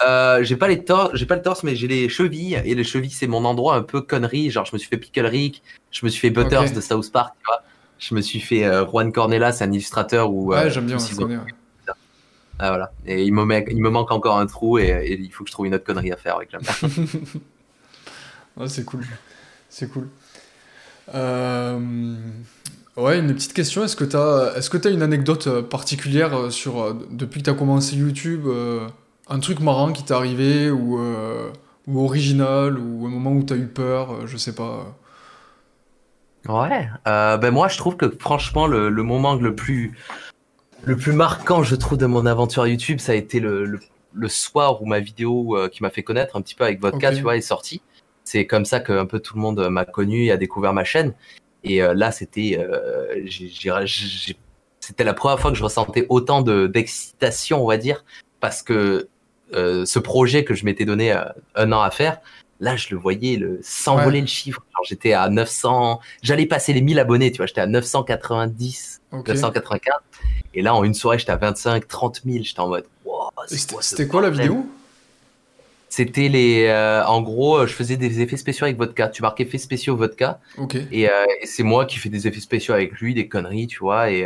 Euh, 0.08 0.44
j'ai 0.44 0.56
pas 0.56 0.68
les 0.68 0.84
torses, 0.84 1.12
j'ai 1.16 1.26
pas 1.26 1.36
le 1.36 1.42
torse, 1.42 1.64
mais 1.64 1.76
j'ai 1.76 1.88
les 1.88 2.10
chevilles. 2.10 2.62
Et 2.66 2.76
les 2.76 2.84
chevilles, 2.84 3.10
c'est 3.12 3.28
mon 3.28 3.46
endroit 3.46 3.76
un 3.76 3.82
peu 3.84 4.02
connerie. 4.02 4.50
Genre, 4.52 4.66
je 4.66 4.72
me 4.74 4.78
suis 4.78 4.88
fait 4.90 4.98
Pickle 4.98 5.26
Rick, 5.26 5.62
je 5.92 6.06
me 6.06 6.10
suis 6.10 6.20
fait 6.22 6.30
Butters 6.30 6.72
de 6.74 6.82
South 6.82 7.12
Park, 7.12 7.34
tu 7.40 7.46
vois. 7.48 7.62
Je 8.00 8.16
me 8.16 8.22
suis 8.22 8.40
fait 8.40 8.66
euh, 8.66 8.86
Juan 8.86 9.12
Cornella, 9.12 9.52
c'est 9.52 9.66
un 9.66 9.72
illustrateur 9.72 10.32
où. 10.32 10.48
Ouais, 10.52 10.58
euh, 10.58 10.70
j'aime 10.70 10.86
bien, 10.86 10.98
ouais. 10.98 11.38
Ah, 12.62 12.70
voilà. 12.70 12.92
Et 13.06 13.24
il 13.24 13.34
me, 13.34 13.46
met- 13.46 13.66
il 13.70 13.82
me 13.82 13.90
manque 13.90 14.12
encore 14.12 14.38
un 14.38 14.46
trou 14.46 14.78
et, 14.80 14.88
et 14.88 15.14
il 15.20 15.32
faut 15.32 15.44
que 15.46 15.50
je 15.50 15.54
trouve 15.54 15.66
une 15.68 15.76
autre 15.76 15.86
connerie 15.86 16.12
à 16.12 16.18
faire 16.18 16.36
avec 16.36 16.52
la 16.52 16.60
Ouais, 18.58 18.68
c'est 18.68 18.84
cool. 18.84 19.06
C'est 19.70 19.90
cool. 19.90 20.10
Euh, 21.16 21.80
Ouais, 22.98 23.18
une 23.20 23.34
petite 23.34 23.54
question. 23.54 23.86
Est-ce 23.86 23.96
que 23.96 24.04
est-ce 24.58 24.70
que 24.70 24.76
t'as 24.76 24.92
une 24.92 25.02
anecdote 25.02 25.62
particulière 25.70 26.52
sur 26.52 26.94
depuis 27.12 27.40
que 27.40 27.46
t'as 27.46 27.54
commencé 27.54 27.96
YouTube, 27.96 28.46
un 29.30 29.39
truc 29.39 29.60
marrant 29.60 29.94
qui 29.94 30.04
t'est 30.04 30.13
arrivé 30.13 30.72
ou 30.72 31.00
euh, 31.00 31.52
ou 31.88 32.04
original 32.04 32.78
ou 32.78 33.06
un 33.06 33.10
moment 33.10 33.32
où 33.32 33.44
t'as 33.44 33.56
eu 33.56 33.68
peur, 33.68 34.12
euh, 34.12 34.28
je 34.28 34.38
sais 34.38 34.54
pas. 34.54 34.96
Ouais, 36.48 36.88
euh, 37.08 37.38
ben 37.38 37.52
moi 37.52 37.68
je 37.68 37.78
trouve 37.78 37.98
que 37.98 38.10
franchement 38.18 38.65
le, 38.65 38.89
le 38.89 39.04
moment 39.04 39.36
le 39.36 39.56
plus 39.56 39.98
le 40.84 40.96
plus 40.96 41.12
marquant 41.12 41.63
je 41.63 41.76
trouve 41.76 41.98
de 41.98 42.06
mon 42.06 42.26
aventure 42.26 42.65
YouTube 42.65 43.00
ça 43.00 43.12
a 43.12 43.15
été 43.15 43.42
le, 43.42 43.65
le, 43.65 43.80
le 44.13 44.30
soir 44.30 44.82
où 44.82 44.86
ma 44.86 45.00
vidéo 45.02 45.58
euh, 45.58 45.68
qui 45.68 45.84
m'a 45.84 45.89
fait 45.89 46.02
connaître 46.02 46.38
un 46.38 46.42
petit 46.42 46.56
peu 46.56 46.63
avec 46.63 46.80
Vodka 46.80 47.13
tu 47.13 47.22
vois 47.22 47.36
est 47.36 47.42
sortie. 47.42 47.82
C'est 48.24 48.46
comme 48.46 48.65
ça 48.65 48.80
que 48.80 48.94
un 48.94 49.06
peu 49.06 49.20
tout 49.20 49.36
le 49.36 49.42
monde 49.42 49.68
m'a 49.70 49.86
connu 49.86 50.26
et 50.26 50.32
a 50.32 50.38
découvert 50.38 50.72
ma 50.74 50.84
chaîne. 50.84 51.13
Et 51.63 51.80
là 51.82 52.12
c'était 52.12 52.58
c'était 54.80 55.04
la 55.04 55.13
première 55.13 55.39
fois 55.39 55.52
que 55.52 55.58
je 55.58 55.63
ressentais 55.63 56.06
autant 56.08 56.42
de 56.42 56.68
d'excitation 56.68 57.62
on 57.62 57.68
va 57.68 57.78
dire 57.78 58.06
parce 58.39 58.63
que 58.63 59.10
euh, 59.54 59.86
ce 59.86 60.00
projet 60.00 60.44
que 60.44 60.54
je 60.54 60.66
m'étais 60.66 60.86
donné 60.86 61.12
euh, 61.12 61.24
un 61.56 61.72
an 61.72 61.82
à 61.82 61.92
faire 61.92 62.20
là 62.60 62.76
je 62.76 62.88
le 62.92 62.98
voyais 62.98 63.38
le 63.38 63.60
s'envoler 63.64 64.18
Ouais. 64.18 64.22
le 64.22 64.28
chiffre. 64.28 64.62
J'étais 64.88 65.14
à 65.14 65.30
900 65.30 66.00
j'allais 66.22 66.46
passer 66.46 66.74
les 66.74 66.82
1000 66.82 67.00
abonnés 67.00 67.32
tu 67.32 67.38
vois 67.38 67.46
j'étais 67.46 67.62
à 67.62 67.68
990 67.68 69.02
Ok. 69.12 69.28
995 69.30 69.94
et 70.54 70.62
là 70.62 70.76
en 70.76 70.84
une 70.84 70.94
soirée 70.94 71.18
j'étais 71.20 71.32
à 71.32 71.38
25 71.38 71.88
30 71.88 72.22
000 72.26 72.44
j'étais 72.44 72.60
en 72.60 72.68
mode 72.68 72.86
wow, 73.06 73.30
C'était 73.48 73.74
quoi, 73.74 73.82
ce 73.82 74.04
quoi 74.04 74.22
la 74.22 74.30
vidéo? 74.30 74.66
C'était 75.92 76.28
les 76.30 76.66
euh, 76.68 77.04
en 77.06 77.22
gros 77.22 77.66
je 77.66 77.74
faisais 77.74 77.98
des 77.98 78.22
effets 78.22 78.38
spéciaux 78.38 78.66
avec 78.66 78.78
vodka. 78.78 79.08
Tu 79.08 79.22
marques 79.24 79.40
effets 79.42 79.58
spéciaux 79.58 79.96
vodka. 79.96 80.40
Et, 80.92 81.04
et 81.04 81.10
c'est 81.46 81.64
moi 81.64 81.86
qui 81.86 81.98
fais 81.98 82.10
des 82.10 82.28
effets 82.28 82.40
spéciaux 82.42 82.76
avec 82.76 82.92
lui 83.00 83.14
des 83.16 83.28
conneries 83.28 83.68
tu 83.68 83.80
vois. 83.80 84.12
Et 84.12 84.26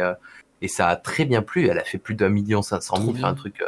et 0.61 0.67
ça 0.67 0.87
a 0.89 0.95
très 0.97 1.23
bien 1.25 1.41
plu. 1.41 1.67
Elle 1.69 1.79
a 1.79 1.83
fait 1.85 1.97
plus 1.97 2.15
d'un 2.15 2.29
million 2.29 2.61
cinq 2.61 2.81
cent 2.83 2.99
mille 2.99 3.23
un 3.23 3.33
truc 3.33 3.61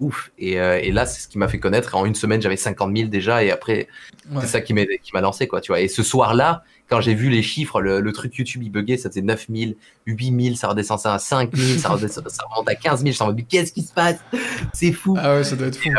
ouf. 0.00 0.32
Et, 0.38 0.58
euh, 0.60 0.78
et 0.82 0.90
là 0.92 1.06
c'est 1.06 1.20
ce 1.20 1.28
qui 1.28 1.38
m'a 1.38 1.46
fait 1.48 1.58
connaître. 1.60 1.94
En 1.94 2.04
une 2.06 2.14
semaine 2.14 2.40
j'avais 2.42 2.56
50 2.56 2.96
000 2.96 3.08
déjà 3.08 3.44
et 3.44 3.50
après 3.50 3.86
Ouais. 4.30 4.42
c'est 4.42 4.46
ça 4.48 4.60
qui 4.60 4.74
m'a 4.74 4.84
qui 4.84 5.10
m'a 5.12 5.20
lancé 5.20 5.46
quoi 5.48 5.60
tu 5.60 5.72
vois. 5.72 5.80
Et 5.80 5.88
ce 5.88 6.02
soir 6.02 6.34
là 6.34 6.62
quand 6.88 7.00
j'ai 7.00 7.14
vu 7.14 7.30
les 7.30 7.42
chiffres 7.42 7.80
le, 7.80 8.00
le 8.00 8.12
truc 8.12 8.36
YouTube 8.36 8.62
il 8.62 8.70
buguait 8.70 8.96
ça 8.96 9.08
faisait 9.10 9.22
9000 9.22 9.76
8000 10.06 10.56
ça 10.56 10.68
redescendait 10.68 11.08
à 11.08 11.18
5000 11.18 11.78
ça, 11.80 11.90
redescend- 11.90 12.28
ça 12.28 12.42
remonte 12.50 12.68
à 12.68 12.74
15 12.74 13.00
000 13.00 13.08
je 13.10 13.14
suis 13.14 13.22
en 13.22 13.26
mode 13.26 13.36
mais 13.36 13.42
qu'est-ce 13.48 13.72
qui 13.72 13.82
se 13.82 13.92
passe? 13.92 14.16
C'est 14.72 14.92
fou. 14.92 15.16
Ah 15.18 15.34
ouais, 15.36 15.44
ça 15.44 15.56
doit 15.56 15.66
être 15.68 15.76
fou. 15.76 15.88
ouais, 15.88 15.96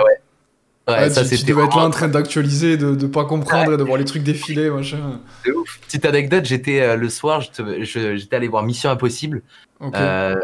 Ouais, 0.88 1.10
ça 1.10 1.24
tu, 1.24 1.38
tu 1.38 1.46
devais 1.46 1.64
être 1.64 1.78
là 1.78 1.84
en 1.86 1.90
train 1.90 2.08
d'actualiser, 2.08 2.76
de, 2.78 2.96
de 2.96 3.08
pas 3.08 3.24
comprendre 3.26 3.74
et 3.74 3.78
de 3.78 3.84
voir 3.84 3.98
les 3.98 4.06
trucs 4.06 4.24
défiler, 4.24 4.70
machin. 4.70 5.20
ouf. 5.56 5.80
petite 5.82 6.06
anecdote 6.06 6.46
j'étais 6.46 6.82
euh, 6.82 6.96
le 6.96 7.10
soir 7.10 7.42
j'étais 7.42 8.36
allé 8.36 8.48
voir 8.48 8.64
Mission 8.64 8.90
Impossible. 8.90 9.42
Euh, 9.96 10.36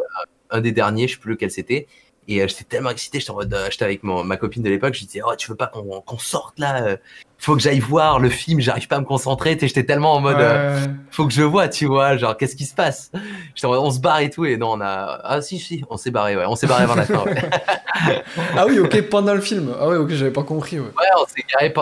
un 0.50 0.62
des 0.62 0.72
derniers 0.72 1.08
je 1.08 1.13
sais 1.13 1.20
plus 1.20 1.32
lequel 1.32 1.52
c'était 1.52 1.88
Et 2.30 2.42
euh, 2.42 2.48
j'étais 2.48 2.66
tellement 2.66 2.90
excité, 2.90 3.20
j'étais 3.20 3.32
en 3.32 3.36
mode, 3.36 3.54
euh, 3.54 3.68
j'étais 3.72 3.86
avec 3.86 4.04
mon- 4.04 4.24
ma 4.24 4.36
copine 4.36 4.62
de 4.62 4.70
l'époque, 4.70 4.94
je 4.96 5.06
disais, 5.06 5.22
oh, 5.26 5.34
tu 5.38 5.50
veux 5.50 5.56
pas 5.56 5.68
qu'on 5.68 6.18
sorte 6.18 6.60
là 6.60 6.84
euh, 6.84 6.98
Faut 7.38 7.56
que 7.56 7.62
j'aille 7.62 7.80
voir 7.80 8.20
le 8.20 8.30
film, 8.30 8.60
j'arrive 8.60 8.88
pas 8.88 8.98
à 8.98 9.00
me 9.00 9.06
concentrer. 9.06 9.58
J'étais 9.62 9.86
tellement 9.86 10.13
en 10.16 10.20
mode, 10.20 10.38
euh, 10.40 10.86
faut 11.12 11.26
que 11.28 11.34
je 11.34 11.44
vois, 11.44 11.68
tu 11.70 11.86
vois, 11.86 12.18
genre, 12.18 12.36
qu'est-ce 12.36 12.56
qui 12.56 12.66
se 12.66 12.76
passe? 12.76 13.12
J'étais 13.56 13.68
en 13.68 13.70
mode, 13.70 13.80
on 13.80 13.92
se 13.92 14.00
barre 14.00 14.20
et 14.20 14.30
tout, 14.30 14.44
et 14.46 14.58
non, 14.58 14.72
on 14.74 14.82
a. 14.82 15.22
Ah, 15.24 15.42
si, 15.42 15.58
si, 15.60 15.86
on 15.90 15.96
s'est 15.98 16.12
barré, 16.12 16.36
ouais, 16.36 16.46
on 16.48 16.56
s'est 16.56 16.68
barré 16.68 16.84
avant 16.84 16.96
la 16.96 17.06
fin. 17.06 17.24
Ouais, 17.24 17.36
Ah 18.58 18.66
oui, 18.68 18.80
ok, 18.80 19.02
pendant 19.10 19.34
le 19.34 19.42
film. 19.42 19.74
Ah 19.80 19.88
ouais, 19.88 19.98
ok, 19.98 20.10
j'avais 20.10 20.32
pas 20.32 20.44
compris. 20.44 20.80
Ouais. 20.80 20.88
Ouais, 20.88 21.82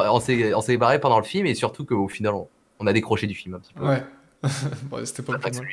on 0.54 0.62
s'est 0.62 0.78
barré 0.78 1.00
pendant 1.00 1.18
le 1.20 1.26
film, 1.26 1.46
et 1.48 1.56
surtout 1.56 1.86
qu'au 1.86 2.08
final, 2.08 2.34
on, 2.34 2.48
on 2.80 2.88
a 2.88 2.94
décroché 2.94 3.26
du 3.26 3.34
film 3.34 3.56
un 3.56 3.60
petit 3.60 3.74
peu. 3.74 3.86
Ouais. 3.86 4.04
Bon, 4.84 5.04
c'était 5.04 5.24
pas 5.24 5.34
le 5.34 5.40
Pas 5.40 5.50
mal. 5.50 5.68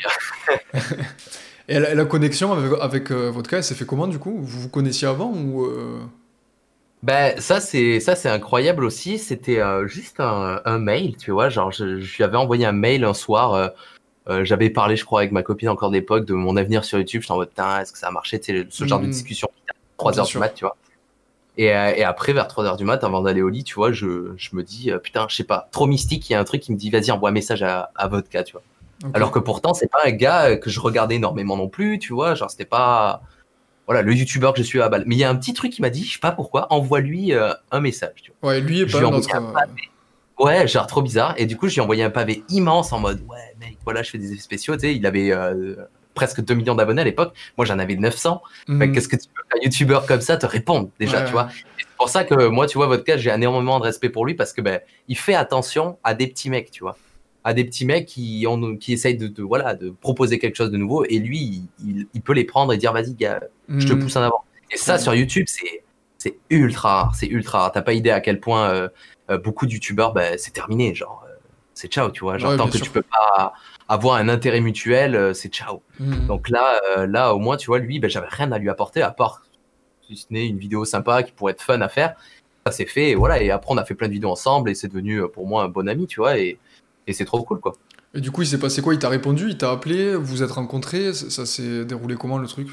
Et 1.68 1.78
la, 1.78 1.94
la 1.94 2.04
connexion 2.04 2.52
avec, 2.52 2.72
avec 2.80 3.10
euh, 3.10 3.30
votre 3.30 3.48
cas, 3.50 3.58
elle 3.58 3.64
s'est 3.64 3.74
fait 3.74 3.86
comment 3.86 4.06
du 4.06 4.18
coup? 4.18 4.38
Vous 4.42 4.60
vous 4.62 4.68
connaissiez 4.68 5.08
avant 5.08 5.32
ou 5.32 5.64
euh, 5.64 6.00
Ben, 7.02 7.40
ça, 7.40 7.60
c'est 7.60 7.98
ça 7.98 8.14
c'est 8.14 8.28
incroyable 8.28 8.84
aussi. 8.84 9.18
C'était 9.18 9.60
euh, 9.60 9.86
juste 9.88 10.20
un, 10.20 10.60
un 10.64 10.78
mail, 10.78 11.16
tu 11.16 11.32
vois. 11.32 11.48
Genre, 11.48 11.72
je, 11.72 12.00
je 12.00 12.16
lui 12.16 12.24
avais 12.24 12.36
envoyé 12.36 12.64
un 12.66 12.72
mail 12.72 13.04
un 13.04 13.14
soir. 13.14 13.72
J'avais 14.42 14.70
parlé, 14.70 14.96
je 14.96 15.04
crois, 15.04 15.20
avec 15.20 15.32
ma 15.32 15.42
copine 15.42 15.68
encore 15.68 15.90
d'époque 15.90 16.24
de 16.26 16.34
mon 16.34 16.56
avenir 16.56 16.84
sur 16.84 16.98
YouTube. 16.98 17.22
J'étais 17.22 17.32
en 17.32 17.36
mode, 17.36 17.48
putain, 17.50 17.80
est-ce 17.80 17.92
que 17.92 17.98
ça 17.98 18.08
a 18.08 18.10
marché? 18.12 18.40
Sais, 18.42 18.66
ce 18.70 18.86
genre 18.86 19.00
de 19.00 19.06
Mhm. 19.06 19.10
discussion. 19.10 19.48
3 19.98 20.12
Bien 20.12 20.20
heures 20.20 20.26
sûr. 20.26 20.40
du 20.40 20.40
mat, 20.46 20.50
tu 20.54 20.64
vois. 20.64 20.76
Et, 21.58 21.66
et 21.66 22.04
après, 22.04 22.32
vers 22.34 22.48
3 22.48 22.64
heures 22.66 22.76
du 22.78 22.84
mat, 22.84 23.04
avant 23.04 23.22
d'aller 23.22 23.42
au 23.42 23.50
lit, 23.50 23.64
tu 23.64 23.74
vois, 23.74 23.92
je, 23.92 24.32
je 24.36 24.56
me 24.56 24.62
dis, 24.64 24.92
putain, 25.02 25.26
je 25.30 25.36
sais 25.36 25.44
pas, 25.44 25.68
trop 25.72 25.86
mystique. 25.86 26.30
Il 26.30 26.34
y 26.34 26.36
a 26.36 26.40
un 26.40 26.44
truc 26.44 26.62
qui 26.62 26.72
me 26.72 26.78
dit, 26.78 26.90
vas-y, 26.90 27.10
envoie 27.12 27.30
un 27.30 27.32
message 27.32 27.62
à, 27.64 27.92
à 27.96 28.08
Vodka, 28.08 28.44
tu 28.44 28.52
vois. 28.54 28.64
Alors 29.14 29.30
que 29.30 29.38
pourtant, 29.38 29.74
c'est 29.74 29.90
pas 29.90 30.00
un 30.04 30.10
gars 30.10 30.50
euh, 30.50 30.56
que 30.56 30.70
je 30.70 30.80
regardais 30.80 31.16
énormément 31.16 31.56
non 31.56 31.68
plus, 31.68 31.98
tu 31.98 32.12
vois. 32.12 32.34
Genre, 32.34 32.50
c'était 32.50 32.64
pas. 32.64 33.22
Voilà, 33.86 34.02
le 34.02 34.14
youtubeur 34.14 34.52
que 34.52 34.58
je 34.62 34.66
suis 34.66 34.80
à 34.80 34.88
balle. 34.88 35.04
Mais 35.06 35.16
il 35.16 35.18
y 35.18 35.24
a 35.24 35.30
un 35.30 35.34
petit 35.34 35.54
truc 35.54 35.72
qui 35.72 35.82
m'a 35.82 35.90
dit, 35.90 36.04
je 36.04 36.12
sais 36.14 36.20
pas 36.20 36.30
pourquoi, 36.30 36.72
envoie-lui 36.72 37.32
euh, 37.34 37.52
un 37.72 37.80
message, 37.80 38.14
tu 38.22 38.32
vois. 38.40 38.50
Ouais, 38.50 38.60
lui 38.60 38.82
est 38.82 38.88
je 38.88 38.96
pas 38.96 39.10
notre. 39.10 39.34
un 39.34 39.52
Ouais, 40.38 40.66
genre 40.66 40.86
trop 40.86 41.02
bizarre. 41.02 41.34
Et 41.36 41.46
du 41.46 41.56
coup, 41.56 41.68
je 41.68 41.74
lui 41.74 41.80
ai 41.80 41.82
envoyé 41.82 42.02
un 42.02 42.10
pavé 42.10 42.42
immense 42.48 42.92
en 42.92 42.98
mode, 42.98 43.20
ouais, 43.28 43.54
mec, 43.60 43.76
voilà, 43.84 44.02
je 44.02 44.10
fais 44.10 44.18
des 44.18 44.32
effets 44.32 44.42
spéciaux. 44.42 44.74
Tu 44.74 44.80
sais, 44.80 44.94
il 44.94 45.06
avait 45.06 45.30
euh, 45.30 45.76
presque 46.14 46.42
2 46.42 46.54
millions 46.54 46.74
d'abonnés 46.74 47.02
à 47.02 47.04
l'époque. 47.04 47.34
Moi, 47.56 47.64
j'en 47.64 47.78
avais 47.78 47.96
900. 47.96 48.42
Fait 48.42 48.72
que 48.72 48.72
hmm, 48.72 48.92
Qu'est-ce 48.92 49.08
que 49.08 49.16
tu 49.16 49.28
veux 49.28 49.42
qu'un 49.50 49.64
youtubeur 49.64 50.06
comme 50.06 50.20
ça 50.20 50.36
te 50.36 50.46
réponde, 50.46 50.90
déjà, 50.98 51.20
Ouais, 51.20 51.26
tu 51.26 51.32
vois? 51.32 51.48
C'est 51.78 51.86
pour 51.96 52.08
ça 52.08 52.24
que 52.24 52.48
moi, 52.48 52.66
tu 52.66 52.78
vois, 52.78 52.86
votre 52.86 53.04
cas, 53.04 53.16
j'ai 53.16 53.30
énormément 53.30 53.78
de 53.78 53.84
respect 53.84 54.08
pour 54.08 54.26
lui 54.26 54.34
parce 54.34 54.52
que 54.52 54.60
ben, 54.60 54.80
il 55.08 55.16
fait 55.16 55.34
attention 55.34 55.98
à 56.02 56.14
des 56.14 56.26
petits 56.26 56.50
mecs, 56.50 56.70
tu 56.70 56.82
vois. 56.82 56.96
À 57.44 57.54
des 57.54 57.64
petits 57.64 57.84
mecs 57.84 58.06
qui, 58.06 58.46
qui 58.80 58.92
essayent 58.92 59.16
de, 59.16 59.26
de, 59.26 59.42
voilà, 59.42 59.74
de 59.74 59.90
proposer 59.90 60.38
quelque 60.38 60.54
chose 60.54 60.70
de 60.70 60.76
nouveau. 60.76 61.04
Et 61.06 61.18
lui, 61.18 61.64
il, 61.84 62.06
il- 62.14 62.22
peut 62.22 62.34
les 62.34 62.44
prendre 62.44 62.72
et 62.72 62.76
dire, 62.76 62.92
vas-y, 62.92 63.14
gars, 63.14 63.40
je 63.68 63.84
te 63.86 63.92
hmm, 63.94 63.98
pousse 63.98 64.14
en 64.16 64.22
avant. 64.22 64.44
Et 64.70 64.76
ça, 64.76 64.92
Ouais. 64.94 64.98
sur 65.00 65.14
YouTube, 65.14 65.46
c'est 65.48 65.82
c'est 66.18 66.36
ultra 66.50 67.02
rare. 67.02 67.14
C'est 67.16 67.26
ultra 67.26 67.58
rare. 67.62 67.72
T'as 67.72 67.82
pas 67.82 67.94
idée 67.94 68.10
à 68.10 68.20
quel 68.20 68.38
point 68.38 68.70
euh, 68.70 68.88
euh, 69.28 69.38
beaucoup 69.38 69.66
de 69.66 69.72
youtubeurs, 69.72 70.12
ben, 70.12 70.38
c'est 70.38 70.52
terminé. 70.52 70.94
Genre, 70.94 71.24
euh, 71.28 71.34
c'est 71.74 71.88
ciao, 71.92 72.10
tu 72.12 72.20
vois. 72.20 72.38
Genre, 72.38 72.52
Ouais, 72.52 72.56
tant 72.56 72.68
que 72.68 72.76
sûr. 72.76 72.86
tu 72.86 72.92
peux 72.92 73.02
pas 73.02 73.54
avoir 73.88 74.16
un 74.18 74.28
intérêt 74.28 74.60
mutuel, 74.60 75.34
c'est 75.34 75.52
ciao. 75.52 75.82
hmm. 75.98 76.26
Donc 76.28 76.48
là, 76.48 76.80
là, 77.06 77.34
au 77.34 77.40
moins, 77.40 77.56
tu 77.56 77.66
vois, 77.66 77.80
lui, 77.80 77.98
ben, 77.98 78.08
j'avais 78.08 78.28
rien 78.30 78.52
à 78.52 78.58
lui 78.58 78.70
apporter 78.70 79.02
à 79.02 79.10
part, 79.10 79.42
si 80.06 80.16
ce 80.16 80.26
n'est 80.30 80.46
une 80.46 80.58
vidéo 80.58 80.84
sympa 80.84 81.24
qui 81.24 81.32
pourrait 81.32 81.54
être 81.54 81.62
fun 81.62 81.80
à 81.80 81.88
faire. 81.88 82.14
Ça 82.64 82.70
s'est 82.72 82.86
fait, 82.86 83.10
et 83.10 83.14
voilà. 83.16 83.42
Et 83.42 83.50
après, 83.50 83.74
on 83.74 83.78
a 83.78 83.84
fait 83.84 83.96
plein 83.96 84.06
de 84.06 84.12
vidéos 84.12 84.30
ensemble 84.30 84.70
et 84.70 84.74
c'est 84.76 84.86
devenu 84.86 85.28
pour 85.28 85.48
moi 85.48 85.64
un 85.64 85.68
bon 85.68 85.88
ami, 85.88 86.06
tu 86.06 86.20
vois. 86.20 86.38
Et, 86.38 86.60
et 87.06 87.12
c'est 87.12 87.24
trop 87.24 87.42
cool, 87.42 87.60
quoi. 87.60 87.72
Et 88.14 88.20
du 88.20 88.30
coup, 88.30 88.42
il 88.42 88.46
s'est 88.46 88.58
passé 88.58 88.82
quoi? 88.82 88.94
Il 88.94 88.98
t'a 88.98 89.08
répondu? 89.08 89.48
Il 89.48 89.58
t'a 89.58 89.70
appelé? 89.70 90.14
Vous 90.14 90.24
vous 90.24 90.42
êtes 90.42 90.50
rencontrés? 90.50 91.12
Ça, 91.14 91.30
ça 91.30 91.46
s'est 91.46 91.84
déroulé 91.84 92.16
comment 92.16 92.38
le 92.38 92.46
truc? 92.46 92.68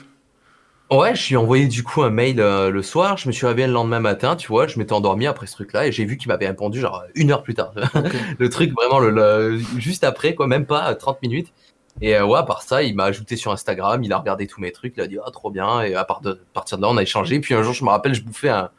Ouais, 0.91 1.13
je 1.15 1.27
lui 1.27 1.33
ai 1.35 1.37
envoyé 1.37 1.67
du 1.67 1.83
coup 1.83 2.01
un 2.01 2.09
mail 2.09 2.39
euh, 2.41 2.71
le 2.71 2.81
soir. 2.81 3.15
Je 3.17 3.27
me 3.27 3.31
suis 3.31 3.45
réveillé 3.45 3.67
le 3.67 3.73
lendemain 3.73 3.99
matin, 3.99 4.35
tu 4.35 4.47
vois. 4.47 4.65
Je 4.65 4.79
m'étais 4.79 4.93
endormi 4.93 5.27
après 5.27 5.45
ce 5.45 5.53
truc-là 5.53 5.85
et 5.85 5.91
j'ai 5.91 6.03
vu 6.03 6.17
qu'il 6.17 6.29
m'avait 6.29 6.47
répondu 6.47 6.79
genre 6.79 7.03
une 7.13 7.31
heure 7.31 7.43
plus 7.43 7.53
tard. 7.53 7.73
Le 8.39 8.49
truc 8.49 8.71
vraiment 8.73 8.97
le, 8.99 9.11
le- 9.11 9.57
juste 9.77 10.03
après, 10.03 10.33
quoi, 10.33 10.47
même 10.47 10.65
pas 10.65 10.89
euh, 10.91 10.95
30 10.95 11.21
minutes. 11.21 11.53
Et 12.01 12.15
euh, 12.15 12.25
ouais, 12.25 12.39
à 12.39 12.43
part 12.43 12.63
ça, 12.63 12.81
il 12.81 12.95
m'a 12.95 13.03
ajouté 13.05 13.35
sur 13.35 13.51
Instagram, 13.51 14.03
il 14.03 14.11
a 14.13 14.17
regardé 14.17 14.47
tous 14.47 14.61
mes 14.61 14.71
trucs, 14.71 14.95
il 14.97 15.01
a 15.01 15.07
dit 15.07 15.17
ah 15.23 15.29
trop 15.31 15.51
bien. 15.51 15.81
Et 15.83 15.93
à, 15.93 16.05
part 16.05 16.21
de- 16.21 16.31
à 16.31 16.53
partir 16.53 16.77
de 16.77 16.81
là, 16.81 16.89
on 16.89 16.97
a 16.97 17.03
échangé. 17.03 17.39
Puis 17.39 17.53
un 17.53 17.61
jour, 17.61 17.73
je 17.73 17.83
me 17.83 17.89
rappelle, 17.89 18.15
je 18.15 18.23
bouffais 18.23 18.49
un, 18.49 18.71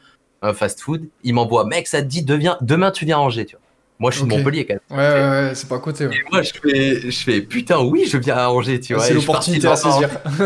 un 0.43 0.53
fast-food. 0.53 1.09
Il 1.23 1.35
m'envoie 1.35 1.65
mec, 1.65 1.87
ça 1.87 2.03
te 2.03 2.07
dit 2.09 2.25
deviens, 2.25 2.59
demain 2.61 2.91
tu 2.91 3.05
viens 3.05 3.19
à 3.19 3.21
Angers, 3.21 3.47
tu 3.47 3.55
vois. 3.57 3.63
Moi, 4.01 4.11
je 4.11 4.17
suis 4.17 4.27
de 4.27 4.31
Montpellier 4.35 4.67
quand 4.67 4.75
même. 4.75 4.99
Ouais, 4.99 5.13
ouais, 5.15 5.31
ouais, 5.49 5.55
c'est 5.55 5.69
pas 5.69 5.77
à 5.77 5.79
côté. 5.79 6.07
ouais. 6.07 6.17
Moi, 6.33 6.41
je 6.43 6.53
fais, 6.55 7.11
je 7.11 7.23
fais 7.23 7.43
putain, 7.43 7.79
oui, 7.81 8.07
je 8.07 8.17
viens 8.17 8.37
à 8.37 8.49
Angers, 8.49 8.81
tu 8.81 8.95
vois. 8.95 9.05
C'est 9.05 9.15
l'opportunité 9.15 9.69
à 9.69 9.77
saisir. 9.77 10.09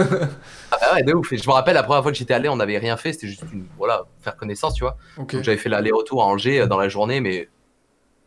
Ah 0.77 0.79
bah 0.81 0.95
ouais, 0.97 1.03
de 1.05 1.13
ouf. 1.15 1.33
Et 1.33 1.37
je 1.37 1.47
me 1.49 1.53
rappelle, 1.53 1.75
la 1.75 1.85
première 1.85 2.03
fois 2.03 2.11
que 2.11 2.19
j'étais 2.19 2.35
allé, 2.35 2.49
on 2.49 2.57
n'avait 2.57 2.79
rien 2.79 2.97
fait, 2.97 3.13
c'était 3.13 3.29
juste 3.29 3.45
une, 3.53 3.65
voilà, 3.79 4.07
faire 4.23 4.37
connaissance, 4.37 4.75
tu 4.75 4.83
vois. 4.83 4.97
Donc 5.17 5.31
j'avais 5.41 5.57
fait 5.57 5.69
l'aller-retour 5.69 6.21
à 6.21 6.27
Angers 6.27 6.63
euh, 6.63 6.67
dans 6.67 6.79
la 6.79 6.89
journée, 6.89 7.21
mais 7.21 7.49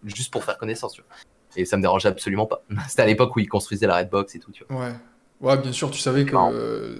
juste 0.05 0.31
pour 0.31 0.45
faire 0.45 0.57
connaissance, 0.57 0.93
tu 0.93 1.01
vois. 1.01 1.09
Et 1.57 1.65
ça 1.65 1.75
me 1.75 1.81
dérangeait 1.81 2.07
absolument 2.07 2.45
pas. 2.45 2.63
C'était 2.87 3.01
à 3.01 3.05
l'époque 3.05 3.35
où 3.35 3.39
ils 3.41 3.49
construisaient 3.49 3.87
la 3.87 3.97
Redbox 3.97 4.33
et 4.35 4.39
tout, 4.39 4.51
tu 4.53 4.63
vois. 4.69 4.79
Ouais. 4.81 4.93
Ouais, 5.41 5.57
bien 5.57 5.73
sûr, 5.73 5.91
tu 5.91 5.99
savais 5.99 6.23
que 6.23 6.35
euh, 6.37 6.95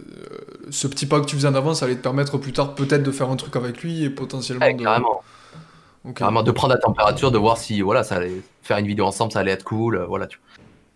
ce 0.70 0.88
petit 0.88 1.06
pas 1.06 1.22
que 1.22 1.26
tu 1.26 1.38
faisais 1.38 1.48
en 1.48 1.56
avant, 1.56 1.74
ça 1.74 1.86
allait 1.86 1.96
te 1.96 2.02
permettre 2.02 2.38
plus 2.38 2.52
tard 2.52 2.76
peut-être 2.76 3.04
de 3.04 3.12
faire 3.12 3.30
un 3.30 3.38
truc 3.38 3.56
avec 3.56 3.82
lui 3.82 4.04
et 4.04 4.10
potentiellement 4.10 4.66
Ouais, 4.66 4.74
de. 4.74 4.84
carrément. 4.84 5.24
Ok. 6.08 6.16
Carrément, 6.16 6.44
de 6.44 6.52
prendre 6.52 6.74
la 6.74 6.80
température, 6.80 7.32
de 7.32 7.38
voir 7.38 7.58
si, 7.58 7.82
voilà, 7.82 8.04
ça 8.04 8.16
allait 8.16 8.42
faire 8.64 8.78
une 8.78 8.88
vidéo 8.88 9.06
ensemble, 9.06 9.32
ça 9.32 9.40
allait 9.40 9.52
être 9.52 9.64
cool, 9.66 9.98
euh, 9.98 10.06
voilà, 10.06 10.28
tu. 10.28 10.40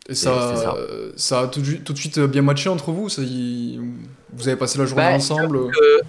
Et 0.09 0.15
ça, 0.15 0.55
c'est 0.55 0.63
ça. 0.63 0.73
euh, 0.75 1.11
ça 1.15 1.41
a 1.41 1.47
tout, 1.47 1.59
de 1.61 1.65
suite- 1.65 1.83
tout 1.83 1.93
de 1.93 1.97
suite 1.97 2.19
bien 2.19 2.41
matché 2.41 2.69
entre 2.69 2.91
vous 2.91 3.07
ça, 3.09 3.21
y- 3.21 3.79
Vous 4.33 4.47
avez 4.47 4.57
passé 4.57 4.79
la 4.79 4.85
journée 4.85 5.03
Bah, 5.03 5.11
ensemble 5.11 5.69
que- 5.71 6.01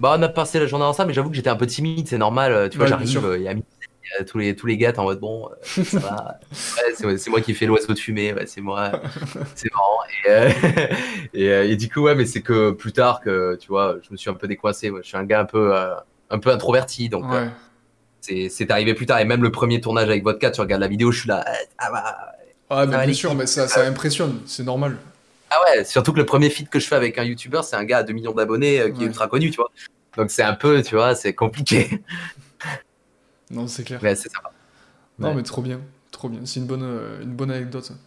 Bah, 0.00 0.14
on 0.18 0.22
a 0.22 0.28
passé 0.28 0.58
la 0.58 0.66
journée 0.66 0.84
ensemble, 0.84 1.08
mais 1.08 1.14
j'avoue 1.14 1.30
que 1.30 1.36
j'étais 1.36 1.48
un 1.48 1.56
peu 1.56 1.66
timide, 1.66 2.06
c'est 2.08 2.18
normal. 2.18 2.52
euh, 2.52 2.68
Tu 2.68 2.76
vois, 2.76 2.84
Ouais, 2.84 2.90
j'arrive, 2.90 3.24
euh, 3.24 3.38
il 3.38 3.44
y 3.44 3.48
a 3.48 4.24
tous 4.24 4.38
les, 4.38 4.54
tous 4.54 4.66
les 4.66 4.76
gars, 4.76 4.92
t'es 4.92 4.98
en 4.98 5.04
mode 5.04 5.18
bon, 5.20 5.48
euh, 5.48 5.82
ça 5.84 5.98
va. 5.98 6.38
Ouais, 7.06 7.16
c'est, 7.18 7.30
moi 7.30 7.40
qui 7.40 7.54
fais 7.54 7.66
l'oiseau 7.66 7.92
de 7.94 7.98
fumée, 7.98 8.32
ouais, 8.34 8.46
c'est 8.46 8.60
moi. 8.60 8.92
c'est 9.54 9.72
marrant. 9.72 9.98
Et, 10.24 10.28
euh, 10.30 10.50
et, 11.34 11.48
euh, 11.50 11.68
et 11.70 11.76
du 11.76 11.88
coup, 11.88 12.00
ouais, 12.02 12.14
mais 12.14 12.26
c'est 12.26 12.42
que 12.42 12.70
plus 12.72 12.92
tard 12.92 13.20
que, 13.20 13.56
tu 13.56 13.68
vois, 13.68 13.96
je 14.02 14.08
me 14.10 14.16
suis 14.16 14.28
un 14.30 14.34
peu 14.34 14.46
décoincé. 14.46 14.90
ouais. 14.90 15.00
Je 15.02 15.08
suis 15.08 15.16
un 15.16 15.24
gars 15.24 15.40
un 15.40 15.44
peu, 15.46 15.74
euh, 15.74 15.94
un 16.30 16.38
peu 16.38 16.50
introverti, 16.50 17.08
donc 17.08 17.24
euh. 17.32 17.48
C'est, 18.48 18.70
arrivé 18.70 18.94
plus 18.94 19.06
tard. 19.06 19.18
Et 19.20 19.24
même 19.24 19.42
le 19.42 19.50
premier 19.52 19.80
tournage 19.80 20.08
avec 20.08 20.22
Vodka, 20.24 20.50
tu 20.50 20.60
regardes 20.60 20.82
la 20.82 20.88
vidéo, 20.88 21.12
je 21.12 21.20
suis 21.20 21.28
là, 21.28 21.44
ah, 21.46 21.52
ah 21.78 21.90
bah. 21.90 22.32
Ah, 22.68 22.86
mais 22.86 23.04
bien 23.06 23.14
sûr, 23.14 23.34
mais 23.34 23.46
ça, 23.46 23.68
ça 23.68 23.86
impressionne, 23.86 24.40
c'est 24.46 24.64
normal. 24.64 24.98
Ah 25.50 25.56
ouais, 25.64 25.84
surtout 25.84 26.12
que 26.12 26.18
le 26.18 26.26
premier 26.26 26.50
feat 26.50 26.68
que 26.68 26.80
je 26.80 26.86
fais 26.88 26.96
avec 26.96 27.16
un 27.18 27.22
YouTuber, 27.24 27.60
c'est 27.62 27.76
un 27.76 27.84
gars 27.84 27.98
à 27.98 28.02
2 28.02 28.12
millions 28.12 28.32
d'abonnés 28.32 28.80
euh, 28.80 28.90
qui 28.90 28.98
Ouais. 28.98 29.04
est 29.04 29.06
ultra 29.06 29.28
connu, 29.28 29.50
tu 29.50 29.56
vois. 29.56 29.70
Donc 30.16 30.30
c'est 30.32 30.42
un 30.42 30.54
peu, 30.54 30.82
tu 30.82 30.96
vois, 30.96 31.14
c'est 31.14 31.34
compliqué. 31.34 32.02
Non, 33.50 33.68
c'est 33.68 33.84
clair. 33.84 34.00
Mais 34.02 34.16
c'est 34.16 34.28
sympa. 34.28 34.50
Non, 35.20 35.28
Ouais. 35.28 35.34
mais 35.36 35.42
trop 35.44 35.62
bien, 35.62 35.80
trop 36.10 36.28
bien. 36.28 36.40
C'est 36.44 36.58
une 36.58 36.66
bonne, 36.66 36.82
euh, 36.82 37.22
une 37.22 37.32
bonne 37.34 37.50
anecdote. 37.50 37.92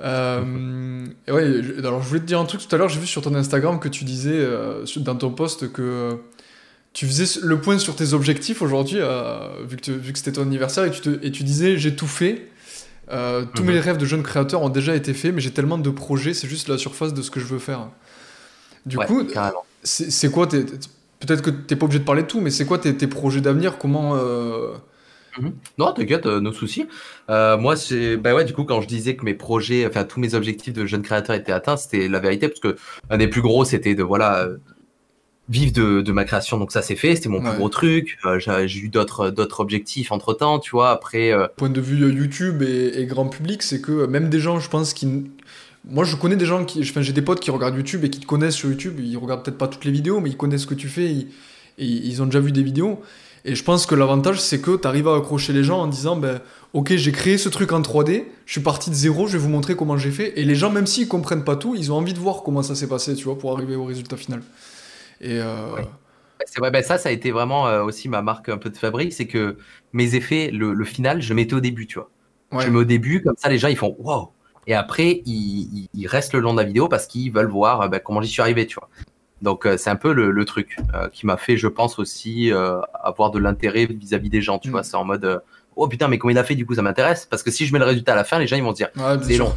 Euh, 0.00 1.06
et 1.28 1.30
ouais, 1.30 1.44
alors 1.78 2.02
je 2.02 2.08
voulais 2.08 2.18
te 2.20 2.24
dire 2.24 2.40
un 2.40 2.46
truc 2.46 2.66
tout 2.66 2.74
à 2.74 2.78
l'heure. 2.78 2.88
J'ai 2.88 2.98
vu 2.98 3.06
sur 3.06 3.22
ton 3.22 3.32
Instagram 3.36 3.78
que 3.78 3.86
tu 3.88 4.02
disais 4.02 4.34
euh, 4.34 4.84
dans 4.96 5.14
ton 5.14 5.30
post 5.30 5.70
que 5.70 6.18
tu 6.94 7.06
faisais 7.06 7.40
le 7.42 7.60
point 7.60 7.78
sur 7.78 7.96
tes 7.96 8.14
objectifs 8.14 8.62
aujourd'hui, 8.62 8.98
euh, 9.00 9.64
vu 9.68 9.76
que, 9.76 9.82
tu- 9.82 9.92
vu 9.98 10.12
que 10.12 10.18
c'était 10.18 10.32
ton 10.32 10.42
anniversaire, 10.42 10.84
et 10.84 10.92
tu, 10.92 11.00
te- 11.02 11.18
et 11.26 11.32
tu 11.32 11.44
disais 11.44 11.76
j'ai 11.76 11.96
tout 11.96 12.06
fait. 12.06 12.48
Euh, 13.12 13.44
tous 13.54 13.64
Mhm. 13.64 13.72
mes 13.72 13.80
rêves 13.80 13.98
de 13.98 14.06
jeunes 14.06 14.22
créateurs 14.22 14.62
ont 14.62 14.70
déjà 14.70 14.96
été 14.96 15.14
faits, 15.14 15.34
mais 15.34 15.40
j'ai 15.42 15.50
tellement 15.52 15.78
de 15.78 15.90
projets, 15.90 16.34
c'est 16.34 16.48
juste 16.48 16.68
la 16.68 16.78
surface 16.78 17.12
de 17.14 17.22
ce 17.22 17.30
que 17.30 17.40
je 17.40 17.46
veux 17.46 17.58
faire. 17.58 17.90
Du 18.86 18.96
Ouais, 18.98 19.06
coup, 19.06 19.22
c'est 19.82 20.30
quoi 20.30 20.48
Peut-être 20.48 21.42
que 21.42 21.50
t'es 21.50 21.76
pas 21.76 21.86
obligé 21.86 22.00
de 22.00 22.04
parler 22.04 22.22
de 22.22 22.26
tout, 22.28 22.40
mais 22.40 22.50
c'est 22.50 22.66
quoi 22.66 22.78
tes, 22.78 22.94
tes 22.96 23.06
projets 23.06 23.40
d'avenir? 23.40 23.78
Comment 23.78 24.14
euh, 24.16 24.74
Non, 25.78 25.92
t'inquiète, 25.92 26.26
euh, 26.26 26.40
nos 26.40 26.52
soucis. 26.52 26.86
Euh, 27.30 27.56
moi, 27.56 27.76
c'est, 27.76 28.16
bah 28.16 28.34
ouais, 28.34 28.44
du 28.44 28.52
coup, 28.52 28.64
quand 28.64 28.80
je 28.82 28.86
disais 28.88 29.16
que 29.16 29.24
mes 29.24 29.34
projets, 29.34 29.86
enfin 29.86 30.04
tous 30.04 30.20
mes 30.20 30.34
objectifs 30.34 30.74
de 30.74 30.86
jeune 30.86 31.02
créateur 31.02 31.34
étaient 31.34 31.52
atteints, 31.52 31.76
c'était 31.76 32.08
la 32.08 32.20
vérité, 32.20 32.48
parce 32.48 32.60
que 32.60 32.76
un 33.10 33.16
des 33.16 33.28
plus 33.28 33.40
gros, 33.42 33.64
c'était 33.64 33.94
de 33.94 34.02
voilà 34.02 34.48
vivre 35.48 35.72
de, 35.72 36.00
de 36.00 36.12
ma 36.12 36.24
création. 36.24 36.58
Donc 36.58 36.72
ça, 36.72 36.82
c'est 36.82 36.96
fait, 36.96 37.16
c'était 37.16 37.28
mon 37.28 37.38
Ouais. 37.42 37.50
plus 37.50 37.58
gros 37.58 37.68
truc. 37.68 38.18
Euh, 38.24 38.38
j'ai, 38.38 38.78
eu 38.78 38.88
d'autres 38.88 39.30
d'autres 39.30 39.60
objectifs 39.60 40.12
entre 40.12 40.32
temps, 40.34 40.58
tu 40.58 40.70
vois. 40.70 40.90
Après, 40.90 41.32
euh, 41.32 41.46
point 41.56 41.70
de 41.70 41.80
vue 41.80 42.02
euh, 42.04 42.12
YouTube 42.12 42.62
et, 42.62 42.92
et 43.00 43.06
grand 43.06 43.26
public, 43.28 43.62
c'est 43.62 43.80
que 43.80 44.06
même 44.06 44.30
des 44.30 44.40
gens, 44.40 44.60
je 44.60 44.68
pense, 44.70 44.94
qui. 44.94 45.06
Moi, 45.86 46.04
je 46.04 46.16
connais 46.16 46.36
des 46.36 46.46
gens 46.46 46.64
qui. 46.64 46.80
Enfin, 46.80 47.02
j'ai 47.02 47.12
des 47.12 47.22
potes 47.22 47.40
qui 47.40 47.50
regardent 47.50 47.76
YouTube 47.76 48.04
et 48.04 48.10
qui 48.10 48.20
te 48.20 48.26
connaissent 48.26 48.54
sur 48.54 48.70
YouTube. 48.70 49.00
Ils 49.00 49.16
regardent 49.18 49.44
peut-être 49.44 49.58
pas 49.58 49.68
toutes 49.68 49.84
les 49.84 49.92
vidéos, 49.92 50.20
mais 50.20 50.30
ils 50.30 50.36
connaissent 50.36 50.62
ce 50.62 50.66
que 50.66 50.74
tu 50.74 50.88
fais. 50.88 51.10
Ils, 51.10 51.28
et 51.76 51.84
ils 51.86 52.22
ont 52.22 52.26
déjà 52.26 52.40
vu 52.40 52.52
des 52.52 52.62
vidéos. 52.62 53.00
Et 53.44 53.54
je 53.54 53.62
pense 53.62 53.84
que 53.84 53.94
l'avantage, 53.94 54.40
c'est 54.40 54.60
que 54.60 54.76
tu 54.76 54.88
arrives 54.88 55.08
à 55.08 55.16
accrocher 55.16 55.52
les 55.52 55.64
gens 55.64 55.80
en 55.80 55.86
disant 55.86 56.16
ben, 56.16 56.40
Ok, 56.72 56.94
j'ai 56.96 57.12
créé 57.12 57.36
ce 57.36 57.50
truc 57.50 57.72
en 57.72 57.82
3D, 57.82 58.24
je 58.46 58.52
suis 58.52 58.60
parti 58.62 58.88
de 58.88 58.94
zéro, 58.94 59.26
je 59.26 59.32
vais 59.32 59.38
vous 59.38 59.50
montrer 59.50 59.76
comment 59.76 59.98
j'ai 59.98 60.10
fait. 60.10 60.32
Et 60.40 60.44
les 60.44 60.54
gens, 60.54 60.70
même 60.70 60.86
s'ils 60.86 61.08
comprennent 61.08 61.44
pas 61.44 61.56
tout, 61.56 61.74
ils 61.76 61.92
ont 61.92 61.96
envie 61.96 62.14
de 62.14 62.18
voir 62.18 62.42
comment 62.42 62.62
ça 62.62 62.74
s'est 62.74 62.86
passé, 62.88 63.14
tu 63.14 63.24
vois, 63.24 63.36
pour 63.38 63.52
arriver 63.52 63.76
au 63.76 63.84
résultat 63.84 64.16
final. 64.16 64.40
Et. 65.24 65.40
euh, 65.40 65.74
Ouais. 65.74 65.84
c'est 66.46 66.60
vrai, 66.60 66.70
bah, 66.70 66.82
ça, 66.82 66.98
ça 66.98 67.08
a 67.08 67.12
été 67.12 67.30
vraiment 67.30 67.66
euh, 67.66 67.82
aussi 67.82 68.08
ma 68.08 68.22
marque 68.22 68.48
un 68.48 68.58
peu 68.58 68.70
de 68.70 68.76
fabrique, 68.76 69.12
c'est 69.12 69.26
que 69.26 69.56
mes 69.92 70.14
effets, 70.14 70.50
le, 70.50 70.74
le 70.74 70.84
final, 70.84 71.22
je 71.22 71.32
mettais 71.32 71.54
au 71.54 71.60
début, 71.60 71.86
tu 71.86 71.98
vois. 71.98 72.10
ouais. 72.52 72.64
Je 72.64 72.70
mets 72.70 72.78
au 72.78 72.84
début, 72.84 73.22
comme 73.22 73.36
ça, 73.36 73.48
les 73.48 73.58
gens, 73.58 73.68
ils 73.68 73.76
font 73.76 73.96
wow. 73.98 74.30
Et 74.66 74.74
après, 74.74 75.22
ils, 75.26 76.06
restent 76.06 76.32
le 76.32 76.40
long 76.40 76.52
de 76.52 76.58
la 76.58 76.64
vidéo 76.64 76.88
parce 76.88 77.06
qu'ils 77.06 77.32
veulent 77.32 77.50
voir 77.50 77.82
euh, 77.82 77.88
bah, 77.88 78.00
comment 78.00 78.20
j'y 78.20 78.28
suis 78.28 78.42
arrivé, 78.42 78.66
tu 78.66 78.74
vois. 78.74 78.88
Donc 79.42 79.68
c'est 79.76 79.90
un 79.90 79.96
peu 79.96 80.14
le, 80.14 80.44
truc 80.46 80.78
qui 81.12 81.26
m'a 81.26 81.36
fait, 81.36 81.58
je 81.58 81.68
pense 81.68 81.98
aussi, 81.98 82.50
avoir 82.94 83.30
de 83.30 83.38
l'intérêt 83.38 83.84
vis-à-vis 83.84 84.30
des 84.30 84.40
gens. 84.40 84.58
Tu 84.58 84.68
mm. 84.68 84.70
vois, 84.70 84.82
c'est 84.84 84.96
en 84.96 85.04
mode 85.04 85.42
oh 85.76 85.86
putain, 85.86 86.08
mais 86.08 86.16
comment 86.16 86.30
il 86.30 86.38
a 86.38 86.44
fait 86.44 86.54
Du 86.54 86.64
coup, 86.64 86.74
ça 86.74 86.80
m'intéresse 86.80 87.26
parce 87.26 87.42
que 87.42 87.50
si 87.50 87.66
je 87.66 87.72
mets 87.74 87.78
le 87.78 87.84
résultat 87.84 88.14
à 88.14 88.16
la 88.16 88.24
fin, 88.24 88.38
les 88.38 88.46
gens 88.46 88.56
ils 88.56 88.62
vont 88.62 88.70
se 88.70 88.76
dire 88.76 88.88
c'est 89.20 89.36
long. 89.36 89.52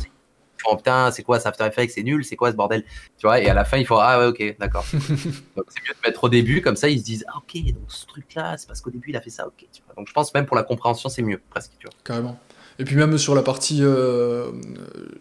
Oh 0.66 0.76
putain, 0.76 1.12
c'est 1.12 1.24
quoi 1.24 1.40
ça 1.40 1.50
After 1.50 1.66
Effects 1.66 1.92
C'est 1.92 2.04
nul, 2.04 2.26
c'est 2.26 2.36
quoi 2.36 2.52
ce 2.52 2.56
bordel 2.56 2.84
Tu 3.18 3.28
vois, 3.28 3.40
et 3.40 3.48
à 3.50 3.54
la 3.54 3.66
fin, 3.66 3.78
il 3.78 3.86
faut 3.86 3.98
ah 4.00 4.20
ouais, 4.20 4.26
ok, 4.26 4.58
d'accord. 4.60 4.86
donc 4.94 5.66
c'est 5.70 5.82
mieux 5.82 5.94
de 5.94 6.08
mettre 6.08 6.24
au 6.24 6.30
début, 6.30 6.62
comme 6.62 6.76
ça 6.76 6.90
ils 6.90 7.00
se 7.00 7.06
disent 7.06 7.26
ah 7.28 7.38
ok, 7.38 7.64
donc 7.74 7.84
ce 7.88 8.06
truc-là, 8.06 8.58
c'est 8.58 8.68
parce 8.68 8.82
qu'au 8.82 8.92
début 8.92 9.10
il 9.10 9.16
a 9.16 9.22
fait 9.22 9.30
ça, 9.30 9.48
ok. 9.48 9.66
Tu 9.72 9.82
vois. 9.86 9.96
Donc 9.96 10.08
je 10.08 10.14
pense 10.14 10.34
même 10.34 10.46
pour 10.46 10.56
la 10.56 10.64
compréhension, 10.64 11.10
c'est 11.10 11.22
mieux 11.22 11.42
presque. 11.50 11.72
Tu 11.80 11.88
vois. 11.88 11.96
Carrément. 12.04 12.40
Et 12.80 12.86
puis 12.86 12.96
même 12.96 13.18
sur 13.18 13.34
la 13.34 13.42
partie, 13.42 13.80
euh, 13.82 14.52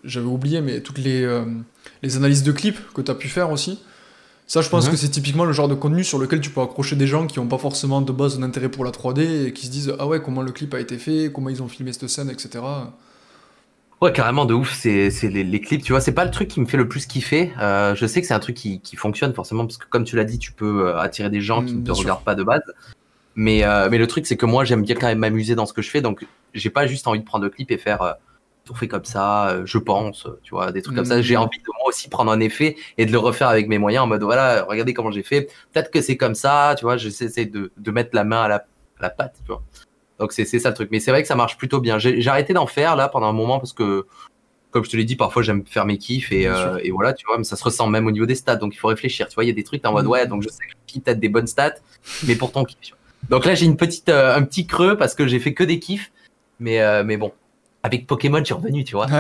j'avais 0.05 0.27
oublié, 0.27 0.61
mais 0.61 0.81
toutes 0.81 0.99
les, 0.99 1.23
euh, 1.23 1.45
les 2.03 2.17
analyses 2.17 2.43
de 2.43 2.53
clips 2.53 2.79
que 2.93 3.01
tu 3.01 3.11
as 3.11 3.15
pu 3.15 3.29
faire 3.29 3.51
aussi. 3.51 3.81
Ça, 4.47 4.61
je 4.61 4.69
pense 4.69 4.85
mhm. 4.87 4.93
que 4.93 4.97
c'est 4.97 5.09
typiquement 5.09 5.45
le 5.45 5.53
genre 5.53 5.69
de 5.69 5.75
contenu 5.75 6.05
sur 6.05 6.19
lequel 6.19 6.41
tu 6.41 6.51
peux 6.51 6.61
accrocher 6.61 6.95
des 6.95 7.07
gens 7.07 7.27
qui 7.27 7.41
n'ont 7.41 7.49
pas 7.49 7.59
forcément 7.59 8.01
de 8.01 8.13
base 8.13 8.39
un 8.39 8.43
intérêt 8.43 8.69
pour 8.69 8.85
la 8.85 8.91
3D 8.91 9.47
et 9.47 9.53
qui 9.53 9.67
se 9.67 9.73
disent 9.73 9.95
Ah 9.99 10.07
ouais, 10.07 10.21
comment 10.23 10.43
le 10.43 10.53
clip 10.53 10.73
a 10.75 10.81
été 10.81 10.99
fait, 10.99 11.33
comment 11.33 11.49
ils 11.49 11.63
ont 11.63 11.69
filmé 11.69 11.93
cette 11.93 12.09
scène, 12.09 12.31
etc. 12.31 12.63
Ouais, 14.03 14.13
carrément, 14.13 14.45
de 14.45 14.55
ouf. 14.55 14.73
C'est 14.73 15.11
les, 15.23 15.61
clips, 15.61 15.83
tu 15.83 15.93
vois. 15.93 16.01
C'est 16.01 16.13
pas 16.13 16.25
le 16.25 16.31
truc 16.31 16.49
qui 16.49 16.61
me 16.61 16.67
fait 16.67 16.77
le 16.77 16.89
plus 16.89 17.07
kiffer. 17.07 17.53
Euh, 17.61 17.95
je 17.95 18.07
sais 18.07 18.21
que 18.21 18.27
c'est 18.27 18.35
un 18.35 18.41
truc 18.41 18.57
qui, 18.57 18.81
fonctionne 18.97 19.33
forcément 19.33 19.65
parce 19.65 19.79
que, 19.79 19.87
comme 19.89 20.05
tu 20.05 20.17
l'as 20.17 20.25
dit, 20.25 20.39
tu 20.39 20.53
peux 20.53 20.89
euh, 20.89 20.99
attirer 20.99 21.31
des 21.31 21.41
gens 21.41 21.65
qui 21.65 21.75
mm, 21.75 21.81
ne 21.81 21.87
te 21.87 21.93
regardent 21.93 22.25
pas 22.25 22.35
de 22.35 22.43
base. 22.43 22.63
Mais, 23.35 23.65
euh, 23.65 23.89
mais 23.91 23.99
le 23.99 24.07
truc, 24.07 24.27
c'est 24.27 24.37
que 24.37 24.47
moi, 24.47 24.65
j'aime 24.65 24.83
bien 24.83 24.95
quand 24.95 25.07
même 25.07 25.19
m'amuser 25.19 25.55
dans 25.55 25.67
ce 25.67 25.73
que 25.73 25.83
je 25.83 25.91
fais. 25.91 26.01
Donc, 26.01 26.27
j'ai 26.55 26.71
pas 26.71 26.87
juste 26.87 27.07
envie 27.07 27.21
de 27.21 27.25
prendre 27.25 27.45
le 27.45 27.51
clip 27.51 27.71
et 27.71 27.79
faire 27.79 28.17
tout 28.67 28.75
fait 28.75 28.89
comme 28.89 29.05
ça, 29.05 29.49
euh, 29.49 29.63
je 29.65 29.79
pense, 29.79 30.27
tu 30.43 30.51
vois, 30.51 30.73
des 30.73 30.83
trucs 30.83 30.97
comme 30.97 31.07
ça. 31.07 31.23
J'ai 31.23 31.37
mm. 31.37 31.41
envie 31.41 31.59
de 31.59 31.65
moi 31.79 31.89
aussi 31.89 32.11
prendre 32.11 32.31
un 32.31 32.41
effet 32.41 32.77
et 32.99 33.07
de 33.07 33.13
le 33.13 33.19
refaire 33.19 33.49
avec 33.49 33.69
mes 33.69 33.79
moyens 33.79 34.05
en 34.05 34.07
mode 34.09 34.23
voilà, 34.23 34.67
regardez 34.69 34.93
comment 34.93 35.13
j'ai 35.13 35.23
fait. 35.23 35.49
Peut-être 35.73 35.91
que 35.91 36.03
c'est 36.03 36.17
comme 36.19 36.35
ça, 36.35 36.75
tu 36.77 36.85
vois, 36.85 36.99
j'essaie 36.99 37.47
de, 37.47 37.73
de 37.75 37.91
mettre 37.91 38.11
la 38.13 38.25
main 38.25 38.43
à 38.43 38.49
la, 38.49 38.67
à 39.01 39.09
pâte, 39.09 39.37
tu 39.45 39.53
vois. 39.53 39.63
Donc 40.19 40.33
c'est 40.33 40.45
ça 40.45 40.71
le 40.71 40.75
truc. 40.75 40.89
Mais 40.91 41.01
c'est 41.01 41.11
vrai 41.11 41.23
que 41.23 41.29
ça 41.29 41.35
marche 41.35 41.57
plutôt 41.57 41.81
bien. 41.81 41.99
J'ai 41.99 42.27
arrêté 42.29 42.53
d'en 42.53 42.67
faire 42.67 42.97
là 42.97 43.09
pendant 43.09 43.27
un 43.27 43.33
moment 43.33 43.59
parce 43.59 43.73
que, 43.73 44.07
comme 44.71 44.85
je 44.85 44.91
te 44.91 44.97
l'ai 44.97 45.05
dit, 45.05 45.17
parfois 45.17 45.43
j'aime 45.43 45.65
faire 45.67 45.87
mes 45.87 45.99
kiffs 45.99 46.33
et, 46.33 46.47
euh, 46.47 46.79
et, 46.83 46.91
voilà, 46.91 47.13
tu 47.13 47.27
vois, 47.27 47.39
mais 47.39 47.45
ça 47.45 47.57
se 47.57 47.65
ressent 47.65 47.87
même 47.89 48.07
au 48.07 48.11
niveau 48.11 48.27
des 48.27 48.35
stats. 48.35 48.57
Donc 48.57 48.75
il 48.75 48.79
faut 48.79 48.89
réfléchir, 48.89 49.29
tu 49.29 49.35
vois, 49.35 49.45
il 49.45 49.49
y 49.49 49.51
a 49.51 49.55
des 49.55 49.65
trucs 49.65 49.85
en 49.87 49.93
mode 49.93 50.07
mm. 50.07 50.11
ouais, 50.11 50.27
donc 50.27 50.43
je 50.43 50.49
sais 50.49 50.65
que 50.65 51.01
tu 51.01 51.11
as 51.11 51.15
des 51.15 51.29
bonnes 51.29 51.47
stats, 51.47 51.77
mais 52.27 52.35
pourtant 52.35 52.65
kiff. 52.65 52.95
Donc 53.29 53.45
là 53.45 53.55
j'ai 53.55 53.67
une 53.67 53.77
petite, 53.77 54.09
euh, 54.09 54.37
un 54.37 54.43
petit 54.43 54.67
creux 54.67 54.97
parce 54.97 55.15
que 55.15 55.27
j'ai 55.27 55.39
fait 55.39 55.55
que 55.55 55.65
des 55.65 55.79
kiffs. 55.79 56.13
Mais, 56.59 56.81
mais 57.05 57.19
bon, 57.19 57.33
avec 57.83 58.07
Pokémon, 58.07 58.39
je 58.39 58.45
suis 58.45 58.55
revenu, 58.55 58.83
tu 58.83 58.95
vois. 58.95 59.07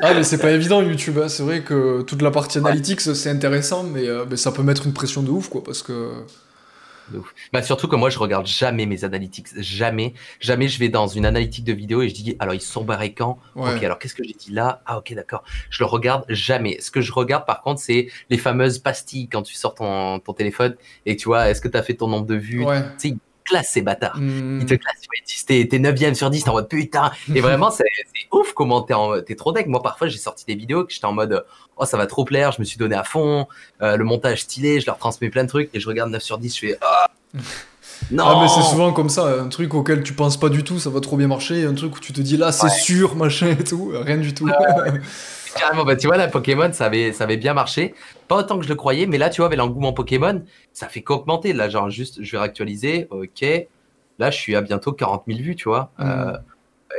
Ah, 0.00 0.14
mais 0.14 0.22
c'est 0.22 0.38
pas 0.38 0.52
évident 0.52 0.82
YouTube. 0.82 1.18
Hein. 1.18 1.28
C'est 1.28 1.42
vrai 1.42 1.62
que 1.62 2.02
toute 2.02 2.22
la 2.22 2.30
partie 2.30 2.58
analytics, 2.58 3.00
c'est 3.00 3.30
intéressant, 3.30 3.84
euh, 3.96 4.24
mais, 4.28 4.36
ça 4.36 4.52
peut 4.52 4.62
mettre 4.62 4.86
une 4.86 4.92
pression 4.92 5.22
de 5.22 5.30
ouf, 5.30 5.48
quoi, 5.48 5.62
parce 5.62 5.82
que. 5.82 6.12
Bah 7.52 7.62
surtout 7.62 7.88
que 7.88 7.96
moi 7.96 8.10
je 8.10 8.18
regarde 8.18 8.46
jamais 8.46 8.86
mes 8.86 9.04
analytics, 9.04 9.48
jamais, 9.56 10.14
jamais 10.40 10.68
je 10.68 10.78
vais 10.78 10.88
dans 10.88 11.06
une 11.06 11.26
analytique 11.26 11.64
de 11.64 11.72
vidéo 11.72 12.02
et 12.02 12.08
je 12.08 12.14
dis 12.14 12.36
alors 12.38 12.54
ils 12.54 12.60
sont 12.60 12.84
barrés 12.84 13.14
quand? 13.14 13.38
Ok 13.56 13.82
alors 13.82 13.98
qu'est-ce 13.98 14.14
que 14.14 14.24
j'ai 14.24 14.34
dit 14.34 14.52
là? 14.52 14.82
Ah 14.86 14.98
ok 14.98 15.14
d'accord, 15.14 15.42
je 15.70 15.82
le 15.82 15.86
regarde 15.86 16.24
jamais. 16.28 16.78
Ce 16.80 16.90
que 16.90 17.00
je 17.00 17.12
regarde 17.12 17.46
par 17.46 17.62
contre 17.62 17.80
c'est 17.80 18.08
les 18.30 18.38
fameuses 18.38 18.78
pastilles 18.78 19.28
quand 19.28 19.42
tu 19.42 19.54
sors 19.54 19.74
ton, 19.74 20.18
ton 20.20 20.32
téléphone 20.32 20.76
et 21.06 21.16
tu 21.16 21.26
vois 21.26 21.48
est-ce 21.48 21.60
que 21.60 21.68
tu 21.68 21.76
as 21.76 21.82
fait 21.82 21.94
ton 21.94 22.08
nombre 22.08 22.26
de 22.26 22.34
vues? 22.36 22.64
Classe 23.48 23.70
ces 23.70 23.82
bâtards. 23.82 24.18
Ils 24.20 24.66
te 24.66 24.74
classent. 24.74 24.96
T'es, 25.46 25.66
t'es 25.66 25.78
9ème 25.78 26.14
sur 26.14 26.28
10, 26.28 26.44
t'es 26.44 26.50
en 26.50 26.52
mode 26.52 26.68
putain. 26.68 27.10
Et 27.34 27.40
vraiment, 27.40 27.70
c'est, 27.70 27.84
ouf 28.32 28.52
comment 28.52 28.82
t'es, 28.82 28.94
en, 28.94 29.20
t'es 29.22 29.34
trop 29.34 29.52
deck. 29.52 29.66
Moi, 29.66 29.82
parfois, 29.82 30.08
j'ai 30.08 30.18
sorti 30.18 30.44
des 30.46 30.54
vidéos 30.54 30.84
que 30.84 30.92
j'étais 30.92 31.06
en 31.06 31.12
mode 31.12 31.44
oh, 31.78 31.84
ça 31.84 31.96
va 31.96 32.06
trop 32.06 32.24
plaire, 32.24 32.52
je 32.52 32.60
me 32.60 32.64
suis 32.64 32.78
donné 32.78 32.94
à 32.94 33.04
fond. 33.04 33.46
Euh, 33.82 33.96
le 33.96 34.04
montage 34.04 34.42
stylé, 34.42 34.80
je 34.80 34.86
leur 34.86 34.98
transmets 34.98 35.30
plein 35.30 35.44
de 35.44 35.48
trucs 35.48 35.70
et 35.74 35.80
je 35.80 35.88
regarde 35.88 36.10
9 36.10 36.22
sur 36.22 36.38
10, 36.38 36.54
je 36.54 36.60
fais 36.60 36.78
oh. 36.82 37.38
Non. 38.12 38.24
Ah, 38.26 38.38
mais 38.40 38.48
c'est 38.48 38.62
souvent 38.62 38.92
comme 38.92 39.08
ça, 39.08 39.26
un 39.26 39.48
truc 39.48 39.74
auquel 39.74 40.04
tu 40.04 40.12
penses 40.12 40.38
pas 40.38 40.48
du 40.48 40.62
tout, 40.62 40.78
ça 40.78 40.88
va 40.88 41.00
trop 41.00 41.16
bien 41.16 41.26
marcher, 41.26 41.64
un 41.64 41.74
truc 41.74 41.96
où 41.96 42.00
tu 42.00 42.12
te 42.12 42.20
dis 42.20 42.36
là, 42.36 42.52
c'est 42.52 42.68
sûr, 42.68 43.16
machin 43.16 43.56
et 43.58 43.64
tout, 43.64 43.90
rien 43.92 44.18
du 44.18 44.32
tout. 44.34 44.48
Carrément, 45.54 45.84
bah, 45.84 45.96
tu 45.96 46.06
vois, 46.06 46.16
la 46.16 46.28
Pokémon, 46.28 46.72
ça 46.72 46.86
avait, 46.86 47.12
ça 47.12 47.24
avait 47.24 47.36
bien 47.36 47.54
marché. 47.54 47.94
Pas 48.26 48.36
autant 48.36 48.58
que 48.58 48.64
je 48.64 48.68
le 48.68 48.74
croyais, 48.74 49.06
mais 49.06 49.18
là, 49.18 49.30
tu 49.30 49.40
vois, 49.40 49.46
avec 49.46 49.58
l'engouement 49.58 49.92
Pokémon, 49.92 50.42
ça 50.72 50.88
fait 50.88 51.02
qu'augmenter. 51.02 51.52
Là, 51.52 51.68
genre, 51.68 51.90
juste, 51.90 52.22
je 52.22 52.32
vais 52.32 52.38
réactualiser. 52.38 53.08
Ok. 53.10 53.44
Là, 54.18 54.30
je 54.30 54.36
suis 54.36 54.56
à 54.56 54.60
bientôt 54.60 54.92
40 54.92 55.24
000 55.26 55.38
vues, 55.40 55.56
tu 55.56 55.68
vois. 55.68 55.92
Mm. 55.98 56.04
Euh, 56.04 56.38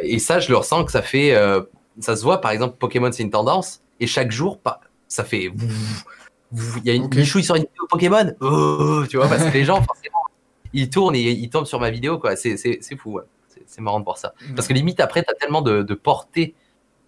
et 0.02 0.20
ça, 0.20 0.40
je 0.40 0.50
le 0.50 0.58
ressens 0.58 0.86
que 0.86 0.92
ça 0.92 1.02
fait. 1.02 1.36
Euh, 1.36 1.62
ça 2.00 2.16
se 2.16 2.24
voit, 2.24 2.42
par 2.42 2.52
exemple, 2.52 2.78
Pokémon, 2.78 3.12
c'est 3.12 3.24
une 3.24 3.32
tendance. 3.32 3.82
Et 4.00 4.08
chaque 4.08 4.32
jour, 4.32 4.60
ça 5.08 5.24
fait. 5.24 5.52
Il 6.52 6.86
y 6.86 6.90
a 6.90 6.94
une 6.94 7.06
okay. 7.06 7.20
Il 7.20 7.44
sort 7.44 7.58
une 7.58 7.64
vidéo 7.64 7.88
Pokémon. 7.90 8.34
Oh, 8.40 9.04
tu 9.10 9.18
vois, 9.18 9.28
parce 9.28 9.44
que 9.44 9.54
les 9.54 9.66
gens, 9.66 9.82
forcément, 9.84 10.24
ils 10.74 10.90
tournent 10.90 11.16
et 11.16 11.22
ils 11.22 11.50
tombent 11.50 11.66
sur 11.66 11.80
ma 11.80 11.90
vidéo, 11.90 12.18
quoi. 12.18 12.36
C'est 12.36 12.58
fou, 12.98 13.14
ouais. 13.14 13.24
C'est 13.66 13.82
marrant 13.82 14.00
de 14.00 14.06
voir 14.06 14.18
ça. 14.18 14.34
Mm. 14.42 14.56
Parce 14.56 14.68
que 14.68 14.74
limite, 14.74 15.00
après, 15.00 15.24
tu 15.24 15.30
as 15.30 15.36
tellement 15.36 15.62
de, 15.62 15.84
de 15.84 15.94
portée 15.94 16.56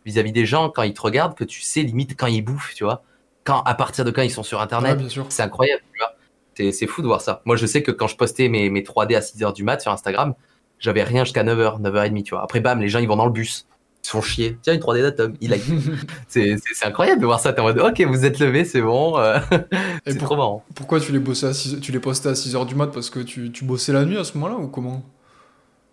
vis-à-vis 0.05 0.31
des 0.31 0.45
gens 0.45 0.69
quand 0.69 0.83
ils 0.83 0.93
te 0.93 1.01
regardent 1.01 1.35
que 1.35 1.43
tu 1.43 1.61
sais 1.61 1.81
limite 1.81 2.15
quand 2.17 2.27
ils 2.27 2.41
bouffent, 2.41 2.73
tu 2.75 2.83
vois. 2.83 3.03
Quand, 3.43 3.61
à 3.63 3.73
partir 3.73 4.05
de 4.05 4.11
quand 4.11 4.21
ils 4.21 4.31
sont 4.31 4.43
sur 4.43 4.61
Internet, 4.61 4.99
c'est 5.29 5.43
incroyable, 5.43 5.81
tu 5.93 5.99
vois. 5.99 6.71
C'est 6.71 6.87
fou 6.87 7.01
de 7.01 7.07
voir 7.07 7.21
ça. 7.21 7.41
Moi, 7.45 7.55
je 7.55 7.65
sais 7.65 7.81
que 7.81 7.91
quand 7.91 8.07
je 8.07 8.15
postais 8.15 8.47
mes, 8.47 8.69
mes 8.69 8.81
3D 8.81 9.15
à 9.15 9.19
6h 9.19 9.53
du 9.53 9.63
mat 9.63 9.81
sur 9.81 9.91
Instagram, 9.91 10.35
j'avais 10.79 11.03
rien 11.03 11.23
jusqu'à 11.23 11.43
9h, 11.43 11.81
9h30, 11.81 12.23
tu 12.23 12.31
vois. 12.31 12.43
Après, 12.43 12.59
bam, 12.59 12.79
les 12.79 12.89
gens, 12.89 12.99
ils 12.99 13.07
vont 13.07 13.15
dans 13.15 13.25
le 13.25 13.31
bus. 13.31 13.67
Ils 14.03 14.07
se 14.07 14.11
font 14.11 14.21
chier. 14.21 14.57
Tiens, 14.61 14.73
une 14.73 14.79
3D 14.79 15.01
d'Atom, 15.01 15.33
il 15.41 15.53
a 15.53 15.57
c'est 16.27 16.57
incroyable 16.83 17.21
de 17.21 17.25
voir 17.25 17.39
ça. 17.39 17.53
T'es 17.53 17.61
en 17.61 17.63
mode, 17.63 17.79
ok, 17.79 18.01
vous 18.01 18.25
êtes 18.25 18.39
levé, 18.39 18.65
c'est 18.65 18.81
bon. 18.81 19.17
Euh, 19.17 19.39
c'est 20.05 20.17
trop 20.17 20.35
marrant. 20.35 20.63
Pourquoi 20.75 20.99
tu 20.99 21.11
les, 21.11 21.19
bossais 21.19 21.47
à 21.47 21.51
tu 21.53 21.91
les 21.91 21.99
postais 21.99 22.29
à 22.29 22.33
6h 22.33 22.65
du 22.65 22.75
mat? 22.75 22.87
Parce 22.87 23.09
que 23.09 23.19
tu, 23.19 23.51
tu 23.51 23.63
bossais 23.63 23.93
la 23.93 24.05
nuit 24.05 24.17
à 24.17 24.23
ce 24.23 24.37
moment-là 24.37 24.55
ou 24.55 24.67
comment? 24.67 25.03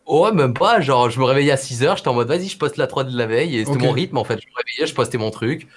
Ouais, 0.08 0.32
même 0.32 0.54
pas. 0.54 0.80
Genre, 0.80 1.10
je 1.10 1.20
me 1.20 1.24
réveillais 1.24 1.52
à 1.52 1.56
6h, 1.56 1.98
j'étais 1.98 2.08
en 2.08 2.14
mode, 2.14 2.28
vas-y, 2.28 2.48
je 2.48 2.56
poste 2.56 2.78
la 2.78 2.86
3 2.86 3.04
de 3.04 3.16
la 3.16 3.26
veille. 3.26 3.58
Et 3.58 3.64
c'était 3.66 3.78
mon 3.78 3.92
rythme, 3.92 4.16
en 4.16 4.24
fait. 4.24 4.40
Je 4.40 4.46
me 4.46 4.54
réveillais, 4.56 4.86
je 4.86 4.94
postais 4.94 5.18
mon 5.18 5.30
truc. 5.30 5.68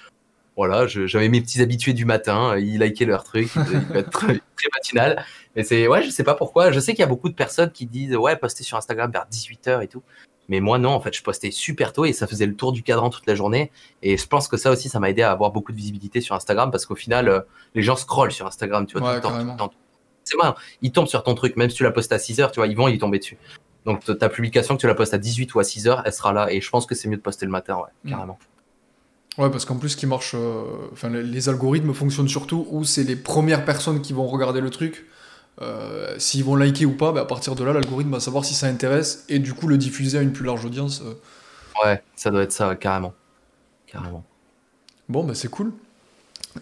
Voilà, 0.56 0.86
j'avais 0.86 1.28
mes 1.28 1.40
petits 1.40 1.62
habitués 1.62 1.94
du 1.94 2.04
matin, 2.04 2.58
ils 2.58 2.78
likaient 2.78 3.06
leur 3.06 3.24
truc, 3.24 3.48
ils 3.56 3.64
peuvent 3.64 3.96
être 3.96 4.10
très, 4.10 4.40
matinal. 4.74 5.24
Mais 5.56 5.64
c'est, 5.64 5.88
ouais, 5.88 6.02
je 6.02 6.10
sais 6.10 6.24
pas 6.24 6.34
pourquoi. 6.34 6.72
Je 6.72 6.80
sais 6.80 6.92
qu'il 6.92 7.00
y 7.00 7.04
a 7.04 7.08
beaucoup 7.08 7.30
de 7.30 7.34
personnes 7.34 7.70
qui 7.70 7.86
disent, 7.86 8.16
ouais, 8.16 8.36
poster 8.36 8.62
sur 8.62 8.76
Instagram 8.76 9.10
vers 9.10 9.26
18h 9.30 9.82
et 9.82 9.88
tout. 9.88 10.02
Mais 10.48 10.60
moi, 10.60 10.78
non, 10.78 10.90
en 10.90 11.00
fait, 11.00 11.14
je 11.14 11.22
postais 11.22 11.50
super 11.50 11.92
tôt 11.92 12.04
et 12.04 12.12
ça 12.12 12.26
faisait 12.26 12.46
le 12.46 12.54
tour 12.54 12.72
du 12.72 12.82
cadran 12.82 13.08
toute 13.10 13.26
la 13.26 13.34
journée. 13.34 13.70
Et 14.02 14.16
je 14.16 14.26
pense 14.26 14.48
que 14.48 14.56
ça 14.56 14.70
aussi, 14.70 14.88
ça 14.88 15.00
m'a 15.00 15.08
aidé 15.08 15.22
à 15.22 15.30
avoir 15.30 15.52
beaucoup 15.52 15.72
de 15.72 15.76
visibilité 15.76 16.20
sur 16.20 16.34
Instagram 16.34 16.70
parce 16.70 16.84
qu'au 16.84 16.96
final, 16.96 17.28
euh, 17.28 17.40
les 17.74 17.82
gens 17.82 17.96
scrollent 17.96 18.32
sur 18.32 18.46
Instagram, 18.46 18.86
tu 18.86 18.98
vois, 18.98 19.20
tout 19.20 19.28
le 19.28 19.56
temps. 19.56 19.72
C'est 20.24 20.36
moi, 20.36 20.54
ils 20.82 20.92
tombent 20.92 21.08
sur 21.08 21.22
ton 21.22 21.34
truc, 21.34 21.56
même 21.56 21.70
si 21.70 21.76
tu 21.76 21.82
l'as 21.82 21.90
posté 21.90 22.14
à 22.14 22.18
6 22.18 22.38
h 22.38 22.50
tu 22.52 22.60
vois, 22.60 22.66
ils 22.66 22.76
vont 22.76 22.88
y 22.88 22.98
tomber 22.98 23.18
dessus. 23.18 23.38
Donc 23.84 24.04
ta 24.18 24.28
publication, 24.28 24.76
que 24.76 24.80
tu 24.80 24.86
la 24.86 24.94
postes 24.94 25.14
à 25.14 25.18
18 25.18 25.54
ou 25.54 25.60
à 25.60 25.64
6 25.64 25.88
heures, 25.88 26.02
elle 26.04 26.12
sera 26.12 26.32
là. 26.32 26.52
Et 26.52 26.60
je 26.60 26.70
pense 26.70 26.86
que 26.86 26.94
c'est 26.94 27.08
mieux 27.08 27.16
de 27.16 27.22
poster 27.22 27.46
le 27.46 27.52
matin, 27.52 27.76
ouais, 27.76 27.90
mm. 28.04 28.10
carrément. 28.10 28.38
Ouais, 29.38 29.50
parce 29.50 29.64
qu'en 29.64 29.76
plus, 29.76 29.90
ce 29.90 29.96
qui 29.96 30.06
marche, 30.06 30.34
euh, 30.34 30.62
enfin, 30.92 31.08
les, 31.08 31.48
algorithmes 31.48 31.94
fonctionnent 31.94 32.28
surtout 32.28 32.66
où 32.70 32.84
c'est 32.84 33.02
les 33.02 33.16
premières 33.16 33.64
personnes 33.64 34.02
qui 34.02 34.12
vont 34.12 34.26
regarder 34.26 34.60
le 34.60 34.70
truc. 34.70 35.06
Euh, 35.60 36.14
s'ils 36.18 36.44
vont 36.44 36.54
liker 36.54 36.86
ou 36.86 36.96
pas, 36.96 37.12
bah, 37.12 37.22
à 37.22 37.24
partir 37.24 37.54
de 37.54 37.64
là, 37.64 37.72
l'algorithme 37.72 38.10
va 38.10 38.20
savoir 38.20 38.44
si 38.44 38.54
ça 38.54 38.66
intéresse 38.66 39.24
et 39.28 39.38
du 39.38 39.52
coup 39.52 39.68
le 39.68 39.78
diffuser 39.78 40.18
à 40.18 40.22
une 40.22 40.32
plus 40.32 40.44
large 40.44 40.64
audience. 40.64 41.02
Euh. 41.02 41.14
Ouais, 41.84 42.02
ça 42.14 42.30
doit 42.30 42.42
être 42.42 42.52
ça, 42.52 42.74
carrément. 42.76 43.14
Carrément. 43.86 44.24
Bon, 45.08 45.24
bah 45.24 45.34
c'est 45.34 45.50
cool. 45.50 45.72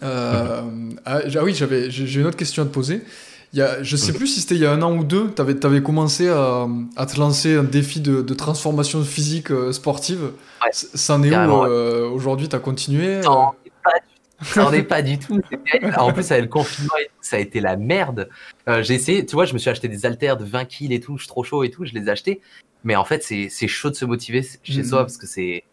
ah, 0.01 0.63
ah 1.05 1.43
oui, 1.43 1.53
j'avais, 1.53 1.91
j'ai 1.91 2.19
une 2.19 2.27
autre 2.27 2.37
question 2.37 2.63
à 2.63 2.65
te 2.65 2.71
poser. 2.71 3.03
Il 3.53 3.59
y 3.59 3.61
a, 3.61 3.83
je 3.83 3.97
sais 3.97 4.13
plus 4.13 4.27
si 4.27 4.39
c'était 4.39 4.55
il 4.55 4.61
y 4.61 4.65
a 4.65 4.71
un 4.71 4.81
an 4.81 4.95
ou 4.95 5.03
deux, 5.03 5.29
tu 5.35 5.41
avais, 5.41 5.65
avais, 5.65 5.83
commencé 5.83 6.29
à, 6.29 6.67
à, 6.95 7.05
te 7.05 7.19
lancer 7.19 7.55
un 7.55 7.63
défi 7.63 7.99
de, 7.99 8.21
de 8.21 8.33
transformation 8.33 9.03
physique 9.03 9.51
euh, 9.51 9.73
sportive. 9.73 10.31
Ouais, 10.63 10.69
ça 10.71 11.15
en 11.15 11.23
est 11.23 11.35
où 11.35 11.65
euh, 11.65 12.09
aujourd'hui 12.09 12.47
Tu 12.47 12.55
as 12.55 12.59
continué 12.59 13.19
Non, 13.19 13.49
ça 14.41 14.63
n'en 14.63 14.71
est 14.71 14.83
pas 14.83 15.01
du 15.01 15.19
tout. 15.19 15.41
En 15.97 16.13
plus, 16.13 16.31
avec 16.31 16.45
le 16.45 16.49
confinement, 16.49 16.93
ça 17.19 17.35
a 17.35 17.39
été 17.39 17.59
la 17.59 17.75
merde. 17.75 18.29
Euh, 18.69 18.83
j'ai 18.83 18.95
essayé, 18.95 19.25
tu 19.25 19.35
vois, 19.35 19.45
je 19.45 19.53
me 19.53 19.59
suis 19.59 19.69
acheté 19.69 19.87
des 19.87 20.05
haltères 20.05 20.37
de 20.37 20.45
20 20.45 20.65
kills 20.65 20.93
et 20.93 20.99
tout, 20.99 21.17
je 21.17 21.23
suis 21.23 21.29
trop 21.29 21.43
chaud 21.43 21.63
et 21.63 21.71
tout, 21.71 21.85
je 21.85 21.93
les 21.93 22.07
ai 22.07 22.09
achetés. 22.09 22.41
Mais 22.83 22.95
en 22.95 23.03
fait, 23.03 23.21
c'est 23.23 23.67
chaud 23.67 23.89
de 23.89 23.95
se 23.95 24.05
motiver 24.05 24.45
chez 24.63 24.83
soi 24.83 25.01
mm. 25.01 25.03
parce 25.03 25.17
que 25.17 25.27
c'est. 25.27 25.63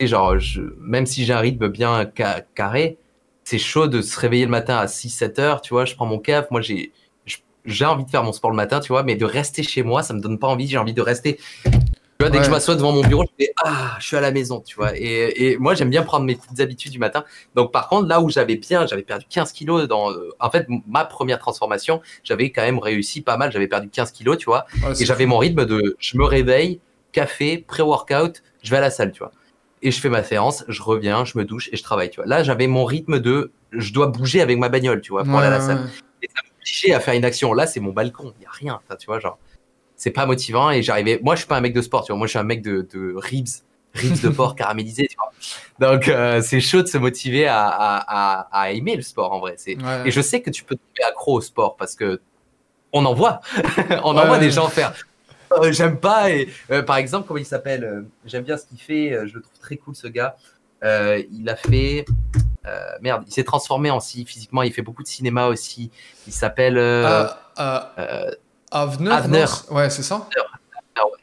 Genre, 0.00 0.38
je, 0.38 0.62
même 0.80 1.06
si 1.06 1.24
j'ai 1.24 1.32
un 1.32 1.40
rythme 1.40 1.68
bien 1.68 2.10
carré, 2.54 2.98
c'est 3.44 3.58
chaud 3.58 3.88
de 3.88 4.02
se 4.02 4.18
réveiller 4.18 4.44
le 4.44 4.50
matin 4.50 4.76
à 4.76 4.86
6-7 4.86 5.40
heures, 5.40 5.60
tu 5.60 5.72
vois, 5.72 5.84
je 5.86 5.94
prends 5.94 6.06
mon 6.06 6.18
caf, 6.18 6.50
moi 6.50 6.60
j'ai 6.60 6.92
j'ai 7.64 7.84
envie 7.84 8.04
de 8.04 8.10
faire 8.10 8.24
mon 8.24 8.32
sport 8.32 8.50
le 8.50 8.56
matin, 8.56 8.80
tu 8.80 8.88
vois, 8.88 9.02
mais 9.02 9.16
de 9.16 9.24
rester 9.24 9.62
chez 9.62 9.82
moi, 9.82 10.02
ça 10.02 10.14
me 10.14 10.20
donne 10.20 10.38
pas 10.38 10.46
envie. 10.46 10.66
J'ai 10.66 10.78
envie 10.78 10.94
de 10.94 11.02
rester. 11.02 11.38
Tu 11.64 12.24
vois, 12.24 12.30
dès 12.30 12.38
que 12.38 12.44
je 12.44 12.50
m'assois 12.50 12.74
devant 12.74 12.90
mon 12.90 13.02
bureau, 13.02 13.22
je 13.22 13.44
fais 13.44 13.52
ah, 13.64 13.96
je 14.00 14.06
suis 14.06 14.16
à 14.16 14.20
la 14.20 14.32
maison, 14.32 14.60
tu 14.60 14.74
vois. 14.74 14.90
Et, 14.96 15.56
moi, 15.58 15.74
j'aime 15.74 15.90
bien 15.90 16.02
prendre 16.02 16.24
mes 16.24 16.34
petites 16.34 16.58
habitudes 16.58 16.90
du 16.90 16.98
matin. 16.98 17.24
Donc, 17.54 17.70
par 17.70 17.88
contre, 17.88 18.08
là 18.08 18.20
où 18.20 18.28
j'avais 18.28 18.56
bien, 18.56 18.86
j'avais 18.86 19.02
perdu 19.02 19.26
15 19.28 19.52
kilos 19.52 19.86
dans. 19.86 20.10
Euh, 20.10 20.30
en 20.40 20.50
fait, 20.50 20.66
ma 20.88 21.04
première 21.04 21.38
transformation, 21.38 22.00
j'avais 22.24 22.50
quand 22.50 22.62
même 22.62 22.78
réussi 22.78 23.20
pas 23.20 23.36
mal. 23.36 23.52
J'avais 23.52 23.68
perdu 23.68 23.88
15 23.88 24.10
kilos, 24.10 24.36
tu 24.36 24.46
vois. 24.46 24.66
et 24.98 25.04
j'avais 25.04 25.26
mon 25.26 25.38
rythme 25.38 25.64
de 25.64 25.96
je 26.00 26.18
me 26.18 26.24
réveille, 26.24 26.80
café, 27.12 27.58
pré-workout, 27.58 28.42
je 28.62 28.70
vais 28.70 28.78
à 28.78 28.80
la 28.80 28.90
salle, 28.90 29.12
tu 29.12 29.20
vois. 29.20 29.30
Et 29.82 29.92
je 29.92 30.00
fais 30.00 30.08
ma 30.08 30.24
séance, 30.24 30.64
je 30.66 30.82
reviens, 30.82 31.24
je 31.24 31.38
me 31.38 31.44
douche 31.44 31.68
et 31.72 31.76
je 31.76 31.82
travaille, 31.84 32.10
tu 32.10 32.16
vois. 32.16 32.26
Là, 32.26 32.42
j'avais 32.42 32.66
mon 32.66 32.84
rythme 32.84 33.20
de 33.20 33.52
je 33.70 33.92
dois 33.92 34.08
bouger 34.08 34.40
avec 34.40 34.58
ma 34.58 34.68
bagnole, 34.68 35.00
tu 35.00 35.12
vois, 35.12 35.22
pour 35.22 35.38
aller 35.38 35.46
à 35.46 35.50
la 35.50 35.60
salle. 35.60 35.88
Obligé 36.68 36.94
à 36.94 37.00
faire 37.00 37.14
une 37.14 37.24
action. 37.24 37.52
Là, 37.52 37.66
c'est 37.66 37.80
mon 37.80 37.92
balcon, 37.92 38.32
il 38.38 38.42
y 38.44 38.46
a 38.46 38.50
rien. 38.50 38.80
Tu 38.98 39.06
vois, 39.06 39.18
genre, 39.20 39.38
c'est 39.96 40.10
pas 40.10 40.26
motivant 40.26 40.70
et 40.70 40.82
j'arrivais. 40.82 41.18
Moi, 41.22 41.34
je 41.34 41.40
suis 41.40 41.48
pas 41.48 41.56
un 41.56 41.60
mec 41.60 41.74
de 41.74 41.82
sport, 41.82 42.04
tu 42.04 42.12
vois. 42.12 42.18
Moi, 42.18 42.26
je 42.26 42.30
suis 42.30 42.38
un 42.38 42.44
mec 42.44 42.62
de, 42.62 42.86
de 42.92 43.14
ribs, 43.16 43.48
ribs 43.94 44.20
de 44.22 44.28
porc 44.28 44.54
caramélisés, 44.56 45.08
tu 45.08 45.16
vois. 45.16 45.32
Donc, 45.94 46.08
euh, 46.08 46.40
c'est 46.42 46.60
chaud 46.60 46.82
de 46.82 46.88
se 46.88 46.98
motiver 46.98 47.46
à, 47.46 47.66
à, 47.66 48.04
à, 48.06 48.62
à 48.62 48.70
aimer 48.72 48.96
le 48.96 49.02
sport 49.02 49.32
en 49.32 49.40
vrai. 49.40 49.54
C'est 49.56 49.76
Ouais. 49.76 50.02
et 50.08 50.10
je 50.10 50.20
sais 50.20 50.40
que 50.42 50.50
tu 50.50 50.64
peux 50.64 50.76
tomber 50.76 51.08
accro 51.08 51.34
au 51.38 51.40
sport 51.40 51.76
parce 51.76 51.94
que 51.94 52.20
on 52.92 53.04
en 53.04 53.14
voit, 53.14 53.40
on 53.56 53.60
Ouais, 53.92 53.98
en 54.02 54.12
voit 54.12 54.30
ouais. 54.32 54.38
des 54.40 54.50
gens 54.50 54.68
faire. 54.68 54.94
Euh, 55.52 55.72
j'aime 55.72 55.98
pas 55.98 56.30
et 56.30 56.48
euh, 56.70 56.82
par 56.82 56.98
exemple 56.98 57.26
comment 57.26 57.38
il 57.38 57.46
s'appelle 57.46 58.04
j'aime 58.26 58.44
bien 58.44 58.58
ce 58.58 58.66
qu'il 58.66 58.78
fait 58.78 59.12
je 59.26 59.34
le 59.34 59.40
trouve 59.40 59.58
très 59.58 59.76
cool 59.78 59.96
ce 59.96 60.06
gars 60.06 60.36
il 60.82 61.48
a 61.48 61.56
fait 61.56 62.04
merde 63.00 63.22
il 63.26 63.32
s'est 63.32 63.44
transformé 63.44 63.90
en 63.90 64.00
si 64.00 64.24
physiquement 64.24 64.62
il 64.62 64.72
fait 64.72 64.82
beaucoup 64.82 65.02
de 65.02 65.08
cinéma 65.08 65.46
aussi 65.48 65.90
il 66.26 66.32
s'appelle 66.32 66.78
euh, 66.78 67.26
Ah, 67.26 67.38
ah, 67.56 67.92
euh, 67.98 68.30
Avner, 68.70 69.10
Avner. 69.10 69.44
Ouais, 69.70 69.90
c'est 69.90 70.02
ça 70.02 70.28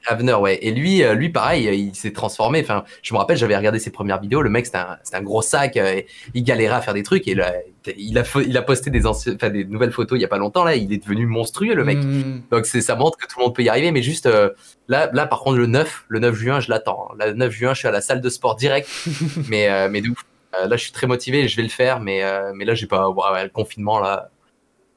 Avner 0.07 0.35
ouais 0.35 0.59
et 0.61 0.71
lui 0.71 1.03
euh, 1.03 1.15
lui 1.15 1.29
pareil 1.29 1.67
euh, 1.67 1.73
il 1.73 1.95
s'est 1.95 2.13
transformé 2.13 2.61
enfin 2.61 2.85
je 3.01 3.11
me 3.13 3.17
rappelle 3.17 3.37
j'avais 3.37 3.57
regardé 3.57 3.79
ses 3.79 3.89
premières 3.89 4.21
vidéos 4.21 4.43
le 4.43 4.51
mec 4.51 4.67
c'était 4.67 4.77
un, 4.77 4.97
un 5.11 5.21
gros 5.21 5.41
sac 5.41 5.75
euh, 5.77 5.95
et 5.95 6.05
il 6.35 6.43
galérait 6.43 6.75
à 6.75 6.81
faire 6.81 6.93
des 6.93 7.01
trucs 7.01 7.27
et 7.27 7.33
là, 7.33 7.51
il 7.97 8.17
a 8.19 8.23
il 8.45 8.55
a 8.55 8.61
posté 8.61 8.91
des 8.91 9.05
anciennes 9.07 9.35
enfin 9.35 9.49
des 9.49 9.65
nouvelles 9.65 9.91
photos 9.91 10.17
il 10.17 10.21
y 10.21 10.25
a 10.25 10.27
pas 10.29 10.37
longtemps 10.37 10.63
là 10.63 10.75
il 10.75 10.93
est 10.93 10.97
devenu 11.03 11.25
monstrueux 11.25 11.73
le 11.73 11.83
mec 11.83 11.97
Hmm. 11.97 12.41
Donc 12.51 12.67
ça 12.67 12.95
montre 12.95 13.17
que 13.17 13.25
tout 13.25 13.39
le 13.39 13.45
monde 13.45 13.55
peut 13.55 13.63
y 13.63 13.69
arriver, 13.69 13.91
mais 13.91 14.03
juste 14.03 14.27
euh, 14.27 14.51
là, 14.87 15.09
là 15.11 15.25
par 15.25 15.39
contre 15.39 15.57
le 15.57 15.65
9, 15.65 16.05
le 16.09 16.19
9 16.19 16.35
juin, 16.35 16.59
je 16.59 16.69
l'attends. 16.69 17.07
hein. 17.11 17.25
Le 17.25 17.33
9 17.33 17.51
juin, 17.51 17.73
je 17.73 17.79
suis 17.79 17.87
à 17.87 17.91
la 17.91 18.01
salle 18.01 18.21
de 18.21 18.29
sport 18.29 18.55
direct, 18.55 18.87
mais 19.49 19.69
euh, 19.69 19.87
mais 19.89 20.01
de 20.01 20.09
ouf. 20.09 20.23
Euh, 20.61 20.67
là, 20.67 20.75
je 20.77 20.83
suis 20.83 20.91
très 20.91 21.07
motivé, 21.07 21.41
et 21.41 21.47
je 21.47 21.55
vais 21.57 21.63
le 21.63 21.69
faire, 21.69 21.99
mais 21.99 22.23
euh, 22.23 22.51
mais 22.55 22.65
là, 22.65 22.73
j'ai 22.75 22.87
pas 22.87 23.09
ouais, 23.09 23.43
le 23.43 23.49
confinement 23.49 23.99
là, 23.99 24.29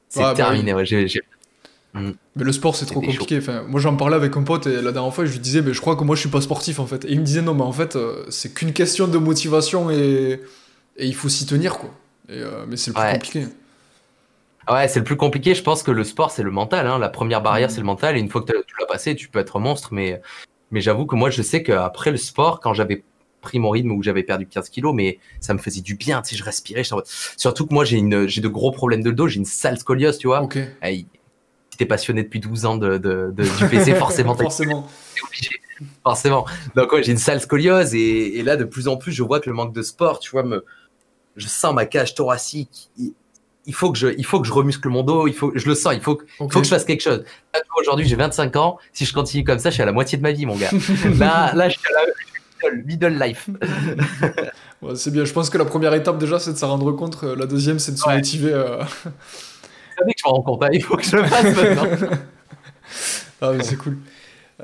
c'est 0.09 0.19
Ouais, 0.19 0.25
bah 0.27 0.33
terminé. 0.33 0.73
ouais, 0.73 0.85
j'ai- 0.85 1.07
j'ai- 1.07 1.21
Mais 1.95 2.13
le 2.35 2.51
sport, 2.51 2.75
c'est 2.75 2.85
trop 2.85 3.01
compliqué. 3.01 3.37
Enfin, 3.39 3.63
moi, 3.67 3.79
j'en 3.81 3.95
parlais 3.95 4.15
avec 4.15 4.37
un 4.37 4.43
pote 4.43 4.67
et 4.67 4.81
la 4.81 4.91
dernière 4.91 5.13
fois, 5.13 5.25
je 5.25 5.31
lui 5.31 5.39
disais, 5.39 5.61
mais 5.61 5.73
je 5.73 5.81
crois 5.81 5.95
que 5.95 6.03
moi, 6.03 6.15
je 6.15 6.21
suis 6.21 6.29
pas 6.29 6.39
sportif 6.41 6.79
en 6.79 6.85
fait. 6.85 7.03
Et 7.05 7.11
il 7.11 7.19
me 7.19 7.25
disait, 7.25 7.41
non, 7.41 7.53
mais 7.55 7.63
en 7.63 7.71
fait, 7.71 7.95
euh, 7.95 8.25
c'est 8.29 8.53
qu'une 8.53 8.73
question 8.73 9.07
de 9.07 9.17
motivation 9.17 9.89
et, 9.89 10.39
et 10.97 11.05
il 11.07 11.15
faut 11.15 11.29
s'y 11.29 11.45
tenir 11.47 11.77
quoi. 11.79 11.89
Et, 12.29 12.33
euh, 12.37 12.65
mais 12.67 12.77
c'est 12.77 12.91
le 12.91 12.95
plus 12.95 13.11
compliqué. 13.13 13.47
Ouais, 14.69 14.87
c'est 14.87 14.99
le 14.99 15.05
plus 15.05 15.17
compliqué. 15.17 15.55
Je 15.55 15.63
pense 15.63 15.81
que 15.81 15.89
le 15.91 16.03
sport, 16.03 16.29
c'est 16.29 16.43
le 16.43 16.51
mental. 16.51 16.85
hein. 16.85 16.99
La 16.99 17.09
première 17.09 17.41
barrière, 17.41 17.69
Mhm. 17.69 17.73
c'est 17.73 17.81
le 17.81 17.85
mental. 17.87 18.17
Et 18.17 18.19
une 18.19 18.29
fois 18.29 18.41
que 18.43 18.51
tu 18.51 18.75
l'as 18.79 18.85
passé, 18.85 19.15
tu 19.15 19.27
peux 19.27 19.39
être 19.39 19.59
monstre. 19.59 19.89
Mais 19.93 20.21
mais 20.71 20.81
j'avoue 20.81 21.07
que 21.07 21.15
moi, 21.15 21.31
je 21.31 21.41
sais 21.41 21.63
qu'après 21.63 22.11
le 22.11 22.17
sport, 22.17 22.59
quand 22.59 22.75
j'avais 22.75 23.03
pris 23.41 23.59
mon 23.59 23.69
rythme 23.69 23.91
où 23.91 24.03
j'avais 24.03 24.23
perdu 24.23 24.45
15 24.47 24.69
kilos, 24.69 24.93
mais 24.93 25.19
ça 25.39 25.53
me 25.53 25.59
faisait 25.59 25.81
du 25.81 25.95
bien. 25.95 26.21
Tu 26.21 26.31
sais, 26.31 26.35
je 26.35 26.43
respirais. 26.43 26.83
mode- 26.91 27.05
Surtout 27.37 27.65
que 27.67 27.73
moi, 27.73 27.85
j'ai 27.85 27.97
une 27.97 28.27
j'ai 28.27 28.41
de 28.41 28.47
gros 28.47 28.71
problèmes 28.71 29.01
de 29.03 29.11
dos. 29.11 29.27
J'ai 29.27 29.37
une 29.39 29.45
sale 29.45 29.77
scoliose, 29.79 30.17
tu 30.17 30.27
vois. 30.27 30.41
Ok. 30.41 30.57
Hey, 30.81 31.05
t'es 31.77 31.85
passionné 31.85 32.23
depuis 32.23 32.39
12 32.41 32.65
ans 32.65 32.75
de, 32.77 32.97
de- 32.97 33.31
de- 33.33 33.43
du 33.57 33.65
PC, 33.69 33.93
forcément, 33.95 34.35
Forcément. 34.35 34.87
Forcément. 36.03 36.45
Donc, 36.75 36.91
ouais, 36.91 37.03
j'ai 37.03 37.13
une 37.13 37.17
sale 37.17 37.39
scoliose 37.39 37.95
et, 37.95 38.37
et 38.39 38.43
là, 38.43 38.57
de 38.57 38.65
plus 38.65 38.87
en 38.87 38.97
plus, 38.97 39.11
je 39.13 39.23
vois 39.23 39.39
que 39.39 39.49
le 39.49 39.55
manque 39.55 39.73
de 39.73 39.81
sport, 39.81 40.19
tu 40.19 40.31
vois, 40.31 40.43
me, 40.43 40.65
je 41.37 41.47
sens 41.47 41.73
ma 41.73 41.85
cage 41.85 42.15
thoracique. 42.15 42.89
Il, 42.97 43.13
il 43.65 43.73
faut 43.73 43.91
que 43.91 43.97
je, 43.97 44.07
il 44.17 44.25
faut 44.25 44.41
que 44.41 44.47
je 44.47 44.51
remuscle 44.51 44.89
mon 44.89 45.03
dos. 45.03 45.27
Il 45.27 45.33
faut, 45.33 45.51
je 45.55 45.65
le 45.67 45.75
sens. 45.75 45.93
Il 45.93 46.01
faut, 46.01 46.15
que- 46.15 46.25
faut 46.37 46.47
que 46.47 46.63
je 46.63 46.69
fasse 46.69 46.83
quelque 46.85 47.01
chose. 47.01 47.23
Aujourd'hui, 47.79 48.07
j'ai 48.07 48.15
25 48.15 48.55
ans. 48.57 48.77
Si 48.91 49.05
je 49.05 49.13
continue 49.13 49.43
comme 49.45 49.59
ça, 49.59 49.69
je 49.69 49.75
suis 49.75 49.83
à 49.83 49.85
la 49.85 49.91
moitié 49.93 50.17
de 50.17 50.23
ma 50.23 50.31
vie, 50.31 50.45
mon 50.45 50.57
gars. 50.57 50.71
Là, 51.17 51.53
là, 51.55 51.69
je 51.69 51.77
suis 51.77 51.87
à 51.87 51.99
la 52.05 52.05
middle, 52.63 52.83
middle 52.85 53.19
life. 53.23 53.49
Ouais, 54.81 54.95
c'est 54.95 55.11
bien. 55.11 55.25
Je 55.25 55.33
pense 55.33 55.49
que 55.49 55.57
la 55.57 55.65
première 55.65 55.93
étape 55.93 56.17
déjà, 56.17 56.39
c'est 56.39 56.53
de 56.53 56.57
s'en 56.57 56.69
rendre 56.69 56.91
compte. 56.93 57.17
Euh, 57.23 57.35
La 57.35 57.45
deuxième, 57.47 57.79
c'est 57.79 57.91
de 57.91 57.97
se 57.97 58.07
Ouais. 58.07 58.15
motiver. 58.15 58.53
euh. 58.53 58.77
Que 59.07 60.05
je 60.17 60.23
me 60.25 60.29
rends 60.31 60.41
compte. 60.41 60.63
hein, 60.63 60.69
Il 60.71 60.81
faut 60.81 60.95
que 60.95 61.03
je 61.03 61.17
le 61.17 61.23
fasse 61.25 61.53
maintenant. 61.55 61.85
Ah, 63.41 63.51
mais 63.53 63.63
c'est 63.63 63.75
cool. 63.77 63.97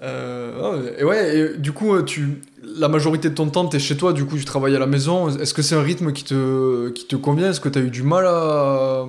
Euh, 0.01 0.53
ah, 0.61 0.99
et 0.99 1.03
ouais, 1.05 1.37
et 1.37 1.57
du 1.57 1.71
coup, 1.71 1.93
euh, 1.95 2.03
tu, 2.03 2.41
la 2.61 2.87
majorité 2.89 3.29
de 3.29 3.35
ton 3.35 3.49
temps, 3.49 3.65
tu 3.67 3.77
es 3.77 3.79
chez 3.79 3.95
toi, 3.95 4.11
du 4.13 4.25
coup, 4.25 4.37
tu 4.37 4.43
travailles 4.45 4.75
à 4.75 4.79
la 4.79 4.87
maison. 4.87 5.29
Est-ce 5.29 5.53
que 5.53 5.61
c'est 5.61 5.75
un 5.75 5.81
rythme 5.81 6.11
qui 6.11 6.23
te, 6.25 6.89
qui 6.89 7.07
te 7.07 7.15
convient? 7.15 7.49
Est-ce 7.51 7.61
que 7.61 7.69
tu 7.69 7.79
as 7.79 7.81
eu 7.81 7.89
du 7.89 8.03
mal 8.03 8.25
à, 8.25 9.05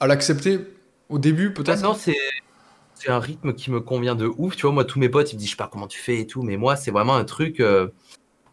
à 0.00 0.06
l'accepter 0.06 0.60
au 1.08 1.18
début, 1.18 1.52
peut-être? 1.52 1.82
Non, 1.82 1.94
c'est 1.98 2.16
c'est 2.94 3.10
un 3.10 3.18
rythme 3.20 3.52
qui 3.54 3.70
me 3.70 3.80
convient 3.80 4.14
de 4.16 4.26
ouf. 4.38 4.54
Tu 4.56 4.62
vois, 4.62 4.72
moi, 4.72 4.84
tous 4.84 4.98
mes 5.00 5.08
potes, 5.08 5.32
ils 5.32 5.36
me 5.36 5.38
disent, 5.40 5.48
je 5.50 5.52
sais 5.52 5.56
pas 5.56 5.68
comment 5.72 5.86
tu 5.88 6.00
fais 6.00 6.18
et 6.20 6.26
tout, 6.26 6.42
mais 6.42 6.56
moi, 6.56 6.74
c'est 6.76 6.90
vraiment 6.90 7.14
un 7.16 7.24
truc. 7.24 7.60
euh, 7.60 7.88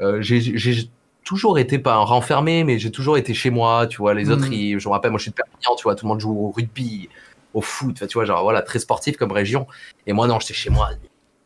euh, 0.02 0.22
j'ai 0.22 0.90
toujours 1.24 1.58
été 1.58 1.80
pas 1.80 1.96
un 1.96 2.04
renfermé, 2.04 2.64
mais 2.64 2.78
j'ai 2.80 2.92
toujours 2.92 3.18
été 3.18 3.34
chez 3.34 3.50
moi. 3.50 3.88
Tu 3.88 3.98
vois, 3.98 4.14
les 4.14 4.30
autres, 4.30 4.46
Mhm. 4.48 4.54
ils- 4.54 4.80
je 4.80 4.88
me 4.88 4.94
rappelle, 4.94 5.12
moi, 5.12 5.18
je 5.18 5.24
suis 5.24 5.32
de 5.32 5.36
Perpignan, 5.36 5.76
tu 5.76 5.84
vois, 5.84 5.96
tout 5.96 6.06
le 6.06 6.10
monde 6.10 6.20
joue 6.20 6.32
au 6.38 6.52
rugby, 6.52 7.10
au 7.54 7.62
foot, 7.62 8.06
tu 8.08 8.14
vois, 8.14 8.26
genre, 8.26 8.44
voilà, 8.44 8.62
très 8.62 8.80
sportif 8.80 9.18
comme 9.18 9.32
région. 9.32 9.66
Et 10.06 10.14
moi, 10.14 10.28
non, 10.28 10.40
j'étais 10.40 10.54
chez 10.54 10.70
moi, 10.70 10.90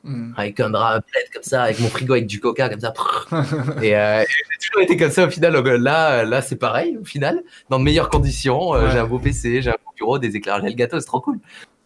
Hmm. 0.04 0.32
avec 0.38 0.58
un 0.62 0.70
drap, 0.70 1.02
comme 1.34 1.44
ça, 1.44 1.64
avec 1.64 1.80
mon 1.82 1.90
frigo 1.90 2.14
avec 2.14 2.26
du 2.26 2.40
coca 2.40 2.70
comme 2.70 2.80
ça. 2.80 2.94
et 3.84 3.96
euh, 3.98 4.22
et 4.22 4.26
j'ai 4.28 4.68
toujours 4.68 4.82
été 4.82 4.96
comme 4.98 5.12
ça 5.12 5.26
au 5.26 5.30
final. 5.30 5.52
Donc, 5.54 5.66
euh, 5.68 5.78
là, 5.78 6.24
là 6.24 6.42
c'est 6.42 6.56
pareil 6.56 6.98
au 7.02 7.04
final, 7.04 7.44
dans 7.70 7.80
de 7.80 7.84
meilleures 7.84 8.10
conditions. 8.10 8.74
Euh, 8.76 8.86
Ouais. 8.86 8.92
J'ai 8.92 8.98
un 9.00 9.06
beau 9.06 9.20
PC, 9.20 9.62
j'ai 9.62 9.70
un 9.70 9.74
beau 9.74 9.92
bureau, 9.98 10.18
des 10.18 10.34
éclairages 10.38 10.64
le 10.64 10.72
gâteau, 10.72 11.00
c'est 11.02 11.06
trop 11.06 11.20
cool. 11.20 11.40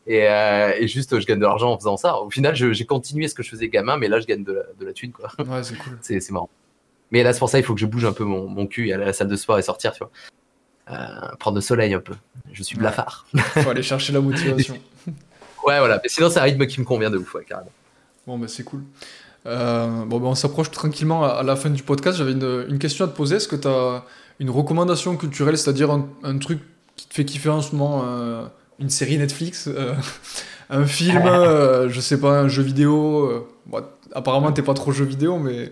Et, 0.06 0.28
euh, 0.28 0.74
et 0.78 0.88
juste, 0.88 1.18
je 1.20 1.26
gagne 1.26 1.39
de 1.39 1.45
l'argent 1.45 1.72
en 1.72 1.78
faisant 1.78 1.97
ça. 1.97 2.18
Au 2.18 2.30
final, 2.30 2.56
j'ai 2.56 2.86
continué 2.86 3.28
ce 3.28 3.36
que 3.36 3.43
je 3.43 3.49
faisais 3.49 3.70
gamin, 3.70 3.97
mais 3.97 4.08
là, 4.08 4.20
je 4.20 4.26
gagne 4.26 4.43
de 4.43 4.54
la, 4.54 4.64
de 4.80 4.86
la 4.86 4.93
thune, 4.93 5.12
quoi. 5.12 5.30
Ouais, 5.39 5.64
c'est 5.64 5.78
cool. 5.78 5.97
C'est 6.01 6.32
marrant. 6.32 6.49
Mais 7.12 7.22
là, 7.22 7.32
c'est 7.32 7.39
pour 7.39 7.49
ça, 7.49 7.60
il 7.60 7.64
faut 7.64 7.76
que 7.76 7.80
je 7.80 7.86
bouge 7.86 8.06
un 8.06 8.12
peu 8.12 8.24
mon, 8.24 8.47
mon 8.47 8.66
cul 8.66 8.89
et 8.89 8.93
aller 8.93 9.04
à 9.04 9.08
la 9.08 9.14
salle 9.14 9.28
de 9.28 9.36
sport 9.36 9.60
et 9.60 9.62
sortir, 9.62 9.93
tu 9.93 9.99
vois. 9.99 10.10
Euh, 10.89 11.36
prendre 11.39 11.56
le 11.56 11.62
soleil 11.62 11.93
un 11.93 11.99
peu. 11.99 12.16
Je 12.51 12.64
suis 12.64 12.76
blafard. 12.76 13.28
Faut 13.38 13.70
aller 13.70 13.84
chercher 13.84 14.14
la 14.14 14.22
motivation. 14.22 14.78
Ouais, 15.66 15.80
voilà. 15.80 16.01
Mais 16.04 16.10
sinon, 16.10 16.30
c'est 16.30 16.39
un 16.39 16.43
rythme 16.43 16.66
qui 16.66 16.82
me 16.82 16.86
convient 16.86 17.10
de 17.10 17.18
ouf, 17.18 17.36
ouais, 17.36 17.45
carrément. 17.47 17.72
Bon, 18.28 18.38
bah, 18.38 18.49
c'est 18.49 18.66
cool. 18.66 18.84
Euh, 19.45 20.04
bon, 20.04 20.20
bah, 20.20 20.28
on 20.28 20.36
s'approche 20.36 20.72
tranquillement 20.72 21.24
à, 21.24 21.41
la 21.41 21.56
fin 21.56 21.70
du 21.70 21.84
podcast. 21.84 22.18
J'avais 22.18 22.34
une, 22.34 22.66
une 22.68 22.80
question 22.80 23.06
à 23.06 23.08
te 23.08 23.16
poser. 23.16 23.38
Est-ce 23.38 23.47
que 23.47 23.56
tu 23.56 23.70
as 23.70 24.04
une 24.39 24.49
recommandation 24.49 25.16
culturelle, 25.16 25.58
c'est-à-dire 25.58 25.89
un, 25.89 26.10
un 26.24 26.38
truc 26.38 26.60
qui 26.97 27.08
te 27.08 27.14
fait 27.14 27.24
kiffer 27.24 27.47
en 27.47 27.62
ce 27.62 27.74
moment 27.78 28.04
Une 28.80 28.89
série 28.89 29.17
Netflix 29.17 29.67
euh, 29.67 29.95
Un 30.69 30.86
film 30.86 31.24
euh, 31.26 31.89
Je 31.89 31.99
sais 31.99 32.19
pas, 32.19 32.39
un 32.39 32.47
jeu 32.47 32.63
vidéo 32.63 33.26
euh, 33.26 33.47
bon, 33.65 33.84
Apparemment, 34.13 34.51
t'es 34.51 34.61
pas 34.61 34.74
trop 34.74 34.91
jeu 34.91 35.05
vidéo, 35.05 35.38
mais. 35.38 35.71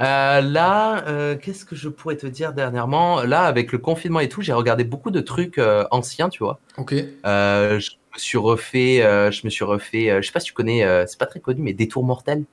Euh, 0.00 0.40
là, 0.40 1.36
qu'est-ce 1.36 1.64
que 1.64 1.74
je 1.74 1.88
pourrais 1.88 2.16
te 2.16 2.26
dire 2.26 2.52
dernièrement? 2.52 3.22
Là, 3.22 3.42
avec 3.44 3.72
le 3.72 3.78
confinement 3.78 4.20
et 4.20 4.28
tout, 4.28 4.42
j'ai 4.42 4.52
regardé 4.52 4.84
beaucoup 4.84 5.10
de 5.10 5.20
trucs 5.20 5.60
anciens, 5.90 6.28
tu 6.28 6.44
vois. 6.44 6.60
Ok. 6.76 6.92
Je 6.94 7.76
me 7.78 8.18
suis 8.18 8.38
refait, 8.38 8.98
je 9.32 9.40
me 9.44 9.50
suis 9.50 9.64
refait, 9.64 10.22
je 10.22 10.26
sais 10.26 10.32
pas 10.32 10.40
si 10.40 10.46
tu 10.46 10.52
connais, 10.52 10.86
c'est 11.06 11.18
pas 11.18 11.26
très 11.26 11.40
connu, 11.40 11.62
mais 11.62 11.72
Détour 11.72 12.04
mortel. 12.04 12.44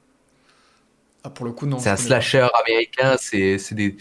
Ah, 1.24 1.30
pour 1.30 1.46
le 1.46 1.52
coup, 1.54 1.66
non. 1.66 1.80
C'est 1.80 1.90
un 1.90 1.98
slasher 1.98 2.48
américain. 2.66 3.16
C'est, 3.18 3.58
c'est 3.58 3.76
des, 3.76 3.96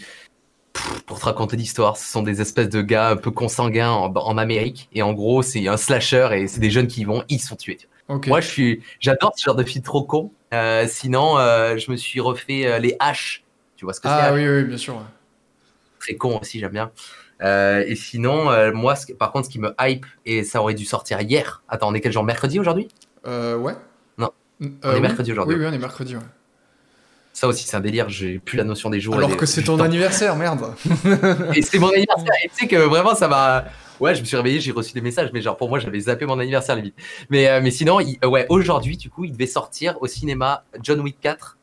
pour 1.05 1.19
te 1.19 1.25
raconter 1.25 1.55
l'histoire, 1.55 1.97
ce 1.97 2.11
sont 2.11 2.23
des 2.23 2.41
espèces 2.41 2.69
de 2.69 2.81
gars 2.81 3.09
un 3.09 3.15
peu 3.15 3.31
consanguins 3.31 3.91
en, 3.91 4.13
en 4.13 4.37
Amérique. 4.37 4.89
Et 4.93 5.01
en 5.01 5.13
gros, 5.13 5.41
c'est 5.41 5.67
un 5.67 5.77
slasher 5.77 6.29
et 6.33 6.47
c'est 6.47 6.59
des 6.59 6.71
jeunes 6.71 6.87
qui 6.87 7.01
y 7.01 7.03
vont, 7.03 7.23
ils 7.29 7.39
sont 7.39 7.55
tués. 7.55 7.77
Moi, 8.27 8.41
je 8.41 8.47
suis, 8.47 8.83
j'adore 8.99 9.33
ce 9.35 9.43
genre 9.43 9.55
de 9.55 9.63
film 9.63 9.83
trop 9.83 10.03
con. 10.03 10.31
Euh, 10.53 10.85
sinon, 10.87 11.37
euh, 11.37 11.77
je 11.77 11.89
me 11.89 11.95
suis 11.95 12.19
refait 12.19 12.67
euh, 12.67 12.79
les 12.79 12.95
haches. 12.99 13.43
Tu 13.75 13.85
vois 13.85 13.93
ce 13.93 13.99
que 14.01 14.07
c'est 14.07 14.13
ah, 14.13 14.33
oui, 14.33 14.47
oui, 14.47 14.63
bien 14.65 14.77
sûr. 14.77 15.01
très 15.99 16.15
con 16.15 16.39
aussi, 16.39 16.59
j'aime 16.59 16.71
bien. 16.71 16.91
Et 17.41 17.95
sinon, 17.95 18.71
moi, 18.73 18.95
ce 18.95 19.11
par 19.11 19.31
contre, 19.31 19.47
ce 19.47 19.51
qui 19.51 19.59
me 19.59 19.73
hype, 19.79 20.05
et 20.25 20.43
ça 20.43 20.61
aurait 20.61 20.75
dû 20.75 20.85
sortir 20.85 21.19
hier. 21.21 21.61
Attends, 21.67 21.89
on 21.89 21.93
est 21.93 21.99
quel 21.99 22.13
jour? 22.13 22.23
Mercredi 22.23 22.59
aujourd'hui? 22.59 22.87
Euh, 23.25 23.57
ouais. 23.57 23.73
Non. 24.17 24.31
On 24.61 24.65
est 24.65 24.93
oui. 24.93 25.01
mercredi 25.01 25.31
aujourd'hui. 25.31 25.55
Oui, 25.55 25.61
oui, 25.61 25.67
on 25.69 25.73
est 25.73 25.77
mercredi, 25.77 26.15
ouais. 26.15 26.21
Ça 27.35 27.47
aussi, 27.47 27.65
c'est 27.67 27.75
un 27.75 27.79
délire. 27.81 28.09
J'ai 28.09 28.37
plus 28.39 28.57
la 28.57 28.63
notion 28.63 28.89
des 28.91 28.99
jours. 28.99 29.15
Alors 29.15 29.29
des- 29.29 29.35
que 29.35 29.45
c'est 29.47 29.63
ton 29.63 29.77
temps. 29.77 29.83
anniversaire, 29.83 30.35
merde. 30.35 30.75
Et 31.55 31.61
c'est 31.63 31.79
mon 31.79 31.89
anniversaire. 31.89 32.31
Et 32.45 32.49
tu 32.49 32.55
sais 32.55 32.67
que 32.67 32.75
vraiment, 32.75 33.15
ça 33.15 33.27
m'a. 33.27 33.65
Ouais, 33.99 34.13
je 34.15 34.21
me 34.21 34.25
suis 34.25 34.35
réveillé, 34.37 34.59
j'ai 34.59 34.71
reçu 34.71 34.93
des 34.93 35.01
messages, 35.01 35.29
mais 35.33 35.41
genre 35.41 35.55
pour 35.57 35.69
moi, 35.69 35.79
j'avais 35.79 35.99
zappé 35.99 36.25
mon 36.25 36.37
anniversaire 36.39 36.75
limite. 36.75 36.95
Mais, 37.29 37.47
euh, 37.47 37.59
mais 37.61 37.71
sinon, 37.71 37.99
il- 37.99 38.17
euh, 38.23 38.27
ouais, 38.27 38.45
aujourd'hui, 38.49 38.97
du 38.97 39.09
coup, 39.09 39.23
il 39.25 39.31
devait 39.31 39.47
sortir 39.47 39.97
au 40.01 40.07
cinéma 40.07 40.63
John 40.81 40.99
Wick 40.99 41.19
4 41.21 41.57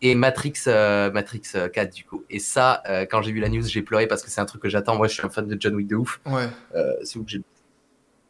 et 0.00 0.14
Matrix, 0.14 0.54
euh, 0.68 1.10
Matrix 1.10 1.42
euh, 1.54 1.68
4 1.68 1.92
du 1.94 2.04
coup. 2.04 2.22
Et 2.30 2.38
ça, 2.38 2.82
euh, 2.88 3.04
quand 3.10 3.20
j'ai 3.22 3.32
vu 3.32 3.40
la 3.40 3.48
news, 3.48 3.62
j'ai 3.66 3.82
pleuré 3.82 4.06
parce 4.06 4.22
que 4.22 4.30
c'est 4.30 4.40
un 4.40 4.44
truc 4.46 4.62
que 4.62 4.68
j'attends. 4.68 4.96
Moi, 4.96 5.08
je 5.08 5.14
suis 5.14 5.26
un 5.26 5.30
fan 5.30 5.46
de 5.46 5.56
John 5.60 5.74
Wick 5.74 5.88
de 5.88 5.96
ouf. 5.96 6.20
Ouais. 6.26 6.48
Euh, 6.76 6.92
c'est 7.02 7.18
où 7.18 7.24
que 7.24 7.30
j'ai- 7.30 7.42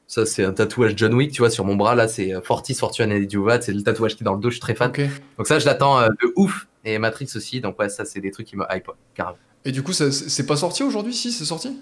Ça, 0.08 0.24
c'est 0.24 0.42
un 0.42 0.52
tatouage 0.52 0.94
John 0.96 1.12
Wick, 1.12 1.32
tu 1.32 1.42
vois, 1.42 1.50
sur 1.50 1.66
mon 1.66 1.76
bras 1.76 1.94
là, 1.94 2.08
c'est 2.08 2.34
euh, 2.34 2.40
Fortis 2.40 2.74
Fortune 2.74 3.12
et 3.12 3.26
Duvat, 3.26 3.60
c'est 3.60 3.72
le 3.74 3.82
tatouage 3.82 4.16
qui 4.16 4.22
est 4.22 4.24
dans 4.24 4.32
le 4.32 4.40
dos, 4.40 4.48
je 4.48 4.54
suis 4.54 4.60
très 4.60 4.74
fan. 4.74 4.88
Ok. 4.88 5.02
Donc 5.36 5.46
ça, 5.46 5.58
je 5.58 5.66
l'attends 5.66 6.00
euh, 6.00 6.08
de 6.08 6.32
ouf. 6.34 6.66
Et 6.84 6.98
Matrix 6.98 7.30
aussi, 7.36 7.60
donc 7.60 7.78
ouais, 7.78 7.90
ça, 7.90 8.06
c'est 8.06 8.20
des 8.20 8.30
trucs 8.30 8.46
qui 8.46 8.56
me 8.56 8.64
hype, 8.70 8.90
carrément. 9.14 9.36
Et 9.66 9.70
du 9.72 9.82
coup, 9.82 9.92
ça- 9.92 10.10
c'est 10.10 10.46
pas 10.46 10.56
sorti 10.56 10.82
aujourd'hui 10.82 11.12
Si, 11.12 11.30
c'est 11.30 11.44
sorti? 11.44 11.78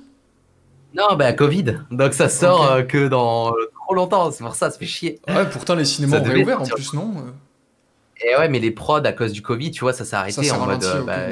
Non, 0.94 1.14
bah 1.16 1.32
Covid, 1.34 1.80
donc 1.90 2.14
ça 2.14 2.28
sort 2.28 2.62
Ok. 2.62 2.70
euh, 2.70 2.82
que 2.82 3.06
dans 3.08 3.52
trop 3.84 3.94
longtemps, 3.94 4.30
c'est 4.32 4.42
pour 4.42 4.54
ça, 4.56 4.70
ça 4.70 4.78
fait 4.78 4.86
chier. 4.86 5.20
Ouais, 5.28 5.48
pourtant, 5.48 5.74
les 5.76 5.84
cinémas 5.84 6.16
Ça 6.16 6.22
ont 6.22 6.24
réouvert 6.24 6.62
en 6.62 6.66
plus, 6.66 6.94
non? 6.94 7.12
Et 8.24 8.34
ouais, 8.34 8.48
mais 8.48 8.58
les 8.58 8.70
prods 8.72 9.04
à 9.04 9.12
cause 9.12 9.32
du 9.32 9.42
Covid, 9.42 9.70
tu 9.70 9.80
vois, 9.82 9.92
ça 9.92 10.04
s'est 10.04 10.10
Ça 10.12 10.18
arrêté 10.20 10.42
s'est 10.42 10.50
en 10.50 10.64
mode 10.66 10.82
euh, 10.82 11.02
bah, 11.02 11.26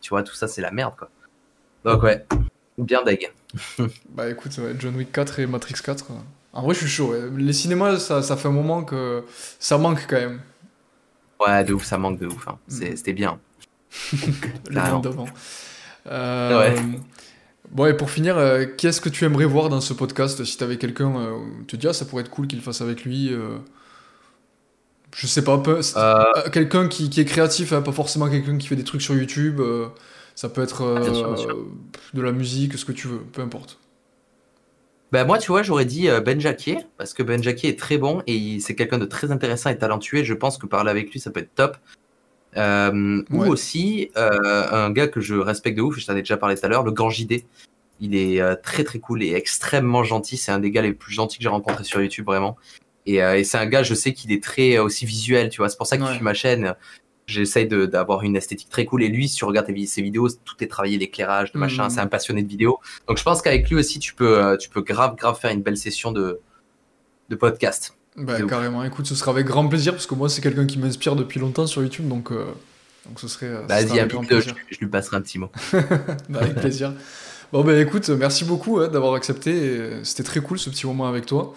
tu 0.00 0.10
vois, 0.10 0.22
tout 0.22 0.34
ça, 0.34 0.46
c'est 0.46 0.60
la 0.60 0.70
merde, 0.70 0.94
quoi. 0.96 1.08
Donc 1.84 2.02
ouais, 2.02 2.24
bien 2.84 3.02
deg. 3.02 3.30
bah 4.10 4.28
écoute, 4.28 4.52
John 4.78 4.96
Wick 4.96 5.12
4 5.12 5.40
et 5.40 5.46
Matrix 5.46 5.74
4. 5.82 6.06
En 6.52 6.62
vrai, 6.62 6.74
je 6.74 6.80
suis 6.80 6.88
chaud. 6.88 7.14
Les 7.36 7.52
cinémas, 7.52 7.98
ça, 7.98 8.22
ça, 8.22 8.36
fait 8.36 8.48
un 8.48 8.52
moment 8.52 8.82
que 8.82 9.24
ça 9.58 9.78
manque 9.78 10.06
quand 10.08 10.16
même. 10.16 10.40
Ouais, 11.40 11.64
de 11.64 11.72
ouf, 11.72 11.84
ça 11.84 11.98
manque 11.98 12.18
de 12.18 12.26
ouf. 12.26 12.48
Hein. 12.48 12.58
Mm. 12.68 12.96
C'était 12.96 13.12
bien. 13.12 13.38
Le 14.70 14.90
monde 14.90 15.04
d'avant. 15.04 15.26
Euh, 16.06 16.76
bon, 17.70 17.86
et 17.86 17.94
pour 17.94 18.10
finir, 18.10 18.36
euh, 18.36 18.66
qu'est-ce 18.76 19.00
que 19.00 19.08
tu 19.08 19.24
aimerais 19.24 19.44
voir 19.44 19.68
dans 19.68 19.80
ce 19.80 19.92
podcast? 19.92 20.44
Si 20.44 20.56
t'avais 20.56 20.76
quelqu'un, 20.76 21.16
euh, 21.16 21.38
te 21.66 21.76
dis, 21.76 21.86
ah, 21.88 21.92
ça 21.92 22.04
pourrait 22.04 22.22
être 22.22 22.30
cool 22.30 22.46
qu'il 22.46 22.60
fasse 22.60 22.80
avec 22.80 23.04
lui. 23.04 23.32
je 25.14 25.26
sais 25.26 25.44
pas, 25.44 25.62
quelqu'un 26.52 26.88
qui, 26.88 27.08
est 27.20 27.24
créatif, 27.24 27.72
hein, 27.72 27.82
pas 27.82 27.92
forcément 27.92 28.28
quelqu'un 28.28 28.58
qui 28.58 28.66
fait 28.66 28.76
des 28.76 28.84
trucs 28.84 29.02
sur 29.02 29.14
YouTube. 29.14 29.60
Ça 30.40 30.48
peut 30.48 30.62
être 30.62 30.82
ah, 30.96 32.14
de 32.14 32.22
la 32.22 32.32
musique, 32.32 32.78
ce 32.78 32.86
que 32.86 32.92
tu 32.92 33.08
veux, 33.08 33.18
peu 33.18 33.42
importe. 33.42 33.78
Ben 35.12 35.26
moi, 35.26 35.36
tu 35.36 35.48
vois, 35.48 35.62
j'aurais 35.62 35.84
dit 35.84 36.08
Ben 36.24 36.40
Jacquier, 36.40 36.78
parce 36.96 37.12
que 37.12 37.22
Ben 37.22 37.42
Jacquier 37.42 37.68
est 37.68 37.78
très 37.78 37.98
bon 37.98 38.22
et 38.26 38.58
c'est 38.58 38.74
quelqu'un 38.74 38.96
de 38.96 39.04
très 39.04 39.32
intéressant 39.32 39.68
et 39.68 39.76
talentueux. 39.76 40.24
je 40.24 40.32
pense 40.32 40.56
que 40.56 40.64
parler 40.64 40.88
avec 40.88 41.12
lui, 41.12 41.20
ça 41.20 41.30
peut 41.30 41.40
être 41.40 41.54
top. 41.54 41.76
Euh, 42.56 43.22
ou 43.30 43.44
aussi 43.44 44.10
euh, 44.16 44.66
un 44.72 44.90
gars 44.90 45.08
que 45.08 45.20
je 45.20 45.34
respecte 45.34 45.76
de 45.76 45.82
ouf, 45.82 45.98
je 45.98 46.06
t'en 46.06 46.16
ai 46.16 46.22
déjà 46.22 46.38
parlé 46.38 46.56
tout 46.56 46.64
à 46.64 46.68
l'heure, 46.68 46.84
le 46.84 46.92
Grand 46.92 47.10
JD. 47.10 47.44
Il 48.00 48.16
est 48.16 48.40
euh, 48.40 48.54
très 48.54 48.82
très 48.82 48.98
cool 48.98 49.22
et 49.22 49.34
extrêmement 49.34 50.04
gentil. 50.04 50.38
C'est 50.38 50.52
un 50.52 50.58
des 50.58 50.70
gars 50.70 50.80
les 50.80 50.94
plus 50.94 51.12
gentils 51.12 51.36
que 51.36 51.42
j'ai 51.42 51.50
rencontré 51.50 51.84
sur 51.84 52.00
YouTube 52.00 52.24
vraiment. 52.24 52.56
Et, 53.04 53.16
et 53.16 53.44
c'est 53.44 53.58
un 53.58 53.66
gars, 53.66 53.82
je 53.82 53.92
sais 53.92 54.14
qu'il 54.14 54.32
est 54.32 54.42
très 54.42 54.78
aussi 54.78 55.04
visuel, 55.04 55.50
tu 55.50 55.58
vois. 55.58 55.68
C'est 55.68 55.76
pour 55.76 55.86
ça 55.86 55.98
que 55.98 56.06
je 56.06 56.12
suis 56.14 56.24
ma 56.24 56.32
chaîne. 56.32 56.74
J'essaye 57.30 57.66
d'avoir 57.66 58.22
une 58.22 58.36
esthétique 58.36 58.68
très 58.68 58.84
cool. 58.84 59.02
Et 59.02 59.08
lui, 59.08 59.28
si 59.28 59.36
tu 59.36 59.44
regardes 59.44 59.68
ses 59.86 60.02
vidéos, 60.02 60.28
tout 60.44 60.56
est 60.60 60.66
travaillé, 60.66 60.98
l'éclairage, 60.98 61.52
le 61.54 61.60
machin. 61.60 61.86
Mmh. 61.86 61.90
C'est 61.90 62.00
un 62.00 62.06
passionné 62.06 62.42
de 62.42 62.48
vidéos. 62.48 62.78
Donc 63.08 63.18
je 63.18 63.22
pense 63.22 63.42
qu'avec 63.42 63.68
lui 63.70 63.76
aussi, 63.76 63.98
tu 63.98 64.14
peux, 64.14 64.56
tu 64.60 64.68
peux 64.68 64.82
grave 64.82 65.16
grave 65.16 65.38
faire 65.38 65.50
une 65.50 65.62
belle 65.62 65.76
session 65.76 66.12
de, 66.12 66.40
de 67.30 67.36
podcast. 67.36 67.94
Bah, 68.16 68.42
carrément, 68.42 68.84
écoute, 68.84 69.06
ce 69.06 69.14
sera 69.14 69.30
avec 69.30 69.46
grand 69.46 69.66
plaisir 69.68 69.92
parce 69.92 70.06
que 70.06 70.14
moi, 70.14 70.28
c'est 70.28 70.42
quelqu'un 70.42 70.66
qui 70.66 70.78
m'inspire 70.78 71.16
depuis 71.16 71.40
longtemps 71.40 71.66
sur 71.66 71.82
YouTube 71.82 72.08
donc, 72.08 72.32
euh, 72.32 72.44
donc 73.06 73.20
ce 73.20 73.28
serait. 73.28 73.46
Euh, 73.46 73.62
Vas-y, 73.68 74.06
plaisir. 74.08 74.54
Je, 74.68 74.78
lui 74.78 74.88
passerai 74.88 75.16
un 75.16 75.20
petit 75.20 75.38
mot. 75.38 75.50
bah, 76.28 76.40
avec 76.40 76.56
plaisir. 76.56 76.92
Bon, 77.52 77.64
bah 77.64 77.76
écoute, 77.78 78.08
merci 78.10 78.44
beaucoup 78.44 78.78
hein, 78.78 78.88
d'avoir 78.88 79.14
accepté. 79.14 80.04
C'était 80.04 80.22
très 80.22 80.40
cool 80.40 80.58
ce 80.58 80.70
petit 80.70 80.86
moment 80.86 81.08
avec 81.08 81.26
toi. 81.26 81.54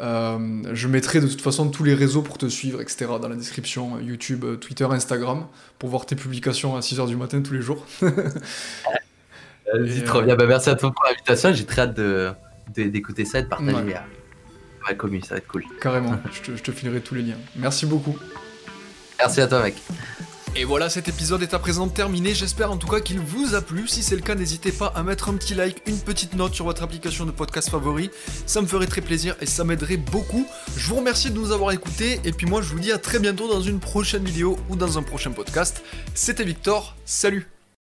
Euh, 0.00 0.62
je 0.72 0.88
mettrai 0.88 1.20
de 1.20 1.26
toute 1.26 1.40
façon 1.40 1.70
tous 1.70 1.84
les 1.84 1.94
réseaux 1.94 2.22
pour 2.22 2.38
te 2.38 2.46
suivre, 2.46 2.82
etc. 2.82 3.06
dans 3.20 3.28
la 3.28 3.36
description 3.36 3.98
YouTube, 4.00 4.44
Twitter, 4.60 4.84
Instagram 4.84 5.46
pour 5.78 5.88
voir 5.88 6.06
tes 6.06 6.16
publications 6.16 6.76
à 6.76 6.80
6h 6.80 7.06
du 7.06 7.16
matin 7.16 7.40
tous 7.42 7.54
les 7.54 7.62
jours. 7.62 7.86
Vas-y, 9.72 10.04
trop 10.04 10.22
bien. 10.22 10.36
Bah, 10.36 10.46
merci 10.46 10.70
à 10.70 10.74
toi 10.74 10.92
pour 10.92 11.04
l'invitation. 11.04 11.52
J'ai 11.52 11.64
très 11.64 11.82
hâte 11.82 12.00
d'écouter 12.76 13.24
de, 13.24 13.28
ça 13.28 13.38
et 13.38 13.42
de 13.42 13.48
partager 13.48 13.94
commu, 14.94 15.20
ça 15.22 15.34
va 15.34 15.38
être 15.38 15.48
cool. 15.48 15.64
Carrément, 15.80 16.18
je, 16.32 16.52
te, 16.52 16.70
filerai 16.70 17.00
tous 17.00 17.14
les 17.14 17.22
liens. 17.22 17.38
Merci 17.56 17.86
beaucoup. 17.86 18.16
Merci 19.18 19.40
à 19.40 19.46
toi, 19.46 19.62
mec. 19.62 19.76
Et 20.58 20.64
voilà, 20.64 20.88
cet 20.88 21.06
épisode 21.06 21.42
est 21.42 21.52
à 21.52 21.58
présent 21.58 21.86
terminé. 21.86 22.34
J'espère 22.34 22.72
en 22.72 22.78
tout 22.78 22.86
cas 22.86 23.00
qu'il 23.00 23.20
vous 23.20 23.54
a 23.54 23.60
plu. 23.60 23.86
Si 23.88 24.02
c'est 24.02 24.16
le 24.16 24.22
cas, 24.22 24.34
n'hésitez 24.34 24.72
pas 24.72 24.86
à 24.96 25.02
mettre 25.02 25.28
un 25.28 25.34
petit 25.34 25.54
like, 25.54 25.82
une 25.86 25.98
petite 25.98 26.34
note 26.34 26.54
sur 26.54 26.64
votre 26.64 26.82
application 26.82 27.26
de 27.26 27.30
podcast 27.30 27.68
favori. 27.68 28.10
Ça 28.46 28.62
me 28.62 28.66
ferait 28.66 28.86
très 28.86 29.02
plaisir 29.02 29.36
et 29.42 29.46
ça 29.46 29.64
m'aiderait 29.64 29.98
beaucoup. 29.98 30.46
Je 30.74 30.88
vous 30.88 30.96
remercie 30.96 31.30
de 31.30 31.34
nous 31.34 31.52
avoir 31.52 31.72
écoutés. 31.72 32.20
Et 32.24 32.32
puis 32.32 32.46
moi, 32.46 32.62
je 32.62 32.68
vous 32.68 32.80
dis 32.80 32.90
à 32.90 32.96
très 32.96 33.18
bientôt 33.18 33.48
dans 33.48 33.60
une 33.60 33.80
prochaine 33.80 34.24
vidéo 34.24 34.56
ou 34.70 34.76
dans 34.76 34.96
un 34.96 35.02
prochain 35.02 35.32
podcast. 35.32 35.82
C'était 36.14 36.44
Victor. 36.44 36.96
Salut 37.04 37.55